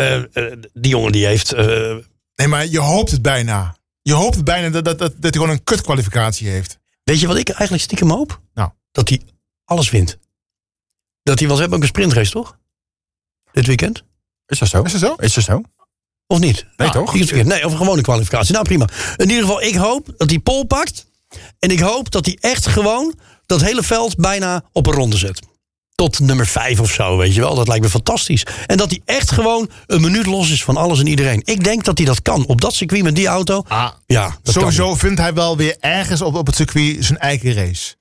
die 0.74 0.92
jongen 0.92 1.12
die 1.12 1.26
heeft... 1.26 1.52
eh, 1.54 1.96
Nee, 2.36 2.48
maar 2.48 2.68
je 2.68 2.80
hoopt 2.80 3.12
het 3.12 3.22
bijna. 3.22 3.76
Je 4.02 4.14
hoopt 4.14 4.36
het 4.36 4.44
bijna 4.44 4.70
dat, 4.70 4.86
dat, 4.86 5.00
dat, 5.00 5.12
dat 5.12 5.22
hij 5.22 5.32
gewoon 5.32 5.50
een 5.50 5.64
kutkwalificatie 5.64 6.48
heeft. 6.48 6.80
weet 7.04 7.20
je 7.20 7.28
wat 7.28 7.38
ik 7.38 7.50
eigenlijk 7.50 7.84
stiekem 7.84 8.10
hoop? 8.12 8.42
Nou. 8.54 8.70
Dat 8.92 9.10
hij 9.10 9.22
alles 9.66 9.90
wint. 9.90 10.18
Dat 11.26 11.40
hij... 11.40 11.48
We 11.48 11.54
hebben 11.56 11.76
ook 11.78 11.82
een 11.84 11.88
sprintrace, 11.90 12.32
toch? 12.32 12.58
Dit 13.52 13.66
weekend? 13.66 14.04
Is 14.48 14.60
dat 14.60 14.68
zo? 14.70 14.82
Is 14.82 14.92
dat 14.92 15.02
zo? 15.02 15.14
Is 15.18 15.34
dat 15.34 15.44
zo? 15.44 15.62
Of 16.28 16.40
niet? 16.40 16.66
Nee, 16.78 16.88
Ah, 16.88 16.94
toch? 16.94 17.14
Nee, 17.46 17.66
of 17.66 17.72
een 17.72 17.78
gewone 17.78 18.02
kwalificatie. 18.02 18.54
Nou, 18.54 18.66
prima. 18.66 18.88
In 19.18 19.30
ieder 19.30 19.44
geval, 19.44 19.62
ik 19.62 19.76
hoop 19.76 20.14
dat 20.18 20.30
hij 20.30 20.40
pol 20.40 20.64
pakt. 20.66 21.06
En 21.60 21.70
ik 21.70 21.80
hoop 21.80 22.12
dat 22.12 22.26
hij 22.26 22.38
echt 22.40 22.68
gewoon 22.68 23.14
dat 23.46 23.62
hele 23.62 23.84
veld 23.84 24.16
bijna 24.16 24.64
op 24.72 24.88
een 24.88 24.94
ronde 24.94 25.18
zet. 25.18 25.40
Tot 25.96 26.20
nummer 26.20 26.48
vijf 26.48 26.80
of 26.80 26.92
zo, 26.92 27.18
weet 27.18 27.34
je 27.34 27.42
wel. 27.42 27.56
Dat 27.56 27.68
lijkt 27.68 27.84
me 27.84 27.90
fantastisch. 27.90 28.46
En 28.66 28.78
dat 28.78 28.90
hij 28.90 29.02
echt 29.06 29.32
gewoon 29.32 29.70
een 29.86 30.02
minuut 30.02 30.26
los 30.26 30.52
is 30.52 30.64
van 30.64 30.78
alles 30.78 31.00
en 31.00 31.08
iedereen. 31.08 31.42
Ik 31.46 31.64
denk 31.64 31.84
dat 31.84 31.98
hij 31.98 32.08
dat 32.08 32.22
kan. 32.22 32.46
Op 32.46 32.62
dat 32.62 32.74
circuit 32.74 33.04
met 33.04 33.16
die 33.16 33.28
auto. 33.28 33.64
Ah, 33.68 33.92
Ja, 34.06 34.24
dat 34.24 34.40
kan 34.44 34.54
sowieso 34.54 34.96
vindt 34.96 35.20
hij 35.20 35.34
wel 35.34 35.58
weer 35.58 35.76
ergens 35.80 36.22
op, 36.22 36.36
op 36.36 36.46
het 36.46 36.56
circuit 36.56 37.06
zijn 37.06 37.18
eigen 37.20 37.54
race. 37.54 37.96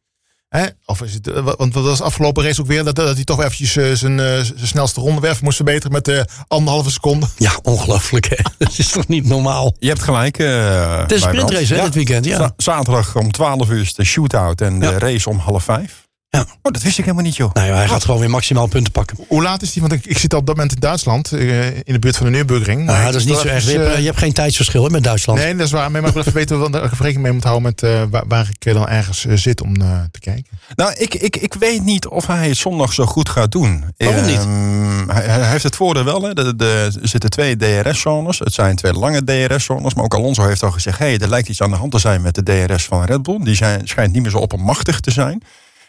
Hè? 0.56 0.66
Of 0.86 1.02
is 1.02 1.14
het, 1.14 1.28
eh, 1.30 1.48
want 1.56 1.72
dat 1.72 1.84
was 1.84 2.00
afgelopen 2.00 2.44
race 2.44 2.60
ook 2.60 2.66
weer 2.66 2.84
dat, 2.84 2.96
dat 2.96 3.14
hij 3.14 3.24
toch 3.24 3.38
eventjes 3.42 3.76
eh, 3.76 3.92
zijn, 3.92 4.20
eh, 4.20 4.26
zijn 4.26 4.66
snelste 4.66 5.00
rondewerf 5.00 5.42
moest 5.42 5.56
verbeteren 5.56 5.92
met 5.92 6.04
de 6.04 6.26
anderhalve 6.48 6.90
seconde. 6.90 7.26
Ja, 7.36 7.50
ongelooflijk 7.62 8.28
hè. 8.28 8.36
Dat 8.58 8.78
is 8.78 8.88
toch 8.88 9.06
niet 9.08 9.26
normaal? 9.26 9.74
Je 9.78 9.88
hebt 9.88 10.02
gelijk. 10.02 10.38
eh 10.38 10.98
Het 11.00 11.12
is 11.12 11.22
een 11.22 11.28
sprintrace 11.28 11.74
hè, 11.74 11.82
dit 11.82 11.94
weekend. 11.94 12.24
Ja. 12.24 12.52
Zaterdag 12.56 13.16
om 13.16 13.32
12 13.32 13.70
uur 13.70 13.80
is 13.80 13.94
de 13.94 14.04
shootout 14.04 14.60
en 14.60 14.80
de 14.80 14.86
Ja. 14.86 14.98
race 14.98 15.28
om 15.28 15.38
half 15.38 15.64
vijf. 15.64 16.03
Ja. 16.34 16.46
Oh, 16.62 16.72
dat 16.72 16.82
wist 16.82 16.98
ik 16.98 17.04
helemaal 17.04 17.24
niet, 17.24 17.36
joh. 17.36 17.52
Nou 17.52 17.66
ja, 17.66 17.74
hij 17.74 17.88
gaat 17.88 18.04
gewoon 18.04 18.20
weer 18.20 18.30
maximaal 18.30 18.66
punten 18.66 18.92
pakken. 18.92 19.16
Hoe 19.28 19.42
laat 19.42 19.62
is 19.62 19.72
die? 19.72 19.82
Want 19.82 19.94
ik, 19.94 20.06
ik 20.06 20.18
zit 20.18 20.34
op 20.34 20.46
dat 20.46 20.56
moment 20.56 20.74
in 20.74 20.80
Duitsland, 20.80 21.32
eh, 21.32 21.66
in 21.66 21.82
de 21.92 21.98
buurt 21.98 22.16
van 22.16 22.26
de 22.26 22.32
Nürburgring. 22.32 22.84
Nou, 22.84 22.98
Maar 22.98 23.12
dat 23.12 23.20
is 23.20 23.24
niet 23.26 23.36
zo 23.36 23.46
erg. 23.46 23.50
Je 23.50 23.56
eventjes, 23.56 23.82
hebt, 23.82 23.94
eh, 23.94 23.98
je 23.98 24.06
hebt 24.06 24.18
geen 24.18 24.32
tijdsverschil 24.32 24.84
hè, 24.84 24.90
met 24.90 25.04
Duitsland. 25.04 25.38
Nee, 25.38 25.56
dat 25.56 25.66
is 25.66 25.72
waar. 25.72 25.90
Maar 25.90 26.04
ik 26.04 26.12
wil 26.12 26.20
even 26.20 26.32
weten 26.42 26.58
wat 26.58 26.74
ik 26.74 26.90
rekening 26.90 27.22
mee 27.22 27.32
moet 27.32 27.44
houden 27.44 27.62
met 27.62 27.82
eh, 27.82 28.02
waar, 28.10 28.24
waar 28.28 28.48
ik 28.58 28.72
dan 28.74 28.88
ergens 28.88 29.24
zit 29.24 29.60
om 29.60 29.80
eh, 29.80 30.00
te 30.10 30.20
kijken. 30.20 30.58
Nou, 30.74 30.92
ik, 30.96 31.14
ik, 31.14 31.36
ik 31.36 31.54
weet 31.54 31.84
niet 31.84 32.06
of 32.06 32.26
hij 32.26 32.48
het 32.48 32.56
zondag 32.56 32.92
zo 32.92 33.06
goed 33.06 33.28
gaat 33.28 33.52
doen. 33.52 33.84
Waarom 33.96 34.26
niet? 34.26 34.38
Ehm, 34.38 35.08
hij, 35.08 35.24
hij 35.24 35.50
heeft 35.50 35.64
het 35.64 35.76
voordeel 35.76 36.04
wel. 36.04 36.22
Hè. 36.22 36.34
De, 36.34 36.56
de, 36.56 36.90
er 37.02 37.08
zitten 37.08 37.30
twee 37.30 37.56
DRS-zones. 37.56 38.38
Het 38.38 38.54
zijn 38.54 38.76
twee 38.76 38.92
lange 38.92 39.24
DRS-zones. 39.24 39.94
Maar 39.94 40.04
ook 40.04 40.14
Alonso 40.14 40.46
heeft 40.46 40.62
al 40.62 40.70
gezegd... 40.70 40.98
Hey, 40.98 41.18
er 41.18 41.28
lijkt 41.28 41.48
iets 41.48 41.62
aan 41.62 41.70
de 41.70 41.76
hand 41.76 41.92
te 41.92 41.98
zijn 41.98 42.22
met 42.22 42.34
de 42.34 42.66
DRS 42.66 42.84
van 42.84 43.04
Red 43.04 43.22
Bull. 43.22 43.38
Die 43.42 43.54
zijn, 43.54 43.88
schijnt 43.88 44.12
niet 44.12 44.22
meer 44.22 44.30
zo 44.30 44.38
oppermachtig 44.38 45.00
te 45.00 45.10
zijn. 45.10 45.42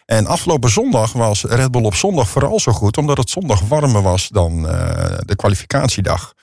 En 0.05 0.27
afgelopen 0.27 0.69
zondag 0.69 1.13
was 1.13 1.43
Red 1.43 1.71
Bull 1.71 1.83
op 1.83 1.95
zondag 1.95 2.29
vooral 2.29 2.59
zo 2.59 2.71
goed... 2.71 2.97
omdat 2.97 3.17
het 3.17 3.29
zondag 3.29 3.59
warmer 3.61 4.01
was 4.01 4.27
dan 4.29 4.69
eh, 4.69 5.17
de 5.25 5.35
kwalificatiedag. 5.35 6.33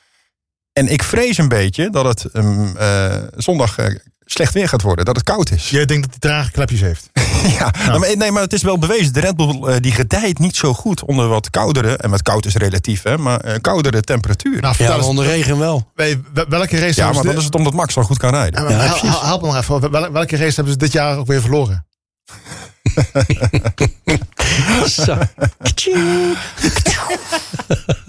En 0.73 0.89
ik 0.93 1.03
vrees 1.03 1.39
een 1.39 1.49
beetje 1.49 1.91
dat 1.91 2.05
het 2.05 2.25
ehm, 2.33 2.77
eh, 2.77 3.15
zondag... 3.37 3.79
eh, 3.79 3.87
slecht 4.25 4.53
weer 4.55 4.69
gaat 4.69 4.83
worden. 4.83 5.05
Dat 5.05 5.17
het 5.17 5.25
koud 5.25 5.51
is. 5.51 5.71
Jij 5.71 5.85
denkt 5.87 6.03
dat 6.03 6.11
hij 6.23 6.31
trage 6.31 6.51
klepjes 6.51 6.81
heeft. 6.81 7.11
Ja, 7.59 7.75
Maar, 7.99 8.17
nee, 8.17 8.31
maar 8.31 8.43
het 8.43 8.53
is 8.53 8.63
wel 8.63 8.79
bewezen. 8.79 9.13
De 9.13 9.21
Red 9.21 9.37
Bull 9.37 9.81
die 9.81 9.93
gedijt 9.93 10.39
niet 10.39 10.57
zo 10.57 10.73
goed 10.75 11.05
onder 11.05 11.29
wat 11.29 11.51
koudere... 11.51 11.97
en 11.97 12.11
wat 12.11 12.23
koud 12.23 12.47
is 12.47 12.55
relatief, 12.55 13.03
hè, 13.03 13.19
maar 13.19 13.61
koudere 13.61 14.01
temperaturen. 14.01 14.63
Nou, 14.63 14.75
Ja, 14.79 14.97
eens, 14.97 15.07
onder 15.07 15.25
regen 15.25 15.59
wel. 15.59 15.91
welke 16.49 16.79
race 16.79 17.01
ja, 17.01 17.13
maar 17.13 17.23
dan 17.23 17.37
is 17.37 17.45
het 17.45 17.55
omdat 17.55 17.73
Max 17.73 17.97
al 17.97 18.03
goed 18.03 18.19
kan 18.19 18.31
rijden. 18.31 18.63
Ja, 18.63 18.77
maar 18.77 19.01
Ja, 19.05 19.25
help 19.27 19.43
me 19.43 19.49
maar 19.49 19.59
even. 19.61 19.91
Wel- 19.91 20.13
Welke 20.13 20.37
race 20.37 20.55
hebben 20.55 20.73
ze 20.73 20.79
dit 20.79 20.93
jaar 20.93 21.19
ook 21.19 21.27
weer 21.27 21.41
verloren? 21.41 21.87
Zo. 25.05 25.19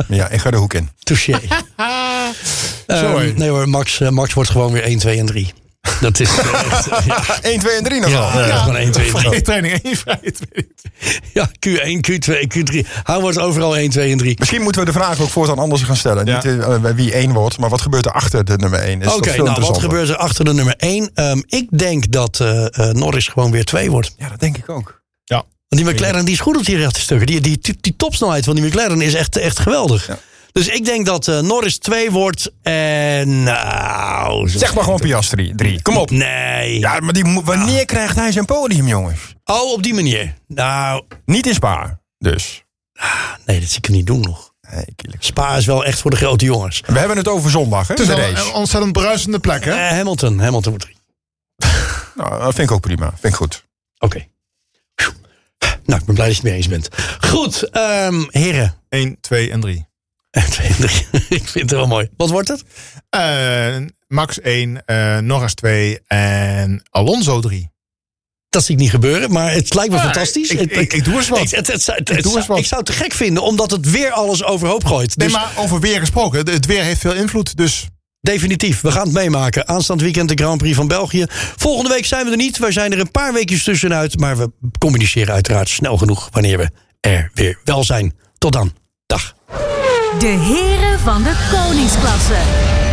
Ja, 0.07 0.30
ik 0.30 0.39
ga 0.39 0.51
de 0.51 0.57
hoek 0.57 0.74
in. 0.74 0.89
Touché. 0.99 1.32
Sorry. 2.88 3.30
Ehm, 3.30 3.38
nee 3.38 3.49
hoor, 3.49 3.69
Max, 3.69 3.99
eh, 3.99 4.09
Max 4.09 4.34
wordt 4.34 4.49
gewoon 4.49 4.71
weer 4.71 4.84
1, 4.84 4.97
2 4.97 5.19
en 5.19 5.26
3. 5.26 5.53
Dat 6.02 6.20
is 6.20 6.38
eh, 6.38 6.64
echt, 6.72 7.06
ja, 7.06 7.42
1, 7.42 7.60
2 7.60 7.76
en 7.76 7.84
3 7.84 8.00
nog 8.00 8.10
ja, 8.10 8.34
wel. 8.34 8.48
ja, 8.48 8.58
gewoon 8.58 8.76
1, 8.76 8.92
2 8.92 9.06
en 9.06 9.12
3. 9.12 9.22
Vrije 9.22 9.42
training, 9.42 9.82
één 9.84 9.96
vrije 9.96 10.32
training. 10.32 10.74
Ja, 11.34 11.50
Q1, 11.68 12.12
Q2, 12.12 12.48
Q3. 12.58 12.88
Hij 13.04 13.20
wordt 13.20 13.40
overal 13.40 13.78
1, 13.78 13.90
2 13.90 14.12
en 14.12 14.18
3. 14.18 14.36
Misschien 14.40 14.62
moeten 14.62 14.82
we 14.82 14.88
de 14.88 14.94
vraag 14.94 15.22
ook 15.22 15.30
voortaan 15.30 15.60
anders 15.60 15.82
gaan 15.82 15.96
stellen. 15.96 16.26
Ja. 16.26 16.36
Niet 16.36 16.60
eh, 16.60 16.92
wie 16.96 17.14
één 17.14 17.34
wordt, 17.34 17.58
maar 17.58 17.70
wat 17.70 17.82
gebeurt 17.82 18.06
er 18.06 18.12
achter 18.12 18.46
de 18.46 18.58
nummer 18.58 18.80
1? 18.80 19.14
Oké, 19.14 19.44
nou 19.44 19.62
wat 19.62 19.78
gebeurt 19.78 20.10
er 20.10 20.18
achter 20.18 20.46
de 20.46 20.54
nummer 20.54 20.76
1? 20.78 21.12
ik 21.48 21.68
denk 21.78 22.12
dat 22.12 22.40
eh, 22.40 22.66
eh, 22.66 22.96
Norris 22.96 23.28
gewoon 23.28 23.52
weer 23.52 23.66
2 23.66 23.92
wordt. 23.92 24.14
Ja, 24.18 24.30
dat 24.30 24.40
denk 24.40 24.58
ik 24.58 24.70
ook. 24.70 25.02
Ja. 25.24 25.44
Want 25.70 25.86
die 25.86 25.94
McLaren 25.94 26.26
die 26.26 26.34
is 26.34 26.40
goed 26.40 26.58
op 26.58 26.66
die 26.66 26.78
rechte 26.78 27.00
stukken. 27.00 27.28
Die, 27.28 27.42
die, 27.42 27.58
die, 27.62 27.78
die 27.82 27.96
topsnelheid 27.96 28.46
van 28.46 28.56
die 28.56 28.66
McLaren 28.66 29.02
is 29.02 29.14
echt, 29.14 29.38
echt 29.38 29.60
geweldig. 29.60 30.08
Ja. 30.08 30.18
Dus 30.54 30.68
ik 30.68 30.86
denk 30.86 31.06
dat 31.06 31.28
eh, 31.28 31.39
Norris 31.39 31.78
2 31.78 32.12
wordt. 32.12 32.51
En 32.62 33.43
nou... 33.43 34.49
Zeg 34.49 34.74
maar 34.76 34.84
gewoon 34.84 34.99
Piastri, 34.99 35.54
3. 35.56 35.82
Kom 35.82 35.97
op. 35.97 36.12
Nee. 36.12 36.80
Ja, 36.80 36.99
maar 36.99 37.14
die, 37.14 37.24
moet- 37.26 37.45
wanneer 37.45 37.86
krijgt 37.86 38.16
hij 38.16 38.32
zijn 38.32 38.45
podium, 38.45 38.88
jongens? 38.88 39.20
Oh, 39.45 39.72
op 39.72 39.84
die 39.84 39.93
manier. 39.93 40.34
Nou, 40.47 41.04
Niet 41.26 41.47
in 41.47 41.54
Spa, 41.54 41.99
dus. 42.18 42.64
nee, 43.45 43.60
dat 43.60 43.70
zie 43.70 43.78
ik 43.78 43.86
hem 43.86 43.95
niet 43.95 44.08
doen 44.08 44.20
nog. 44.22 44.54
Nee. 44.72 44.86
Spa 45.20 45.56
is 45.56 45.66
wel 45.66 45.86
echt 45.86 45.99
voor 45.99 46.12
de 46.12 46.18
grote 46.18 46.45
jongens. 46.45 46.82
We 46.86 46.99
hebben 46.99 47.18
het 47.18 47.28
over 47.28 47.49
zondag, 47.49 47.88
hè? 47.88 47.93
Het 47.93 48.01
is 48.01 48.08
de 48.08 48.16
wel 48.16 48.30
race. 48.32 48.47
een 48.47 48.54
ontzettend 48.54 48.93
bruisende 48.93 49.39
plek, 49.39 49.66
hè? 49.66 49.72
Eh, 49.72 49.89
Hamilton, 49.89 50.39
Hamilton 50.39 50.72
wordt 50.72 50.86
3. 50.86 50.97
Nou, 52.16 52.39
dat 52.41 52.54
vind 52.56 52.70
ik 52.70 52.76
ook 52.76 52.82
prima. 52.82 53.10
Vind 53.10 53.34
ik 53.34 53.39
goed. 53.39 53.64
Oké. 53.97 54.26
Nou, 55.86 55.99
ik 55.99 56.06
ben 56.06 56.16
blij 56.16 56.28
dat 56.28 56.36
je 56.36 56.41
het 56.41 56.43
mee 56.43 56.54
eens 56.54 56.68
bent. 56.68 56.88
Goed, 57.20 57.70
ehm 57.70 58.24
heren. 58.30 58.74
1, 58.89 59.18
2 59.22 59.51
en 59.51 59.60
3. 59.60 59.88
1, 60.34 60.50
2, 60.50 60.72
3. 60.74 61.08
ik 61.30 61.48
vind 61.48 61.54
het 61.54 61.72
wel 61.72 61.88
mooi. 61.88 62.10
Wat 62.18 62.30
wordt 62.30 62.48
het? 62.48 62.64
Eh, 63.10 63.76
Max 64.08 64.42
1, 64.42 64.86
eh 64.86 65.18
Norris 65.18 65.54
2 65.54 66.00
en 66.08 66.84
Alonso 66.90 67.40
3. 67.40 67.72
Dat 68.50 68.64
zie 68.64 68.76
ik 68.76 68.82
niet 68.82 68.90
gebeuren, 68.90 69.32
maar 69.32 69.52
het 69.52 69.74
lijkt 69.74 69.92
me 69.92 69.98
Ja, 69.98 70.04
fantastisch. 70.04 70.50
ik- 70.50 70.72
ik- 70.72 70.94
ik 70.94 71.04
doe 71.04 71.16
eens 71.16 71.30
wat. 71.30 71.40
Ik, 71.40 71.50
het, 71.50 72.24
doe 72.24 72.36
eens 72.38 72.48
wat. 72.48 72.58
ik 72.58 72.66
zou 72.66 72.82
het 72.82 72.86
te 72.86 73.04
gek 73.04 73.14
vinden, 73.14 73.44
omdat 73.44 73.72
het 73.72 73.90
weer 73.90 74.12
alles 74.12 74.44
overhoop 74.44 74.86
gooit. 74.86 75.18
Nee, 75.18 75.28
Dus 75.28 75.38
maar 75.38 75.52
over 75.56 75.80
weer 75.80 76.00
gesproken. 76.00 76.40
Het- 76.40 76.50
Het 76.50 76.66
weer 76.66 76.84
heeft 76.84 77.00
veel 77.02 77.14
invloed, 77.14 77.58
dus... 77.58 77.88
definitief, 78.22 78.82
we 78.82 78.92
gaan 78.92 79.04
het 79.06 79.14
meemaken. 79.14 79.68
Aanstaand 79.68 80.02
weekend 80.02 80.30
de 80.30 80.36
Grand 80.44 80.58
Prix 80.58 80.76
van 80.76 80.88
België. 80.88 81.26
Volgende 81.58 81.90
week 81.90 82.06
zijn 82.06 82.26
we 82.26 82.32
er 82.32 82.38
niet. 82.38 82.58
Wij 82.58 82.72
zijn 82.72 82.92
er 82.92 83.00
een 83.00 83.12
paar 83.12 83.34
weekjes 83.34 83.64
tussenuit. 83.64 84.20
Maar 84.20 84.38
we 84.38 84.52
communiceren 84.78 85.34
uiteraard 85.34 85.70
snel 85.70 85.98
genoeg 85.98 86.30
wanneer 86.32 86.58
we 86.58 86.70
er 87.00 87.32
weer 87.34 87.60
wel 87.64 87.84
zijn. 87.84 88.16
Tot 88.38 88.54
dan. 88.54 88.74
Dag. 89.06 89.36
De 90.20 90.28
heren 90.28 90.99
van 90.99 91.24
de 91.24 91.49
koningsklasse. 91.51 92.93